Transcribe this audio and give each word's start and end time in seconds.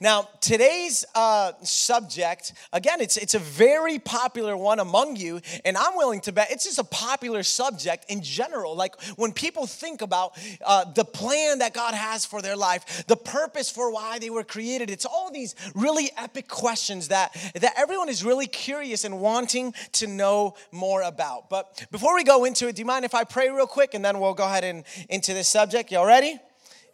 Now, 0.00 0.28
today's 0.40 1.04
uh, 1.14 1.52
subject, 1.62 2.52
again, 2.72 3.00
it's, 3.00 3.16
it's 3.16 3.34
a 3.34 3.38
very 3.38 3.98
popular 3.98 4.56
one 4.56 4.80
among 4.80 5.16
you, 5.16 5.40
and 5.64 5.76
I'm 5.76 5.96
willing 5.96 6.20
to 6.22 6.32
bet 6.32 6.50
it's 6.50 6.64
just 6.64 6.78
a 6.78 6.84
popular 6.84 7.42
subject 7.42 8.06
in 8.08 8.22
general. 8.22 8.74
Like 8.74 9.00
when 9.16 9.32
people 9.32 9.66
think 9.66 10.02
about 10.02 10.36
uh, 10.64 10.84
the 10.92 11.04
plan 11.04 11.58
that 11.58 11.74
God 11.74 11.94
has 11.94 12.24
for 12.24 12.42
their 12.42 12.56
life, 12.56 13.06
the 13.06 13.16
purpose 13.16 13.70
for 13.70 13.92
why 13.92 14.18
they 14.18 14.30
were 14.30 14.44
created, 14.44 14.90
it's 14.90 15.06
all 15.06 15.30
these 15.30 15.54
really 15.74 16.10
epic 16.16 16.48
questions 16.48 17.08
that, 17.08 17.36
that 17.54 17.74
everyone 17.76 18.08
is 18.08 18.24
really 18.24 18.46
curious 18.46 19.04
and 19.04 19.20
wanting 19.20 19.74
to 19.92 20.06
know 20.06 20.54
more 20.72 21.02
about. 21.02 21.50
But 21.50 21.86
before 21.90 22.14
we 22.14 22.24
go 22.24 22.44
into 22.44 22.68
it, 22.68 22.76
do 22.76 22.80
you 22.80 22.86
mind 22.86 23.04
if 23.04 23.14
I 23.14 23.24
pray 23.24 23.50
real 23.50 23.66
quick 23.66 23.94
and 23.94 24.04
then 24.04 24.20
we'll 24.20 24.34
go 24.34 24.44
ahead 24.44 24.64
and 24.64 24.84
into 25.08 25.34
this 25.34 25.48
subject? 25.48 25.92
Y'all 25.92 26.06
ready? 26.06 26.38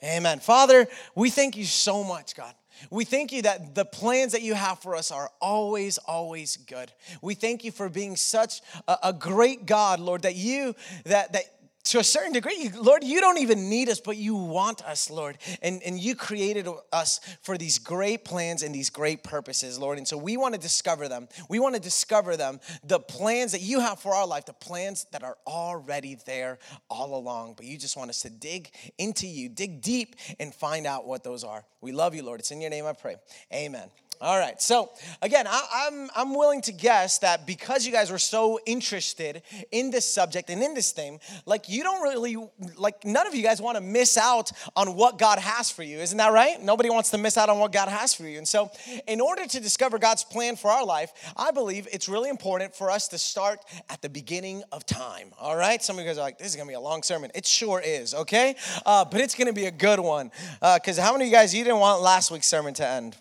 Amen. 0.02 0.40
Father, 0.40 0.86
we 1.14 1.30
thank 1.30 1.56
you 1.56 1.64
so 1.64 2.02
much, 2.02 2.34
God. 2.34 2.54
We 2.88 3.04
thank 3.04 3.32
you 3.32 3.42
that 3.42 3.74
the 3.74 3.84
plans 3.84 4.32
that 4.32 4.42
you 4.42 4.54
have 4.54 4.78
for 4.78 4.96
us 4.96 5.10
are 5.10 5.30
always, 5.40 5.98
always 5.98 6.56
good. 6.56 6.92
We 7.20 7.34
thank 7.34 7.64
you 7.64 7.72
for 7.72 7.88
being 7.88 8.16
such 8.16 8.62
a, 8.88 8.96
a 9.04 9.12
great 9.12 9.66
God, 9.66 10.00
Lord, 10.00 10.22
that 10.22 10.36
you, 10.36 10.74
that, 11.04 11.32
that 11.32 11.44
to 11.84 11.98
a 11.98 12.04
certain 12.04 12.32
degree, 12.32 12.70
Lord, 12.78 13.02
you 13.02 13.20
don't 13.20 13.38
even 13.38 13.68
need 13.70 13.88
us, 13.88 14.00
but 14.00 14.16
you 14.16 14.34
want 14.34 14.82
us, 14.84 15.10
Lord. 15.10 15.38
And, 15.62 15.82
and 15.82 15.98
you 15.98 16.14
created 16.14 16.68
us 16.92 17.20
for 17.42 17.56
these 17.56 17.78
great 17.78 18.24
plans 18.24 18.62
and 18.62 18.74
these 18.74 18.90
great 18.90 19.24
purposes, 19.24 19.78
Lord. 19.78 19.98
And 19.98 20.06
so 20.06 20.18
we 20.18 20.36
want 20.36 20.54
to 20.54 20.60
discover 20.60 21.08
them. 21.08 21.28
We 21.48 21.58
want 21.58 21.74
to 21.74 21.80
discover 21.80 22.36
them, 22.36 22.60
the 22.84 23.00
plans 23.00 23.52
that 23.52 23.62
you 23.62 23.80
have 23.80 23.98
for 23.98 24.14
our 24.14 24.26
life, 24.26 24.44
the 24.44 24.52
plans 24.52 25.06
that 25.12 25.22
are 25.22 25.38
already 25.46 26.18
there 26.26 26.58
all 26.90 27.16
along. 27.16 27.54
But 27.56 27.66
you 27.66 27.78
just 27.78 27.96
want 27.96 28.10
us 28.10 28.22
to 28.22 28.30
dig 28.30 28.70
into 28.98 29.26
you, 29.26 29.48
dig 29.48 29.80
deep, 29.80 30.16
and 30.38 30.54
find 30.54 30.86
out 30.86 31.06
what 31.06 31.24
those 31.24 31.44
are. 31.44 31.64
We 31.80 31.92
love 31.92 32.14
you, 32.14 32.22
Lord. 32.22 32.40
It's 32.40 32.50
in 32.50 32.60
your 32.60 32.70
name 32.70 32.84
I 32.84 32.92
pray. 32.92 33.16
Amen. 33.52 33.88
All 34.22 34.38
right. 34.38 34.60
So 34.60 34.90
again, 35.22 35.46
I, 35.48 35.86
am 35.88 35.94
I'm, 35.94 36.10
I'm 36.14 36.34
willing 36.34 36.60
to 36.62 36.72
guess 36.72 37.18
that 37.20 37.46
because 37.46 37.86
you 37.86 37.92
guys 37.92 38.10
were 38.10 38.18
so 38.18 38.60
interested 38.66 39.40
in 39.72 39.90
this 39.90 40.04
subject 40.04 40.50
and 40.50 40.62
in 40.62 40.74
this 40.74 40.92
thing, 40.92 41.20
like 41.46 41.70
you 41.70 41.82
don't 41.82 42.02
really 42.02 42.36
like 42.76 43.06
none 43.06 43.26
of 43.26 43.34
you 43.34 43.42
guys 43.42 43.62
want 43.62 43.78
to 43.78 43.80
miss 43.80 44.18
out 44.18 44.50
on 44.76 44.94
what 44.94 45.18
God 45.18 45.38
has 45.38 45.70
for 45.70 45.82
you. 45.82 46.00
Isn't 46.00 46.18
that 46.18 46.34
right? 46.34 46.60
Nobody 46.60 46.90
wants 46.90 47.10
to 47.12 47.18
miss 47.18 47.38
out 47.38 47.48
on 47.48 47.58
what 47.60 47.72
God 47.72 47.88
has 47.88 48.12
for 48.12 48.28
you. 48.28 48.36
And 48.36 48.46
so, 48.46 48.70
in 49.08 49.22
order 49.22 49.46
to 49.46 49.58
discover 49.58 49.98
God's 49.98 50.22
plan 50.22 50.56
for 50.56 50.70
our 50.70 50.84
life, 50.84 51.12
I 51.34 51.50
believe 51.50 51.88
it's 51.90 52.06
really 52.06 52.28
important 52.28 52.74
for 52.74 52.90
us 52.90 53.08
to 53.08 53.18
start 53.18 53.60
at 53.88 54.02
the 54.02 54.10
beginning 54.10 54.62
of 54.70 54.84
time. 54.84 55.32
All 55.40 55.56
right. 55.56 55.82
Some 55.82 55.96
of 55.96 56.04
you 56.04 56.10
guys 56.10 56.18
are 56.18 56.22
like, 56.22 56.36
"This 56.36 56.48
is 56.48 56.56
gonna 56.56 56.68
be 56.68 56.74
a 56.74 56.80
long 56.80 57.02
sermon." 57.02 57.30
It 57.34 57.46
sure 57.46 57.80
is. 57.82 58.12
Okay, 58.12 58.54
uh, 58.84 59.06
but 59.06 59.22
it's 59.22 59.34
gonna 59.34 59.54
be 59.54 59.64
a 59.64 59.70
good 59.70 59.98
one. 59.98 60.30
Because 60.60 60.98
uh, 60.98 61.02
how 61.02 61.12
many 61.12 61.24
of 61.24 61.30
you 61.30 61.34
guys 61.34 61.54
you 61.54 61.64
didn't 61.64 61.80
want 61.80 62.02
last 62.02 62.30
week's 62.30 62.46
sermon 62.46 62.74
to 62.74 62.86
end? 62.86 63.16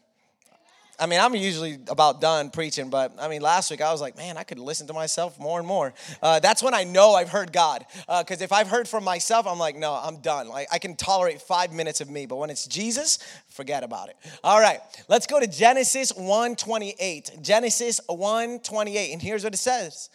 I 0.99 1.05
mean, 1.05 1.19
I'm 1.19 1.33
usually 1.35 1.79
about 1.87 2.19
done 2.19 2.49
preaching, 2.49 2.89
but 2.89 3.13
I 3.19 3.27
mean, 3.27 3.41
last 3.41 3.71
week 3.71 3.81
I 3.81 3.91
was 3.91 4.01
like, 4.01 4.17
man, 4.17 4.37
I 4.37 4.43
could 4.43 4.59
listen 4.59 4.87
to 4.87 4.93
myself 4.93 5.39
more 5.39 5.59
and 5.59 5.67
more. 5.67 5.93
Uh, 6.21 6.39
that's 6.39 6.61
when 6.61 6.73
I 6.73 6.83
know 6.83 7.13
I've 7.13 7.29
heard 7.29 7.53
God. 7.53 7.85
Because 8.07 8.41
uh, 8.41 8.43
if 8.43 8.51
I've 8.51 8.67
heard 8.67 8.87
from 8.87 9.03
myself, 9.03 9.47
I'm 9.47 9.59
like, 9.59 9.75
no, 9.75 9.93
I'm 9.93 10.17
done. 10.17 10.49
Like, 10.49 10.67
I 10.71 10.79
can 10.79 10.95
tolerate 10.95 11.41
five 11.41 11.71
minutes 11.71 12.01
of 12.01 12.09
me, 12.09 12.25
but 12.25 12.35
when 12.35 12.49
it's 12.49 12.67
Jesus, 12.67 13.19
forget 13.47 13.83
about 13.83 14.09
it. 14.09 14.17
All 14.43 14.59
right, 14.59 14.79
let's 15.07 15.25
go 15.25 15.39
to 15.39 15.47
Genesis 15.47 16.11
1:28. 16.11 17.41
Genesis 17.41 18.01
1:28, 18.09 19.13
and 19.13 19.21
here's 19.21 19.43
what 19.43 19.53
it 19.53 19.57
says: 19.57 20.09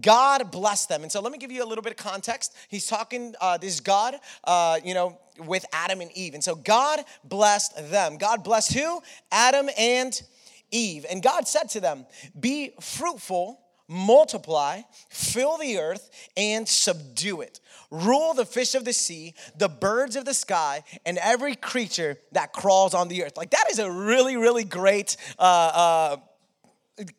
God 0.00 0.50
blessed 0.50 0.88
them. 0.88 1.02
And 1.02 1.12
so 1.12 1.20
let 1.20 1.32
me 1.32 1.38
give 1.38 1.52
you 1.52 1.62
a 1.62 1.66
little 1.66 1.82
bit 1.82 1.92
of 1.92 1.98
context. 1.98 2.54
He's 2.68 2.86
talking. 2.86 3.34
Uh, 3.40 3.58
this 3.58 3.80
God, 3.80 4.16
uh, 4.44 4.78
you 4.84 4.94
know 4.94 5.18
with 5.46 5.64
Adam 5.72 6.00
and 6.00 6.10
Eve. 6.12 6.34
And 6.34 6.44
so 6.44 6.54
God 6.54 7.00
blessed 7.24 7.90
them. 7.90 8.16
God 8.18 8.44
blessed 8.44 8.74
who? 8.74 9.02
Adam 9.30 9.68
and 9.78 10.20
Eve. 10.70 11.06
And 11.08 11.22
God 11.22 11.46
said 11.46 11.68
to 11.70 11.80
them, 11.80 12.06
Be 12.38 12.72
fruitful, 12.80 13.60
multiply, 13.88 14.80
fill 15.10 15.58
the 15.58 15.78
earth, 15.78 16.10
and 16.36 16.68
subdue 16.68 17.42
it. 17.42 17.60
Rule 17.90 18.32
the 18.32 18.46
fish 18.46 18.74
of 18.74 18.84
the 18.84 18.92
sea, 18.92 19.34
the 19.56 19.68
birds 19.68 20.16
of 20.16 20.24
the 20.24 20.34
sky, 20.34 20.82
and 21.04 21.18
every 21.18 21.54
creature 21.54 22.16
that 22.32 22.52
crawls 22.52 22.94
on 22.94 23.08
the 23.08 23.22
earth. 23.22 23.36
Like, 23.36 23.50
that 23.50 23.66
is 23.70 23.78
a 23.78 23.90
really, 23.90 24.36
really 24.36 24.64
great. 24.64 25.16
Uh, 25.38 25.42
uh, 25.42 26.16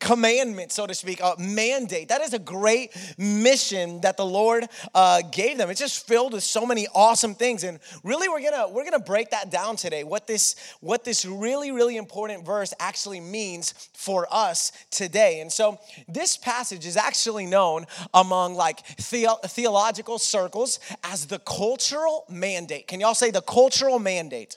commandment, 0.00 0.72
so 0.72 0.86
to 0.86 0.94
speak, 0.94 1.20
a 1.20 1.34
mandate. 1.38 2.08
That 2.08 2.20
is 2.20 2.34
a 2.34 2.38
great 2.38 2.90
mission 3.18 4.00
that 4.02 4.16
the 4.16 4.24
Lord 4.26 4.66
uh, 4.94 5.22
gave 5.32 5.58
them. 5.58 5.70
It's 5.70 5.80
just 5.80 6.06
filled 6.06 6.32
with 6.32 6.42
so 6.42 6.66
many 6.66 6.86
awesome 6.94 7.34
things, 7.34 7.64
and 7.64 7.78
really, 8.02 8.28
we're 8.28 8.42
gonna 8.42 8.68
we're 8.68 8.84
gonna 8.84 8.98
break 8.98 9.30
that 9.30 9.50
down 9.50 9.76
today. 9.76 10.04
What 10.04 10.26
this 10.26 10.56
what 10.80 11.04
this 11.04 11.24
really 11.24 11.72
really 11.72 11.96
important 11.96 12.44
verse 12.44 12.72
actually 12.78 13.20
means 13.20 13.72
for 13.92 14.26
us 14.30 14.72
today. 14.90 15.40
And 15.40 15.52
so, 15.52 15.78
this 16.08 16.36
passage 16.36 16.86
is 16.86 16.96
actually 16.96 17.46
known 17.46 17.86
among 18.12 18.54
like 18.54 18.86
the- 18.96 19.38
theological 19.46 20.18
circles 20.18 20.80
as 21.02 21.26
the 21.26 21.38
cultural 21.40 22.24
mandate. 22.28 22.86
Can 22.86 23.00
y'all 23.00 23.14
say 23.14 23.30
the 23.30 23.42
cultural 23.42 23.98
mandate? 23.98 24.56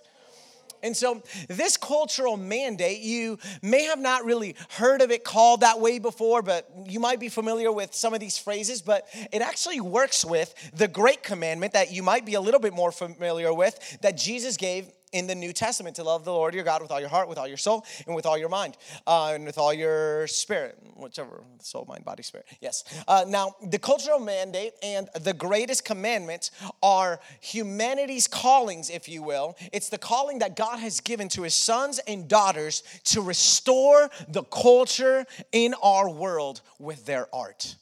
And 0.88 0.96
so, 0.96 1.22
this 1.50 1.76
cultural 1.76 2.38
mandate, 2.38 3.02
you 3.02 3.38
may 3.62 3.84
have 3.84 4.00
not 4.00 4.24
really 4.24 4.56
heard 4.70 5.02
of 5.02 5.12
it 5.12 5.26
called 5.26 5.60
that 5.60 5.82
way 5.82 6.00
before, 6.00 6.42
but 6.42 6.68
you 6.86 7.02
might 7.02 7.20
be 7.20 7.28
familiar 7.28 7.72
with 7.72 7.94
some 7.94 8.14
of 8.14 8.22
these 8.22 8.38
phrases. 8.38 8.82
But 8.82 9.06
it 9.34 9.42
actually 9.42 9.82
works 9.82 10.24
with 10.24 10.56
the 10.74 10.88
great 10.88 11.24
commandment 11.24 11.74
that 11.74 11.92
you 11.92 12.04
might 12.04 12.26
be 12.26 12.36
a 12.36 12.42
little 12.42 12.62
bit 12.62 12.74
more 12.74 12.94
familiar 12.94 13.54
with 13.54 14.00
that 14.02 14.18
Jesus 14.18 14.56
gave 14.56 14.90
in 15.12 15.28
the 15.28 15.36
New 15.36 15.54
Testament 15.54 15.96
to 15.96 16.04
love 16.04 16.26
the 16.26 16.32
Lord 16.32 16.54
your 16.54 16.64
God 16.64 16.82
with 16.82 16.92
all 16.92 17.00
your 17.00 17.10
heart, 17.10 17.30
with 17.30 17.38
all 17.38 17.48
your 17.48 17.58
soul, 17.58 17.86
and 18.06 18.16
with 18.16 18.26
all 18.26 18.38
your 18.38 18.50
mind, 18.50 18.78
uh, 19.06 19.32
and 19.34 19.46
with 19.46 19.58
all 19.58 19.74
your 19.74 20.28
spirit, 20.28 20.78
whichever 20.96 21.44
soul, 21.62 21.86
mind, 21.88 22.04
body, 22.04 22.24
spirit. 22.24 22.46
Yes. 22.62 22.84
Uh, 23.08 23.26
now, 23.28 23.56
the 23.62 23.80
cultural 23.80 24.20
mandate 24.20 24.74
and 24.84 25.10
the 25.22 25.34
greatest 25.34 25.86
commandment 25.86 26.52
are 26.84 27.20
humanity's 27.40 28.28
callings, 28.28 28.90
if 28.90 29.08
you 29.08 29.24
will. 29.24 29.56
It's 29.72 29.90
the 29.90 29.98
calling 29.98 30.40
that 30.40 30.56
God 30.56 30.80
has 30.80 31.00
given 31.00 31.30
to 31.30 31.44
his 31.44 31.54
sons 31.54 32.00
and 32.08 32.28
daughters 32.28 32.84
to 33.06 33.22
restore 33.22 34.10
the 34.28 34.44
culture 34.44 35.26
in 35.52 35.74
our 35.82 36.10
world 36.10 36.62
with 36.80 37.06
their 37.06 37.34
art. 37.34 37.76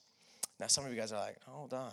Now, 0.59 0.68
some 0.68 0.85
of 0.85 0.91
you 0.91 0.97
guys 0.97 1.12
are 1.12 1.19
like, 1.19 1.38
hold 1.46 1.74
on 1.74 1.91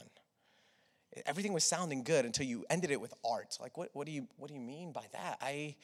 everything 1.26 1.52
was 1.52 1.64
sounding 1.64 2.02
good 2.02 2.24
until 2.24 2.46
you 2.46 2.64
ended 2.70 2.90
it 2.90 3.00
with 3.00 3.14
art. 3.24 3.58
Like, 3.60 3.76
what, 3.76 3.90
what, 3.92 4.06
do, 4.06 4.12
you, 4.12 4.26
what 4.36 4.48
do 4.48 4.54
you 4.54 4.60
mean 4.60 4.92
by 4.92 5.04
that? 5.12 5.38
I, 5.40 5.76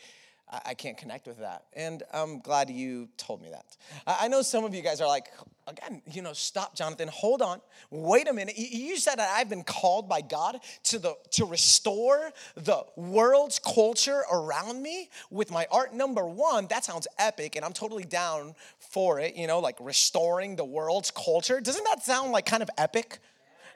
I 0.64 0.74
can't 0.74 0.96
connect 0.96 1.26
with 1.26 1.38
that. 1.40 1.64
And 1.74 2.02
I'm 2.12 2.40
glad 2.40 2.70
you 2.70 3.08
told 3.18 3.42
me 3.42 3.50
that. 3.50 3.76
I 4.06 4.28
know 4.28 4.40
some 4.40 4.64
of 4.64 4.74
you 4.74 4.80
guys 4.80 5.00
are 5.00 5.06
like, 5.06 5.26
again, 5.66 6.00
you 6.10 6.22
know, 6.22 6.32
stop, 6.32 6.74
Jonathan, 6.74 7.08
hold 7.08 7.42
on, 7.42 7.60
wait 7.90 8.28
a 8.28 8.32
minute. 8.32 8.56
You 8.56 8.96
said 8.96 9.16
that 9.16 9.28
I've 9.30 9.50
been 9.50 9.62
called 9.62 10.08
by 10.08 10.22
God 10.22 10.58
to, 10.84 10.98
the, 10.98 11.14
to 11.32 11.44
restore 11.44 12.30
the 12.54 12.82
world's 12.96 13.58
culture 13.58 14.22
around 14.32 14.82
me 14.82 15.10
with 15.30 15.50
my 15.50 15.66
art. 15.70 15.92
Number 15.92 16.26
one, 16.26 16.66
that 16.68 16.84
sounds 16.84 17.06
epic, 17.18 17.56
and 17.56 17.64
I'm 17.64 17.74
totally 17.74 18.04
down 18.04 18.54
for 18.78 19.20
it, 19.20 19.36
you 19.36 19.46
know, 19.46 19.58
like 19.58 19.76
restoring 19.80 20.56
the 20.56 20.64
world's 20.64 21.10
culture. 21.10 21.60
Doesn't 21.60 21.84
that 21.84 22.02
sound 22.02 22.32
like 22.32 22.46
kind 22.46 22.62
of 22.62 22.70
epic? 22.78 23.18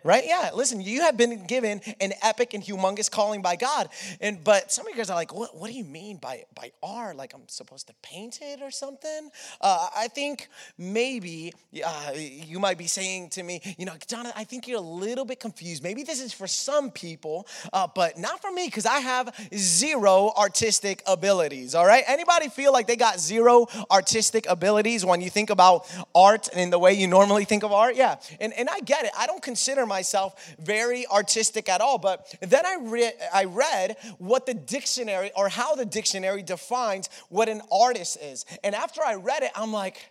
Right? 0.04 0.24
Yeah, 0.26 0.50
listen, 0.54 0.80
you 0.80 1.02
have 1.02 1.16
been 1.16 1.46
given 1.46 1.80
an 2.00 2.12
epic 2.22 2.54
and 2.54 2.62
humongous 2.62 3.10
calling 3.10 3.42
by 3.42 3.56
God. 3.56 3.88
And 4.20 4.42
but 4.42 4.72
some 4.72 4.86
of 4.86 4.90
you 4.90 4.96
guys 4.96 5.10
are 5.10 5.16
like, 5.16 5.34
what, 5.34 5.56
what 5.56 5.70
do 5.70 5.76
you 5.76 5.84
mean 5.84 6.16
by 6.16 6.44
by 6.54 6.72
art? 6.82 7.16
Like 7.16 7.34
I'm 7.34 7.48
supposed 7.48 7.86
to 7.88 7.94
paint 8.02 8.40
it 8.42 8.60
or 8.62 8.70
something? 8.70 9.30
Uh, 9.60 9.88
I 9.96 10.08
think 10.08 10.48
maybe 10.78 11.52
uh, 11.84 12.12
you 12.14 12.58
might 12.58 12.78
be 12.78 12.86
saying 12.86 13.30
to 13.30 13.42
me, 13.42 13.60
you 13.78 13.86
know, 13.86 13.94
Jonathan, 14.06 14.32
I 14.36 14.44
think 14.44 14.66
you're 14.66 14.78
a 14.78 14.80
little 14.80 15.24
bit 15.24 15.40
confused. 15.40 15.82
Maybe 15.82 16.02
this 16.02 16.20
is 16.20 16.32
for 16.32 16.46
some 16.46 16.90
people, 16.90 17.46
uh, 17.72 17.88
but 17.94 18.18
not 18.18 18.40
for 18.40 18.50
me 18.50 18.66
because 18.66 18.86
I 18.86 18.98
have 18.98 19.34
zero 19.54 20.32
artistic 20.36 21.02
abilities. 21.06 21.74
All 21.74 21.86
right, 21.86 22.04
anybody 22.06 22.48
feel 22.48 22.72
like 22.72 22.86
they 22.86 22.96
got 22.96 23.20
zero 23.20 23.66
artistic 23.90 24.46
abilities 24.48 25.04
when 25.04 25.20
you 25.20 25.30
think 25.30 25.50
about 25.50 25.86
art 26.14 26.48
and 26.54 26.72
the 26.72 26.78
way 26.78 26.92
you 26.94 27.06
normally 27.06 27.44
think 27.44 27.62
of 27.62 27.72
art? 27.72 27.96
Yeah, 27.96 28.16
and 28.40 28.52
and 28.54 28.68
I 28.68 28.80
get 28.80 29.04
it. 29.04 29.12
I 29.16 29.26
don't 29.26 29.42
consider 29.42 29.86
myself 29.92 30.54
very 30.58 31.06
artistic 31.06 31.68
at 31.68 31.80
all. 31.80 31.98
But 31.98 32.34
then 32.40 32.64
I, 32.64 32.76
re- 32.80 33.12
I 33.32 33.44
read 33.44 33.96
what 34.18 34.46
the 34.46 34.54
dictionary 34.54 35.30
or 35.36 35.48
how 35.48 35.74
the 35.74 35.84
dictionary 35.84 36.42
defines 36.42 37.10
what 37.28 37.48
an 37.48 37.60
artist 37.70 38.18
is. 38.22 38.46
And 38.64 38.74
after 38.74 39.02
I 39.04 39.14
read 39.14 39.42
it, 39.42 39.52
I'm 39.54 39.72
like, 39.72 40.10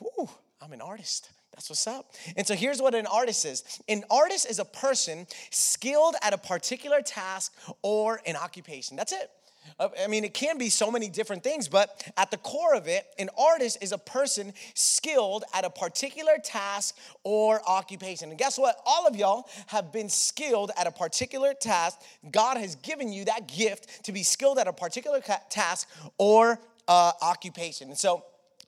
whoo, 0.00 0.28
I'm 0.60 0.72
an 0.72 0.80
artist. 0.80 1.30
That's 1.52 1.70
what's 1.70 1.86
up. 1.86 2.12
And 2.36 2.44
so 2.44 2.54
here's 2.54 2.82
what 2.82 2.94
an 2.94 3.06
artist 3.06 3.44
is 3.44 3.62
an 3.88 4.02
artist 4.10 4.50
is 4.50 4.58
a 4.58 4.64
person 4.64 5.26
skilled 5.50 6.16
at 6.20 6.32
a 6.32 6.38
particular 6.38 7.00
task 7.00 7.54
or 7.82 8.20
an 8.26 8.34
occupation. 8.34 8.96
That's 8.96 9.12
it. 9.12 9.30
I 9.80 10.06
mean, 10.06 10.24
it 10.24 10.34
can 10.34 10.56
be 10.56 10.68
so 10.68 10.90
many 10.90 11.08
different 11.08 11.42
things, 11.42 11.68
but 11.68 12.06
at 12.16 12.30
the 12.30 12.36
core 12.36 12.74
of 12.74 12.86
it, 12.86 13.06
an 13.18 13.28
artist 13.36 13.78
is 13.82 13.90
a 13.90 13.98
person 13.98 14.52
skilled 14.74 15.44
at 15.52 15.64
a 15.64 15.70
particular 15.70 16.38
task 16.42 16.96
or 17.24 17.60
occupation. 17.68 18.30
And 18.30 18.38
guess 18.38 18.56
what? 18.56 18.76
All 18.86 19.06
of 19.06 19.16
y'all 19.16 19.48
have 19.66 19.92
been 19.92 20.08
skilled 20.08 20.70
at 20.76 20.86
a 20.86 20.92
particular 20.92 21.54
task. 21.54 22.00
God 22.30 22.56
has 22.56 22.76
given 22.76 23.12
you 23.12 23.24
that 23.24 23.48
gift 23.48 24.04
to 24.04 24.12
be 24.12 24.22
skilled 24.22 24.58
at 24.58 24.68
a 24.68 24.72
particular 24.72 25.20
task 25.50 25.88
or 26.18 26.60
uh, 26.86 27.12
occupation. 27.20 27.88
And 27.88 27.98
so, 27.98 28.24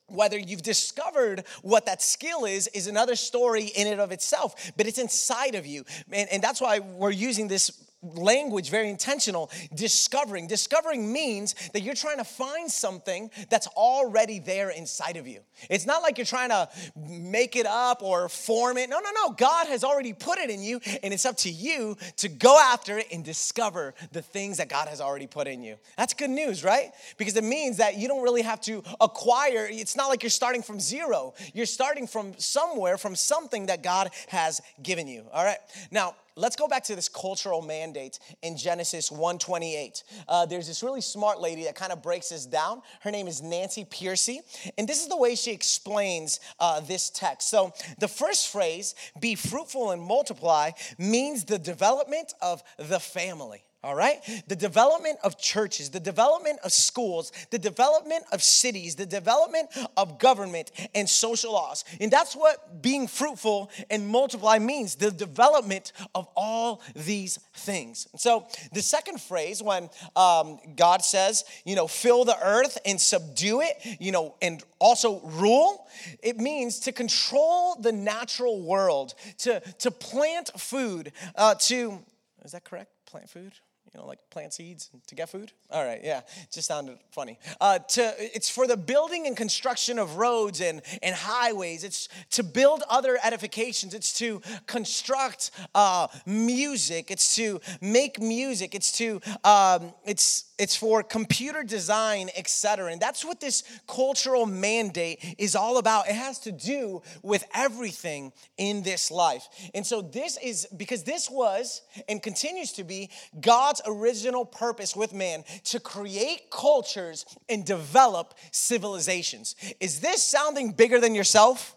whether 0.08 0.38
you've 0.38 0.62
discovered 0.62 1.42
what 1.62 1.86
that 1.86 2.00
skill 2.00 2.44
is 2.44 2.68
is 2.68 2.86
another 2.86 3.16
story 3.16 3.64
in 3.64 3.88
and 3.88 4.00
of 4.00 4.12
itself 4.12 4.70
but 4.76 4.86
it's 4.86 4.98
inside 4.98 5.56
of 5.56 5.66
you 5.66 5.84
and, 6.12 6.28
and 6.30 6.40
that's 6.40 6.60
why 6.60 6.78
we're 6.78 7.10
using 7.10 7.48
this 7.48 7.85
language 8.14 8.70
very 8.70 8.90
intentional 8.90 9.50
discovering. 9.74 10.46
Discovering 10.46 11.12
means 11.12 11.54
that 11.72 11.80
you're 11.80 11.94
trying 11.94 12.18
to 12.18 12.24
find 12.24 12.70
something 12.70 13.30
that's 13.50 13.66
already 13.68 14.38
there 14.38 14.70
inside 14.70 15.16
of 15.16 15.26
you. 15.26 15.40
It's 15.70 15.86
not 15.86 16.02
like 16.02 16.18
you're 16.18 16.24
trying 16.24 16.50
to 16.50 16.68
make 17.08 17.56
it 17.56 17.66
up 17.66 18.02
or 18.02 18.28
form 18.28 18.76
it. 18.76 18.88
No 18.90 19.00
no 19.00 19.10
no. 19.14 19.32
God 19.32 19.66
has 19.66 19.84
already 19.84 20.12
put 20.12 20.38
it 20.38 20.50
in 20.50 20.62
you 20.62 20.80
and 21.02 21.12
it's 21.12 21.26
up 21.26 21.36
to 21.38 21.50
you 21.50 21.96
to 22.16 22.28
go 22.28 22.58
after 22.60 22.98
it 22.98 23.06
and 23.12 23.24
discover 23.24 23.94
the 24.12 24.22
things 24.22 24.58
that 24.58 24.68
god 24.68 24.88
has 24.88 25.00
already 25.00 25.26
put 25.26 25.46
in 25.46 25.62
you. 25.62 25.76
That's 25.96 26.14
good 26.14 26.30
news 26.30 26.64
right? 26.64 26.92
Because 27.16 27.36
it 27.36 27.44
means 27.44 27.78
that 27.78 27.96
you 27.96 28.08
don't 28.08 28.22
really 28.22 28.42
have 28.42 28.60
to 28.62 28.82
acquire 29.00 29.66
it's 29.70 29.96
not 29.96 30.08
like 30.08 30.22
you're 30.22 30.30
starting 30.30 30.62
from 30.62 30.80
zero. 30.80 31.34
You're 31.54 31.66
starting 31.66 32.06
from 32.06 32.34
somewhere 32.38 32.98
from 32.98 33.14
something 33.14 33.66
that 33.66 33.82
god 33.82 34.10
has 34.28 34.60
given 34.82 35.08
you 35.08 35.24
all 35.32 35.44
right? 35.44 35.58
Now 35.90 36.14
let's 36.36 36.56
go 36.56 36.68
back 36.68 36.84
to 36.84 36.94
this 36.94 37.08
cultural 37.08 37.62
mandate 37.62 38.18
in 38.42 38.56
genesis 38.56 39.10
128 39.10 40.04
uh, 40.28 40.46
there's 40.46 40.66
this 40.66 40.82
really 40.82 41.00
smart 41.00 41.40
lady 41.40 41.64
that 41.64 41.74
kind 41.74 41.92
of 41.92 42.02
breaks 42.02 42.30
this 42.30 42.46
down. 42.46 42.82
Her 43.00 43.10
name 43.10 43.28
is 43.28 43.42
nancy 43.42 43.84
pearcey 43.84 44.38
and 44.78 44.88
this 44.88 45.02
is 45.02 45.08
the 45.08 45.16
way 45.16 45.34
she 45.34 45.52
explains 45.52 46.40
uh, 46.60 46.80
this 46.80 47.10
text. 47.10 47.48
So 47.48 47.72
the 47.98 48.08
first 48.08 48.48
phrase 48.48 48.94
be 49.20 49.34
fruitful 49.34 49.90
and 49.90 50.02
multiply 50.02 50.70
means 50.98 51.44
the 51.44 51.58
development 51.58 52.34
of 52.40 52.62
the 52.78 53.00
family 53.00 53.62
all 53.86 53.94
right? 53.94 54.18
The 54.48 54.56
development 54.56 55.18
of 55.22 55.38
churches, 55.38 55.90
the 55.90 56.00
development 56.00 56.58
of 56.64 56.72
schools, 56.72 57.30
the 57.50 57.58
development 57.58 58.24
of 58.32 58.42
cities, 58.42 58.96
the 58.96 59.06
development 59.06 59.68
of 59.96 60.18
government 60.18 60.72
and 60.92 61.08
social 61.08 61.52
laws. 61.52 61.84
And 62.00 62.10
that's 62.10 62.34
what 62.34 62.82
being 62.82 63.06
fruitful 63.06 63.70
and 63.88 64.08
multiply 64.08 64.58
means 64.58 64.96
the 64.96 65.12
development 65.12 65.92
of 66.16 66.26
all 66.36 66.82
these 66.96 67.38
things. 67.54 68.08
So 68.16 68.46
the 68.72 68.82
second 68.82 69.20
phrase, 69.20 69.62
when 69.62 69.88
um, 70.16 70.58
God 70.74 71.04
says, 71.04 71.44
you 71.64 71.76
know, 71.76 71.86
fill 71.86 72.24
the 72.24 72.36
earth 72.42 72.78
and 72.84 73.00
subdue 73.00 73.60
it, 73.60 73.76
you 74.00 74.10
know, 74.10 74.34
and 74.42 74.64
also 74.80 75.20
rule, 75.20 75.86
it 76.24 76.38
means 76.38 76.80
to 76.80 76.92
control 76.92 77.76
the 77.76 77.92
natural 77.92 78.60
world, 78.60 79.14
to, 79.38 79.60
to 79.78 79.90
plant 79.92 80.50
food, 80.58 81.12
uh, 81.36 81.54
to, 81.54 82.00
is 82.44 82.50
that 82.50 82.64
correct? 82.64 82.90
Plant 83.06 83.30
food? 83.30 83.52
You 83.96 84.02
know, 84.02 84.06
like 84.06 84.18
plant 84.30 84.52
seeds 84.52 84.90
to 85.06 85.14
get 85.14 85.30
food? 85.30 85.52
All 85.70 85.84
right, 85.84 86.00
yeah, 86.02 86.20
just 86.52 86.68
sounded 86.68 86.98
funny. 87.10 87.38
Uh, 87.60 87.78
to, 87.78 88.14
it's 88.18 88.48
for 88.48 88.66
the 88.66 88.76
building 88.76 89.26
and 89.26 89.36
construction 89.36 89.98
of 89.98 90.16
roads 90.16 90.60
and, 90.60 90.82
and 91.02 91.14
highways. 91.14 91.82
It's 91.82 92.08
to 92.32 92.42
build 92.42 92.82
other 92.90 93.18
edifications. 93.24 93.94
It's 93.94 94.18
to 94.18 94.42
construct 94.66 95.50
uh, 95.74 96.08
music. 96.26 97.10
It's 97.10 97.34
to 97.36 97.60
make 97.80 98.20
music. 98.20 98.74
It's 98.74 98.92
to, 98.98 99.20
um, 99.44 99.94
it's, 100.04 100.45
it's 100.58 100.74
for 100.74 101.02
computer 101.02 101.62
design, 101.62 102.30
etc. 102.36 102.90
And 102.92 103.00
that's 103.00 103.24
what 103.24 103.40
this 103.40 103.62
cultural 103.86 104.46
mandate 104.46 105.36
is 105.38 105.54
all 105.54 105.78
about. 105.78 106.08
It 106.08 106.14
has 106.14 106.38
to 106.40 106.52
do 106.52 107.02
with 107.22 107.44
everything 107.54 108.32
in 108.56 108.82
this 108.82 109.10
life. 109.10 109.48
And 109.74 109.86
so 109.86 110.00
this 110.00 110.38
is 110.42 110.66
because 110.76 111.02
this 111.02 111.30
was 111.30 111.82
and 112.08 112.22
continues 112.22 112.72
to 112.72 112.84
be 112.84 113.10
God's 113.40 113.82
original 113.86 114.44
purpose 114.44 114.96
with 114.96 115.12
man 115.12 115.44
to 115.64 115.80
create 115.80 116.50
cultures 116.50 117.26
and 117.48 117.64
develop 117.64 118.34
civilizations. 118.50 119.56
Is 119.80 120.00
this 120.00 120.22
sounding 120.22 120.72
bigger 120.72 121.00
than 121.00 121.14
yourself? 121.14 121.76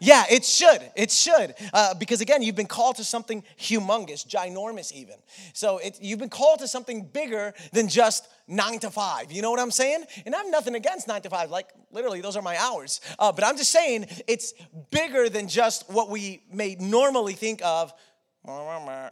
Yeah, 0.00 0.24
it 0.30 0.44
should. 0.44 0.80
It 0.96 1.10
should. 1.10 1.54
Uh, 1.72 1.94
because 1.94 2.20
again, 2.20 2.42
you've 2.42 2.56
been 2.56 2.66
called 2.66 2.96
to 2.96 3.04
something 3.04 3.44
humongous, 3.58 4.26
ginormous 4.26 4.92
even. 4.92 5.16
So 5.52 5.78
it, 5.78 5.98
you've 6.00 6.18
been 6.18 6.30
called 6.30 6.60
to 6.60 6.68
something 6.68 7.04
bigger 7.04 7.52
than 7.72 7.88
just 7.88 8.26
nine 8.48 8.78
to 8.80 8.90
five. 8.90 9.30
You 9.30 9.42
know 9.42 9.50
what 9.50 9.60
I'm 9.60 9.70
saying? 9.70 10.04
And 10.24 10.34
I 10.34 10.38
have 10.38 10.50
nothing 10.50 10.74
against 10.74 11.06
nine 11.06 11.20
to 11.22 11.30
five. 11.30 11.50
Like, 11.50 11.68
literally, 11.92 12.22
those 12.22 12.36
are 12.36 12.42
my 12.42 12.56
hours. 12.56 13.00
Uh, 13.18 13.30
but 13.30 13.44
I'm 13.44 13.58
just 13.58 13.70
saying 13.70 14.06
it's 14.26 14.54
bigger 14.90 15.28
than 15.28 15.48
just 15.48 15.88
what 15.90 16.08
we 16.08 16.42
may 16.50 16.76
normally 16.76 17.34
think 17.34 17.60
of 17.62 17.92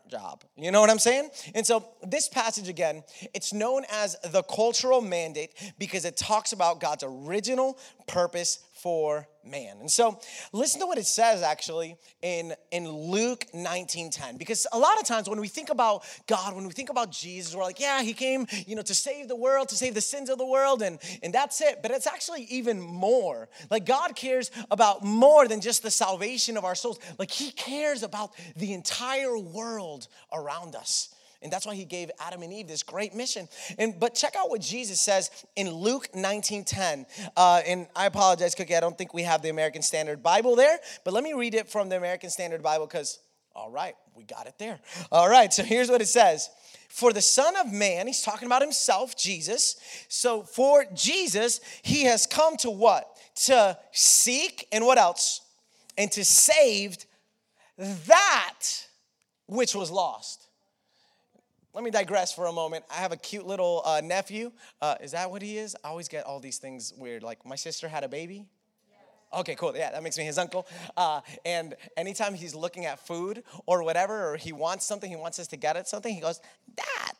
job. 0.08 0.42
You 0.56 0.70
know 0.70 0.80
what 0.80 0.90
I'm 0.90 0.98
saying? 0.98 1.30
And 1.54 1.66
so 1.66 1.84
this 2.02 2.28
passage 2.28 2.68
again, 2.68 3.04
it's 3.34 3.52
known 3.52 3.84
as 3.92 4.16
the 4.32 4.42
cultural 4.42 5.00
mandate 5.00 5.52
because 5.78 6.04
it 6.04 6.16
talks 6.16 6.52
about 6.52 6.80
God's 6.80 7.04
original 7.06 7.78
purpose 8.06 8.60
for 8.78 9.28
man. 9.44 9.78
And 9.80 9.90
so 9.90 10.20
listen 10.52 10.80
to 10.80 10.86
what 10.86 10.98
it 10.98 11.06
says 11.06 11.42
actually 11.42 11.96
in, 12.22 12.54
in 12.70 12.88
Luke 12.88 13.46
19:10. 13.54 14.38
Because 14.38 14.66
a 14.72 14.78
lot 14.78 14.98
of 15.00 15.06
times 15.06 15.28
when 15.28 15.40
we 15.40 15.48
think 15.48 15.70
about 15.70 16.04
God, 16.26 16.54
when 16.54 16.66
we 16.66 16.72
think 16.72 16.90
about 16.90 17.10
Jesus, 17.10 17.54
we're 17.54 17.62
like, 17.62 17.80
yeah, 17.80 18.02
he 18.02 18.12
came, 18.12 18.46
you 18.66 18.76
know, 18.76 18.82
to 18.82 18.94
save 18.94 19.28
the 19.28 19.36
world, 19.36 19.68
to 19.70 19.74
save 19.74 19.94
the 19.94 20.00
sins 20.00 20.30
of 20.30 20.38
the 20.38 20.46
world, 20.46 20.82
and, 20.82 20.98
and 21.22 21.32
that's 21.32 21.60
it. 21.60 21.82
But 21.82 21.90
it's 21.90 22.06
actually 22.06 22.44
even 22.44 22.80
more. 22.80 23.48
Like 23.70 23.86
God 23.86 24.14
cares 24.14 24.50
about 24.70 25.04
more 25.04 25.48
than 25.48 25.60
just 25.60 25.82
the 25.82 25.90
salvation 25.90 26.56
of 26.56 26.64
our 26.64 26.74
souls. 26.74 26.98
Like 27.18 27.30
he 27.30 27.50
cares 27.50 28.02
about 28.02 28.32
the 28.56 28.72
entire 28.72 29.36
world 29.38 30.08
around 30.32 30.74
us. 30.76 31.14
And 31.40 31.52
that's 31.52 31.66
why 31.66 31.76
he 31.76 31.84
gave 31.84 32.10
Adam 32.18 32.42
and 32.42 32.52
Eve 32.52 32.66
this 32.66 32.82
great 32.82 33.14
mission. 33.14 33.48
And 33.78 33.98
but 34.00 34.14
check 34.14 34.34
out 34.36 34.50
what 34.50 34.60
Jesus 34.60 35.00
says 35.00 35.30
in 35.54 35.70
Luke 35.70 36.08
19 36.14 36.64
10. 36.64 37.06
Uh, 37.36 37.62
and 37.64 37.86
I 37.94 38.06
apologize, 38.06 38.54
Cookie, 38.56 38.74
I 38.74 38.80
don't 38.80 38.98
think 38.98 39.14
we 39.14 39.22
have 39.22 39.42
the 39.42 39.48
American 39.48 39.82
Standard 39.82 40.22
Bible 40.22 40.56
there, 40.56 40.78
but 41.04 41.14
let 41.14 41.22
me 41.22 41.34
read 41.34 41.54
it 41.54 41.68
from 41.68 41.88
the 41.88 41.96
American 41.96 42.30
Standard 42.30 42.62
Bible 42.62 42.86
because, 42.86 43.20
all 43.54 43.70
right, 43.70 43.94
we 44.16 44.24
got 44.24 44.48
it 44.48 44.54
there. 44.58 44.80
All 45.12 45.28
right, 45.28 45.52
so 45.52 45.62
here's 45.62 45.88
what 45.88 46.00
it 46.00 46.08
says. 46.08 46.50
For 46.88 47.12
the 47.12 47.22
Son 47.22 47.54
of 47.56 47.72
Man, 47.72 48.08
he's 48.08 48.22
talking 48.22 48.46
about 48.46 48.62
himself, 48.62 49.16
Jesus. 49.16 49.76
So 50.08 50.42
for 50.42 50.86
Jesus, 50.92 51.60
he 51.82 52.02
has 52.04 52.26
come 52.26 52.56
to 52.58 52.70
what? 52.70 53.16
To 53.44 53.78
seek 53.92 54.66
and 54.72 54.84
what 54.84 54.98
else? 54.98 55.42
And 55.96 56.10
to 56.12 56.24
save 56.24 56.96
that 57.76 58.60
which 59.46 59.76
was 59.76 59.92
lost 59.92 60.47
let 61.78 61.84
me 61.84 61.92
digress 61.92 62.32
for 62.32 62.46
a 62.46 62.52
moment. 62.52 62.84
I 62.90 62.94
have 62.94 63.12
a 63.12 63.16
cute 63.16 63.46
little 63.46 63.82
uh, 63.84 64.00
nephew. 64.02 64.50
Uh, 64.82 64.96
is 65.00 65.12
that 65.12 65.30
what 65.30 65.42
he 65.42 65.58
is? 65.58 65.76
I 65.84 65.90
always 65.90 66.08
get 66.08 66.26
all 66.26 66.40
these 66.40 66.58
things 66.58 66.92
weird. 66.98 67.22
Like 67.22 67.46
my 67.46 67.54
sister 67.54 67.86
had 67.86 68.02
a 68.02 68.08
baby. 68.08 68.46
Okay, 69.32 69.54
cool. 69.54 69.72
Yeah, 69.76 69.92
that 69.92 70.02
makes 70.02 70.18
me 70.18 70.24
his 70.24 70.38
uncle. 70.38 70.66
Uh, 70.96 71.20
and 71.44 71.76
anytime 71.96 72.34
he's 72.34 72.52
looking 72.52 72.86
at 72.86 72.98
food 73.06 73.44
or 73.64 73.84
whatever, 73.84 74.32
or 74.32 74.36
he 74.36 74.50
wants 74.50 74.86
something, 74.86 75.08
he 75.08 75.14
wants 75.14 75.38
us 75.38 75.46
to 75.46 75.56
get 75.56 75.76
it 75.76 75.86
something, 75.86 76.12
he 76.12 76.20
goes, 76.20 76.40
That. 76.74 77.14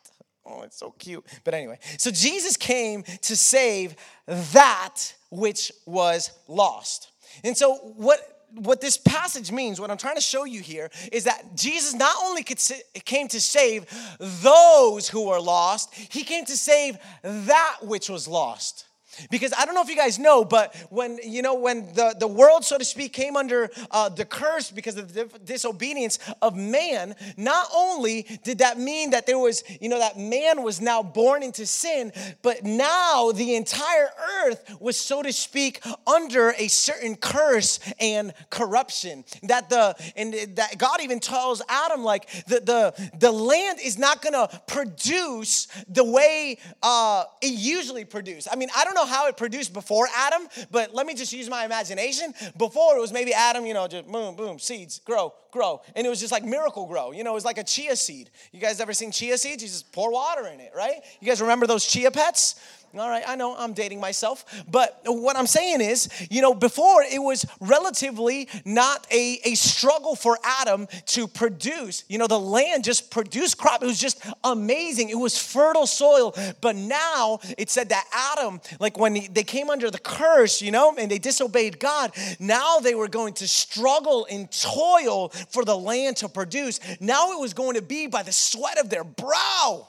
Oh, 0.45 0.63
it's 0.63 0.77
so 0.77 0.91
cute. 0.99 1.25
But 1.45 1.55
anyway, 1.55 1.79
so 1.97 2.11
Jesus 2.11 2.57
came 2.57 3.05
to 3.05 3.37
save 3.37 3.95
that 4.27 5.15
which 5.31 5.71
was 5.87 6.33
lost. 6.49 7.13
And 7.45 7.57
so, 7.57 7.77
what 7.77 8.38
what 8.55 8.81
this 8.81 8.97
passage 8.97 9.53
means, 9.53 9.81
what 9.81 9.91
I'm 9.91 9.97
trying 9.97 10.17
to 10.17 10.21
show 10.21 10.45
you 10.45 10.61
here, 10.61 10.91
is 11.13 11.25
that 11.25 11.57
Jesus 11.57 11.95
not 11.95 12.15
only 12.23 12.43
came 12.43 13.29
to 13.29 13.41
save 13.41 13.87
those 14.19 15.09
who 15.09 15.29
were 15.29 15.41
lost, 15.41 15.95
he 15.95 16.25
came 16.25 16.45
to 16.47 16.57
save 16.57 16.99
that 17.23 17.77
which 17.83 18.09
was 18.09 18.27
lost. 18.27 18.88
Because 19.31 19.53
I 19.57 19.65
don't 19.65 19.75
know 19.75 19.83
if 19.83 19.89
you 19.89 19.97
guys 19.97 20.19
know, 20.19 20.45
but 20.45 20.75
when 20.91 21.19
you 21.23 21.43
know 21.43 21.55
when 21.55 21.93
the, 21.95 22.15
the 22.19 22.27
world, 22.27 22.65
so 22.65 22.79
to 22.79 22.85
speak, 22.85 23.13
came 23.13 23.37
under 23.37 23.71
uh, 23.91 24.09
the 24.09 24.25
curse 24.25 24.71
because 24.71 24.97
of 24.97 25.13
the 25.13 25.25
disobedience 25.45 26.19
of 26.43 26.57
man, 26.57 27.15
not 27.37 27.69
only 27.75 28.23
did 28.45 28.59
that 28.59 28.79
mean 28.79 29.11
that 29.11 29.27
there 29.27 29.39
was, 29.39 29.63
you 29.81 29.89
know, 29.89 29.99
that 29.99 30.19
man 30.19 30.63
was 30.63 30.81
now 30.81 31.03
born 31.03 31.43
into 31.43 31.67
sin, 31.67 32.13
but 32.43 32.65
now 32.65 33.33
the 33.33 33.55
entire 33.57 34.11
earth 34.45 34.77
was, 34.81 34.97
so 34.97 35.23
to 35.23 35.33
speak, 35.33 35.83
under 36.07 36.55
a 36.59 36.69
certain 36.69 37.17
curse 37.17 37.81
and 38.01 38.33
corruption. 38.51 39.25
That 39.45 39.69
the 39.71 39.95
and 40.17 40.35
that 40.57 40.79
God 40.79 41.01
even 41.03 41.21
tells 41.21 41.63
Adam, 41.69 42.05
like 42.05 42.29
the 42.47 42.61
the, 42.61 43.11
the 43.19 43.33
land 43.33 43.79
is 43.83 43.99
not 43.99 44.23
gonna 44.23 44.49
produce 44.67 45.67
the 45.89 46.05
way 46.05 46.59
uh, 46.83 47.25
it 47.41 47.53
usually 47.53 48.05
produced. 48.05 48.49
I 48.51 48.57
mean, 48.57 48.69
I 48.77 48.85
don't 48.85 48.95
know 48.95 49.07
how 49.09 49.27
it 49.27 49.37
produced 49.37 49.73
before 49.73 50.07
Adam, 50.15 50.47
but 50.71 50.95
let 50.95 51.07
me 51.07 51.15
just 51.15 51.33
use 51.33 51.49
my 51.49 51.65
imagination. 51.65 52.33
Before 52.57 52.97
it 52.97 53.01
was 53.01 53.13
maybe 53.13 53.33
Adam, 53.35 53.67
you 53.67 53.75
know, 53.75 53.89
just 53.89 54.07
boom, 54.07 54.37
boom, 54.37 54.59
seeds, 54.59 55.01
grow, 55.01 55.35
grow. 55.51 55.81
And 55.97 56.07
it 56.07 56.11
was 56.11 56.21
just 56.21 56.33
like 56.33 56.45
miracle 56.45 56.87
grow. 56.87 57.13
You 57.13 57.25
know, 57.25 57.33
it 57.33 57.35
was 57.35 57.45
like 57.45 57.59
a 57.59 57.65
chia 57.65 57.97
seed. 57.97 58.31
You 58.53 58.61
guys 58.61 58.81
ever 58.81 58.93
seen 58.93 59.11
chia 59.11 59.39
seeds? 59.39 59.63
You 59.63 59.69
just 59.69 59.93
pour 59.93 60.13
water 60.13 60.47
in 60.47 60.61
it, 60.61 60.73
right? 60.77 61.01
You 61.21 61.27
guys 61.27 61.41
remember 61.41 61.67
those 61.67 61.87
chia 61.87 62.11
pets? 62.11 62.61
All 62.97 63.11
right, 63.11 63.25
I 63.27 63.37
know 63.37 63.55
I'm 63.55 63.75
dating 63.75 64.01
myself, 64.01 64.65
but 64.67 65.03
what 65.05 65.37
I'm 65.37 65.47
saying 65.47 65.83
is, 65.83 66.09
you 66.31 66.41
know, 66.41 66.55
before 66.55 67.03
it 67.03 67.23
was 67.23 67.45
relatively 67.61 68.49
not 68.65 69.07
a, 69.13 69.41
a 69.45 69.55
struggle 69.57 70.17
for 70.17 70.39
Adam 70.43 70.89
to 71.07 71.29
produce. 71.29 72.05
You 72.09 72.17
know, 72.17 72.27
the 72.27 72.41
land 72.41 72.85
just 72.85 73.11
produced 73.11 73.59
crop. 73.59 73.83
It 73.83 73.87
was 73.87 74.01
just 74.01 74.25
amazing. 74.43 75.11
It 75.11 75.19
was 75.19 75.37
fertile 75.37 75.87
soil. 75.87 76.35
But 76.63 76.77
now 76.77 77.41
it 77.59 77.69
said 77.69 77.91
that 77.91 78.05
Adam, 78.13 78.61
like 78.81 78.99
when 78.99 79.19
they 79.33 79.45
came 79.45 79.69
under 79.69 79.91
the 79.91 79.99
curse, 79.99 80.63
you 80.63 80.71
know, 80.71 80.95
and 80.99 81.11
they 81.11 81.19
disobeyed 81.19 81.79
God, 81.79 82.13
now 82.39 82.79
they 82.79 82.95
were 82.95 83.09
going 83.09 83.35
to 83.35 83.49
struggle 83.49 84.27
and 84.31 84.51
toil 84.51 85.29
for 85.51 85.63
the 85.63 85.77
land 85.77 86.17
to 86.19 86.29
produce. 86.29 86.81
Now 87.01 87.33
it 87.33 87.41
was 87.41 87.53
going 87.53 87.75
to 87.75 87.83
be 87.83 88.07
by 88.07 88.23
the 88.23 88.33
sweat 88.33 88.79
of 88.79 88.89
their 88.89 89.05
brow. 89.05 89.89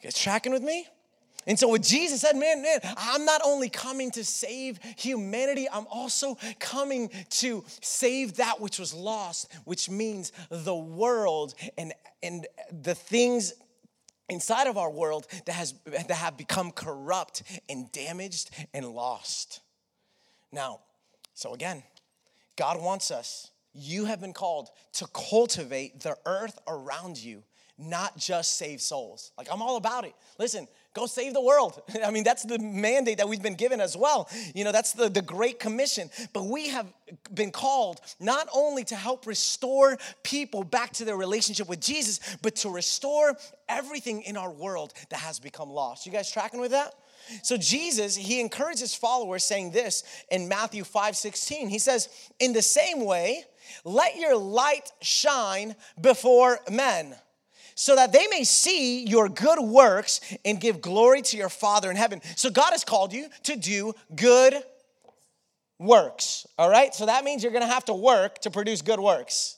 You 0.00 0.04
guys 0.04 0.18
tracking 0.18 0.52
with 0.52 0.62
me? 0.62 0.86
And 1.46 1.58
so, 1.58 1.68
what 1.68 1.82
Jesus 1.82 2.22
said, 2.22 2.36
man, 2.36 2.62
man, 2.62 2.80
I'm 2.96 3.24
not 3.24 3.40
only 3.44 3.68
coming 3.68 4.10
to 4.12 4.24
save 4.24 4.78
humanity, 4.96 5.66
I'm 5.70 5.86
also 5.90 6.38
coming 6.58 7.10
to 7.30 7.64
save 7.80 8.36
that 8.36 8.60
which 8.60 8.78
was 8.78 8.94
lost, 8.94 9.52
which 9.64 9.90
means 9.90 10.32
the 10.50 10.74
world 10.74 11.54
and, 11.76 11.92
and 12.22 12.46
the 12.82 12.94
things 12.94 13.52
inside 14.28 14.66
of 14.66 14.78
our 14.78 14.90
world 14.90 15.26
that, 15.46 15.52
has, 15.52 15.74
that 15.84 16.10
have 16.10 16.36
become 16.36 16.70
corrupt 16.70 17.42
and 17.68 17.90
damaged 17.92 18.50
and 18.72 18.86
lost. 18.86 19.60
Now, 20.50 20.80
so 21.34 21.52
again, 21.52 21.82
God 22.56 22.80
wants 22.80 23.10
us, 23.10 23.50
you 23.74 24.04
have 24.06 24.20
been 24.20 24.32
called 24.32 24.70
to 24.94 25.06
cultivate 25.08 26.00
the 26.00 26.16
earth 26.24 26.58
around 26.68 27.18
you, 27.18 27.42
not 27.76 28.16
just 28.16 28.56
save 28.56 28.80
souls. 28.80 29.32
Like, 29.36 29.48
I'm 29.50 29.60
all 29.60 29.76
about 29.76 30.04
it. 30.04 30.14
Listen, 30.38 30.68
go 30.94 31.06
save 31.06 31.34
the 31.34 31.40
world. 31.40 31.82
I 32.04 32.10
mean, 32.10 32.24
that's 32.24 32.44
the 32.44 32.58
mandate 32.58 33.18
that 33.18 33.28
we've 33.28 33.42
been 33.42 33.56
given 33.56 33.80
as 33.80 33.96
well. 33.96 34.28
You 34.54 34.64
know, 34.64 34.72
that's 34.72 34.92
the, 34.92 35.08
the 35.08 35.22
Great 35.22 35.58
Commission. 35.58 36.08
But 36.32 36.46
we 36.46 36.68
have 36.68 36.86
been 37.34 37.50
called 37.50 38.00
not 38.20 38.48
only 38.54 38.84
to 38.84 38.96
help 38.96 39.26
restore 39.26 39.98
people 40.22 40.64
back 40.64 40.92
to 40.94 41.04
their 41.04 41.16
relationship 41.16 41.68
with 41.68 41.80
Jesus, 41.80 42.20
but 42.42 42.56
to 42.56 42.70
restore 42.70 43.36
everything 43.68 44.22
in 44.22 44.36
our 44.36 44.50
world 44.50 44.94
that 45.10 45.18
has 45.18 45.38
become 45.38 45.68
lost. 45.68 46.06
You 46.06 46.12
guys 46.12 46.30
tracking 46.30 46.60
with 46.60 46.70
that? 46.70 46.94
So 47.42 47.56
Jesus, 47.56 48.14
he 48.14 48.40
encourages 48.40 48.94
followers 48.94 49.44
saying 49.44 49.70
this 49.70 50.04
in 50.30 50.46
Matthew 50.48 50.84
5 50.84 51.16
16. 51.16 51.68
He 51.68 51.78
says, 51.78 52.08
In 52.38 52.52
the 52.52 52.62
same 52.62 53.04
way, 53.04 53.44
let 53.84 54.16
your 54.16 54.36
light 54.36 54.92
shine 55.00 55.74
before 56.00 56.58
men 56.70 57.16
so 57.74 57.96
that 57.96 58.12
they 58.12 58.26
may 58.28 58.44
see 58.44 59.04
your 59.04 59.28
good 59.28 59.60
works 59.60 60.20
and 60.44 60.60
give 60.60 60.80
glory 60.80 61.22
to 61.22 61.36
your 61.36 61.48
Father 61.48 61.90
in 61.90 61.96
heaven. 61.96 62.20
So 62.36 62.50
God 62.50 62.70
has 62.70 62.84
called 62.84 63.12
you 63.12 63.28
to 63.44 63.56
do 63.56 63.94
good 64.14 64.54
works, 65.78 66.46
all 66.56 66.70
right? 66.70 66.94
So 66.94 67.06
that 67.06 67.24
means 67.24 67.42
you're 67.42 67.52
gonna 67.52 67.66
have 67.66 67.84
to 67.86 67.94
work 67.94 68.38
to 68.40 68.50
produce 68.50 68.80
good 68.82 69.00
works. 69.00 69.56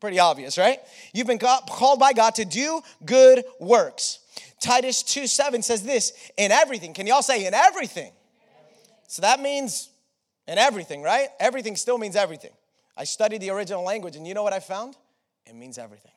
Pretty 0.00 0.18
obvious, 0.18 0.56
right? 0.56 0.80
You've 1.12 1.26
been 1.26 1.38
called 1.38 2.00
by 2.00 2.12
God 2.12 2.36
to 2.36 2.44
do 2.44 2.80
good 3.04 3.44
works. 3.60 4.20
Titus 4.60 5.02
2 5.02 5.26
7 5.26 5.62
says 5.62 5.82
this 5.82 6.12
in 6.36 6.52
everything. 6.52 6.94
Can 6.94 7.06
y'all 7.06 7.22
say 7.22 7.44
in 7.44 7.54
everything? 7.54 8.12
So 9.08 9.22
that 9.22 9.40
means 9.40 9.90
in 10.46 10.58
everything, 10.58 11.02
right? 11.02 11.28
Everything 11.38 11.76
still 11.76 11.98
means 11.98 12.16
everything. 12.16 12.52
I 12.96 13.04
studied 13.04 13.42
the 13.42 13.50
original 13.50 13.82
language, 13.82 14.16
and 14.16 14.26
you 14.26 14.34
know 14.34 14.42
what 14.42 14.52
I 14.52 14.60
found? 14.60 14.96
It 15.46 15.54
means 15.54 15.78
everything 15.78 16.11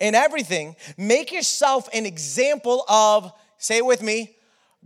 in 0.00 0.14
everything, 0.14 0.76
make 0.96 1.32
yourself 1.32 1.88
an 1.92 2.06
example 2.06 2.84
of, 2.88 3.32
say 3.58 3.78
it 3.78 3.86
with 3.86 4.02
me, 4.02 4.36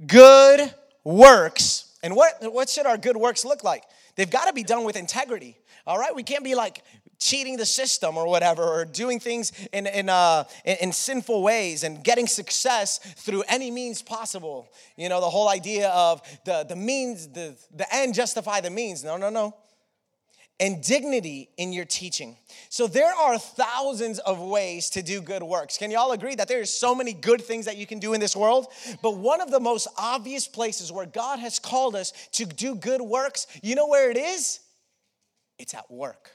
good 0.06 0.72
works. 1.04 1.96
And 2.02 2.14
what, 2.14 2.52
what 2.52 2.68
should 2.68 2.86
our 2.86 2.98
good 2.98 3.16
works 3.16 3.44
look 3.44 3.64
like? 3.64 3.82
They've 4.16 4.30
got 4.30 4.46
to 4.46 4.52
be 4.52 4.62
done 4.62 4.84
with 4.84 4.96
integrity. 4.96 5.56
All 5.86 5.98
right, 5.98 6.14
we 6.14 6.22
can't 6.22 6.44
be 6.44 6.54
like 6.54 6.82
cheating 7.18 7.56
the 7.56 7.66
system 7.66 8.16
or 8.16 8.28
whatever, 8.28 8.62
or 8.62 8.84
doing 8.84 9.20
things 9.20 9.52
in 9.72 9.86
in, 9.86 10.08
uh, 10.08 10.44
in, 10.64 10.76
in 10.82 10.92
sinful 10.92 11.42
ways 11.42 11.82
and 11.82 12.02
getting 12.02 12.26
success 12.26 12.98
through 12.98 13.42
any 13.48 13.70
means 13.70 14.02
possible. 14.02 14.68
You 14.96 15.08
know, 15.08 15.20
the 15.20 15.30
whole 15.30 15.48
idea 15.48 15.88
of 15.90 16.22
the 16.44 16.64
the 16.68 16.76
means, 16.76 17.28
the 17.28 17.54
the 17.74 17.86
end 17.94 18.14
justify 18.14 18.60
the 18.60 18.70
means. 18.70 19.04
No, 19.04 19.16
no, 19.16 19.30
no 19.30 19.54
and 20.58 20.82
dignity 20.82 21.50
in 21.58 21.72
your 21.72 21.84
teaching. 21.84 22.36
So 22.70 22.86
there 22.86 23.12
are 23.14 23.38
thousands 23.38 24.18
of 24.20 24.40
ways 24.40 24.90
to 24.90 25.02
do 25.02 25.20
good 25.20 25.42
works. 25.42 25.76
Can 25.76 25.90
y'all 25.90 26.12
agree 26.12 26.34
that 26.34 26.48
there's 26.48 26.70
so 26.70 26.94
many 26.94 27.12
good 27.12 27.42
things 27.42 27.66
that 27.66 27.76
you 27.76 27.86
can 27.86 27.98
do 27.98 28.14
in 28.14 28.20
this 28.20 28.34
world? 28.34 28.66
But 29.02 29.16
one 29.16 29.40
of 29.40 29.50
the 29.50 29.60
most 29.60 29.86
obvious 29.98 30.48
places 30.48 30.90
where 30.90 31.06
God 31.06 31.38
has 31.40 31.58
called 31.58 31.94
us 31.94 32.12
to 32.32 32.46
do 32.46 32.74
good 32.74 33.02
works, 33.02 33.46
you 33.62 33.74
know 33.74 33.86
where 33.86 34.10
it 34.10 34.16
is? 34.16 34.60
It's 35.58 35.74
at 35.74 35.90
work. 35.90 36.30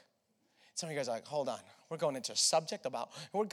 Some 0.74 0.88
of 0.88 0.92
you 0.92 0.98
guys 0.98 1.08
are 1.08 1.16
like, 1.16 1.26
hold 1.26 1.48
on. 1.48 1.58
We're 1.90 1.98
going 1.98 2.16
into 2.16 2.32
a 2.32 2.36
subject 2.36 2.86
about, 2.86 3.10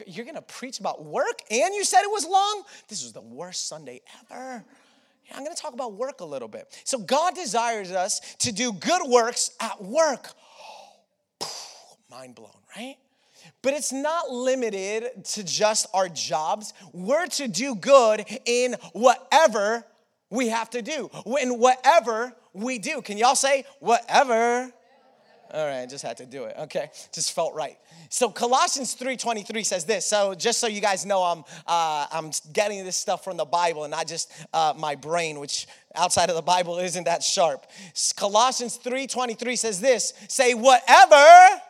you're 0.08 0.26
gonna 0.26 0.42
preach 0.42 0.80
about 0.80 1.04
work 1.04 1.42
and 1.52 1.74
you 1.76 1.84
said 1.84 2.04
it 2.04 2.12
was 2.12 2.26
long? 2.26 2.64
This 2.88 3.04
was 3.04 3.12
the 3.12 3.22
worst 3.22 3.68
Sunday 3.68 4.02
ever. 4.32 4.64
Yeah, 5.26 5.36
I'm 5.36 5.44
gonna 5.44 5.56
talk 5.56 5.74
about 5.74 5.94
work 5.94 6.22
a 6.22 6.26
little 6.26 6.48
bit. 6.48 6.68
So, 6.86 7.00
God 7.00 7.36
desires 7.36 7.92
us 7.92 8.36
to 8.40 8.52
do 8.52 8.72
good 8.72 9.02
works 9.10 9.52
at 9.60 9.84
work 9.84 10.34
mind 12.10 12.36
blown, 12.36 12.50
right? 12.76 12.96
But 13.62 13.74
it's 13.74 13.92
not 13.92 14.30
limited 14.30 15.24
to 15.24 15.44
just 15.44 15.88
our 15.94 16.10
jobs. 16.10 16.74
We're 16.92 17.28
to 17.28 17.48
do 17.48 17.76
good 17.76 18.26
in 18.46 18.76
whatever 18.94 19.86
we 20.30 20.50
have 20.50 20.70
to 20.72 20.82
do, 20.82 21.10
in 21.40 21.60
whatever 21.60 22.34
we 22.54 22.80
do. 22.80 23.02
Can 23.02 23.18
y'all 23.18 23.36
say 23.36 23.66
whatever? 23.80 24.72
All 25.52 25.66
right, 25.66 25.90
just 25.90 26.04
had 26.04 26.18
to 26.18 26.28
do 26.28 26.44
it. 26.44 26.56
Okay, 26.60 26.92
just 27.12 27.34
felt 27.34 27.56
right. 27.56 27.78
So 28.10 28.30
Colossians 28.30 28.94
3:23 28.96 29.66
says 29.66 29.84
this. 29.84 30.06
So 30.06 30.36
just 30.36 30.60
so 30.60 30.68
you 30.68 30.80
guys 30.80 31.08
know, 31.08 31.24
I'm 31.24 31.44
uh, 31.66 32.06
I'm 32.12 32.30
getting 32.54 32.86
this 32.86 32.98
stuff 32.98 33.24
from 33.24 33.38
the 33.38 33.46
Bible 33.46 33.84
and 33.84 33.92
not 33.92 34.08
just 34.08 34.32
uh, 34.54 34.74
my 34.78 34.94
brain, 34.94 35.40
which 35.40 35.68
outside 35.96 36.30
of 36.30 36.36
the 36.36 36.44
Bible 36.44 36.78
isn't 36.78 37.06
that 37.06 37.24
sharp. 37.24 37.66
Colossians 38.16 38.78
3:23 38.78 39.58
says 39.58 39.82
this. 39.82 40.14
Say 40.28 40.54
whatever 40.54 41.62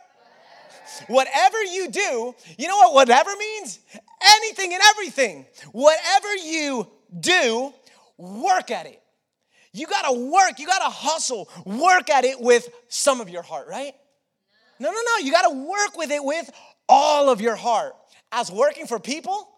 Whatever 1.08 1.64
you 1.64 1.90
do, 1.90 2.36
you 2.58 2.68
know 2.68 2.78
what 2.78 2.94
whatever 2.94 3.32
means? 3.38 3.80
Anything 4.22 4.74
and 4.74 4.82
everything. 4.90 5.46
Whatever 5.72 6.36
you 6.36 6.88
do, 7.20 7.74
work 8.18 8.72
at 8.72 8.86
it. 8.86 9.02
You 9.72 9.88
gotta 9.88 10.14
work, 10.20 10.60
you 10.60 10.66
gotta 10.66 10.90
hustle, 10.90 11.50
work 11.66 12.10
at 12.10 12.26
it 12.26 12.40
with 12.40 12.70
some 12.88 13.22
of 13.22 13.30
your 13.30 13.44
heart, 13.44 13.68
right? 13.68 13.94
No, 14.80 14.90
no, 14.92 14.98
no. 14.98 15.26
You 15.26 15.32
gotta 15.32 15.56
work 15.56 15.98
with 15.98 16.12
it 16.12 16.24
with 16.24 16.50
all 16.88 17.30
of 17.30 17.40
your 17.42 17.56
heart. 17.56 17.94
As 18.32 18.52
working 18.52 18.86
for 18.86 19.00
people, 19.00 19.50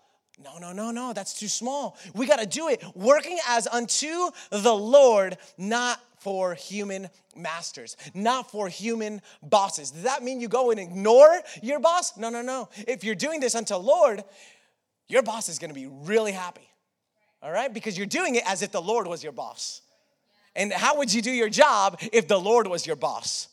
no, 0.43 0.57
no, 0.57 0.73
no, 0.73 0.91
no, 0.91 1.13
that's 1.13 1.37
too 1.37 1.47
small. 1.47 1.97
We 2.15 2.25
got 2.25 2.39
to 2.39 2.47
do 2.47 2.67
it 2.69 2.83
working 2.95 3.37
as 3.47 3.67
unto 3.67 4.29
the 4.49 4.73
Lord, 4.73 5.37
not 5.57 5.99
for 6.21 6.53
human 6.53 7.09
masters, 7.35 7.97
not 8.13 8.51
for 8.51 8.69
human 8.69 9.21
bosses. 9.41 9.89
Does 9.89 10.03
that 10.03 10.21
mean 10.21 10.39
you 10.39 10.47
go 10.47 10.69
and 10.69 10.79
ignore 10.79 11.41
your 11.63 11.79
boss? 11.79 12.15
No, 12.15 12.29
no, 12.29 12.41
no. 12.43 12.69
If 12.87 13.03
you're 13.03 13.15
doing 13.15 13.39
this 13.39 13.55
unto 13.55 13.75
Lord, 13.75 14.23
your 15.07 15.23
boss 15.23 15.49
is 15.49 15.57
going 15.57 15.71
to 15.71 15.75
be 15.75 15.87
really 15.87 16.31
happy. 16.31 16.69
All 17.41 17.51
right? 17.51 17.73
Because 17.73 17.97
you're 17.97 18.05
doing 18.05 18.35
it 18.35 18.43
as 18.45 18.61
if 18.61 18.71
the 18.71 18.81
Lord 18.81 19.07
was 19.07 19.23
your 19.23 19.31
boss. 19.31 19.81
And 20.55 20.71
how 20.71 20.97
would 20.97 21.11
you 21.11 21.23
do 21.23 21.31
your 21.31 21.49
job 21.49 21.99
if 22.13 22.27
the 22.27 22.39
Lord 22.39 22.67
was 22.67 22.85
your 22.85 22.95
boss? 22.95 23.47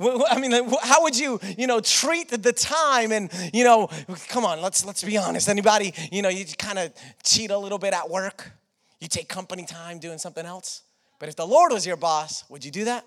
I 0.00 0.40
mean, 0.40 0.52
how 0.82 1.02
would 1.02 1.18
you, 1.18 1.38
you 1.58 1.66
know, 1.66 1.80
treat 1.80 2.30
the 2.30 2.52
time 2.54 3.12
and, 3.12 3.30
you 3.52 3.64
know, 3.64 3.90
come 4.28 4.46
on, 4.46 4.62
let's 4.62 4.86
let's 4.86 5.04
be 5.04 5.18
honest. 5.18 5.50
Anybody, 5.50 5.92
you 6.10 6.22
know, 6.22 6.30
you 6.30 6.46
kind 6.56 6.78
of 6.78 6.94
cheat 7.22 7.50
a 7.50 7.58
little 7.58 7.76
bit 7.76 7.92
at 7.92 8.08
work. 8.08 8.52
You 9.00 9.08
take 9.08 9.28
company 9.28 9.66
time 9.66 9.98
doing 9.98 10.16
something 10.16 10.46
else. 10.46 10.82
But 11.20 11.28
if 11.28 11.36
the 11.36 11.46
Lord 11.46 11.70
was 11.70 11.86
your 11.86 11.96
boss, 11.96 12.42
would 12.48 12.64
you 12.64 12.72
do 12.72 12.86
that? 12.86 13.06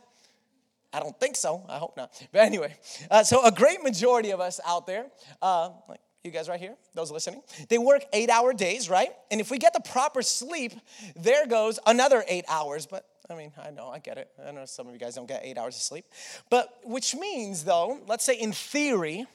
I 0.94 1.00
don't 1.00 1.20
think 1.20 1.36
so. 1.36 1.66
I 1.68 1.80
hope 1.80 1.98
not. 1.98 2.14
But 2.32 2.42
anyway, 2.44 2.76
uh, 3.10 3.24
so 3.24 3.44
a 3.44 3.52
great 3.52 3.84
majority 3.84 4.30
of 4.30 4.40
us 4.40 4.62
out 4.66 4.86
there, 4.86 5.08
uh, 5.42 5.72
like 5.90 6.00
you 6.24 6.30
guys 6.30 6.48
right 6.48 6.60
here, 6.60 6.76
those 6.94 7.12
listening, 7.12 7.42
they 7.68 7.80
work 7.80 8.06
eight 8.14 8.30
hour 8.30 8.54
days, 8.54 8.90
right? 8.90 9.10
And 9.32 9.42
if 9.42 9.50
we 9.50 9.58
get 9.58 9.74
the 9.74 9.82
proper 9.82 10.22
sleep, 10.22 10.74
there 11.16 11.48
goes 11.48 11.80
another 11.88 12.24
eight 12.28 12.46
hours. 12.48 12.86
But 12.86 13.06
I 13.28 13.34
mean, 13.34 13.52
I 13.58 13.72
know, 13.72 13.90
I 13.90 13.98
get 13.98 14.20
it. 14.20 14.30
I 14.46 14.52
know 14.52 14.66
some 14.66 14.86
of 14.88 14.94
you 14.94 15.00
guys 15.00 15.16
don't 15.16 15.28
get 15.28 15.42
eight 15.44 15.58
hours 15.58 15.76
of 15.76 15.82
sleep. 15.82 16.06
But 16.52 16.70
which 16.84 17.16
means, 17.16 17.64
though, 17.64 18.00
let's 18.08 18.24
say 18.24 18.36
in 18.36 18.52
theory, 18.52 19.26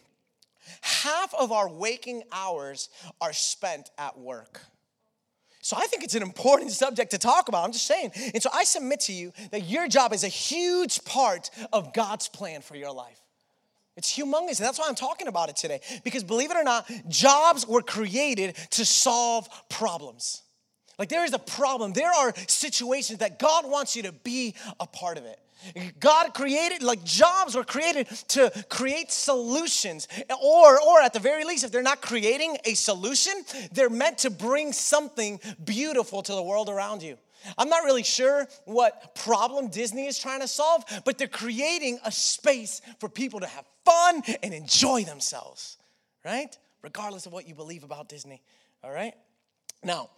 half 0.80 1.34
of 1.34 1.50
our 1.50 1.68
waking 1.68 2.22
hours 2.30 2.88
are 3.20 3.32
spent 3.32 3.90
at 3.98 4.16
work. 4.16 4.60
So 5.68 5.76
I 5.76 5.86
think 5.86 6.02
it's 6.02 6.14
an 6.14 6.22
important 6.22 6.70
subject 6.84 7.10
to 7.10 7.18
talk 7.18 7.50
about. 7.50 7.62
I'm 7.62 7.72
just 7.72 7.84
saying. 7.84 8.12
And 8.32 8.42
so 8.42 8.48
I 8.54 8.64
submit 8.64 9.00
to 9.00 9.12
you 9.12 9.34
that 9.50 9.64
your 9.64 9.86
job 9.86 10.14
is 10.14 10.24
a 10.24 10.28
huge 10.28 11.04
part 11.04 11.50
of 11.74 11.92
God's 11.92 12.26
plan 12.26 12.62
for 12.62 12.74
your 12.74 12.90
life. 12.90 13.20
It's 13.94 14.16
humongous. 14.16 14.60
And 14.60 14.66
that's 14.66 14.78
why 14.78 14.86
I'm 14.88 14.94
talking 14.94 15.28
about 15.28 15.50
it 15.50 15.56
today. 15.56 15.82
Because 16.04 16.24
believe 16.24 16.50
it 16.50 16.56
or 16.56 16.64
not, 16.64 16.90
jobs 17.08 17.68
were 17.68 17.82
created 17.82 18.56
to 18.70 18.86
solve 18.86 19.46
problems. 19.68 20.40
Like 20.98 21.10
there 21.10 21.26
is 21.26 21.34
a 21.34 21.38
problem. 21.38 21.92
There 21.92 22.14
are 22.14 22.32
situations 22.46 23.18
that 23.18 23.38
God 23.38 23.70
wants 23.70 23.94
you 23.94 24.04
to 24.04 24.12
be 24.12 24.54
a 24.80 24.86
part 24.86 25.18
of 25.18 25.26
it. 25.26 25.38
God 26.00 26.34
created, 26.34 26.82
like 26.82 27.04
jobs 27.04 27.54
were 27.54 27.64
created 27.64 28.06
to 28.28 28.50
create 28.68 29.10
solutions. 29.10 30.08
Or, 30.42 30.80
or 30.80 31.00
at 31.00 31.12
the 31.12 31.20
very 31.20 31.44
least, 31.44 31.64
if 31.64 31.72
they're 31.72 31.82
not 31.82 32.00
creating 32.00 32.56
a 32.64 32.74
solution, 32.74 33.32
they're 33.72 33.90
meant 33.90 34.18
to 34.18 34.30
bring 34.30 34.72
something 34.72 35.40
beautiful 35.64 36.22
to 36.22 36.32
the 36.32 36.42
world 36.42 36.68
around 36.68 37.02
you. 37.02 37.16
I'm 37.56 37.68
not 37.68 37.84
really 37.84 38.02
sure 38.02 38.46
what 38.64 39.14
problem 39.14 39.68
Disney 39.68 40.06
is 40.06 40.18
trying 40.18 40.40
to 40.40 40.48
solve, 40.48 40.84
but 41.04 41.18
they're 41.18 41.28
creating 41.28 41.98
a 42.04 42.10
space 42.10 42.82
for 42.98 43.08
people 43.08 43.40
to 43.40 43.46
have 43.46 43.64
fun 43.84 44.22
and 44.42 44.52
enjoy 44.52 45.04
themselves, 45.04 45.76
right? 46.24 46.56
Regardless 46.82 47.26
of 47.26 47.32
what 47.32 47.48
you 47.48 47.54
believe 47.54 47.84
about 47.84 48.08
Disney, 48.08 48.42
all 48.82 48.90
right? 48.90 49.14
Now, 49.82 50.10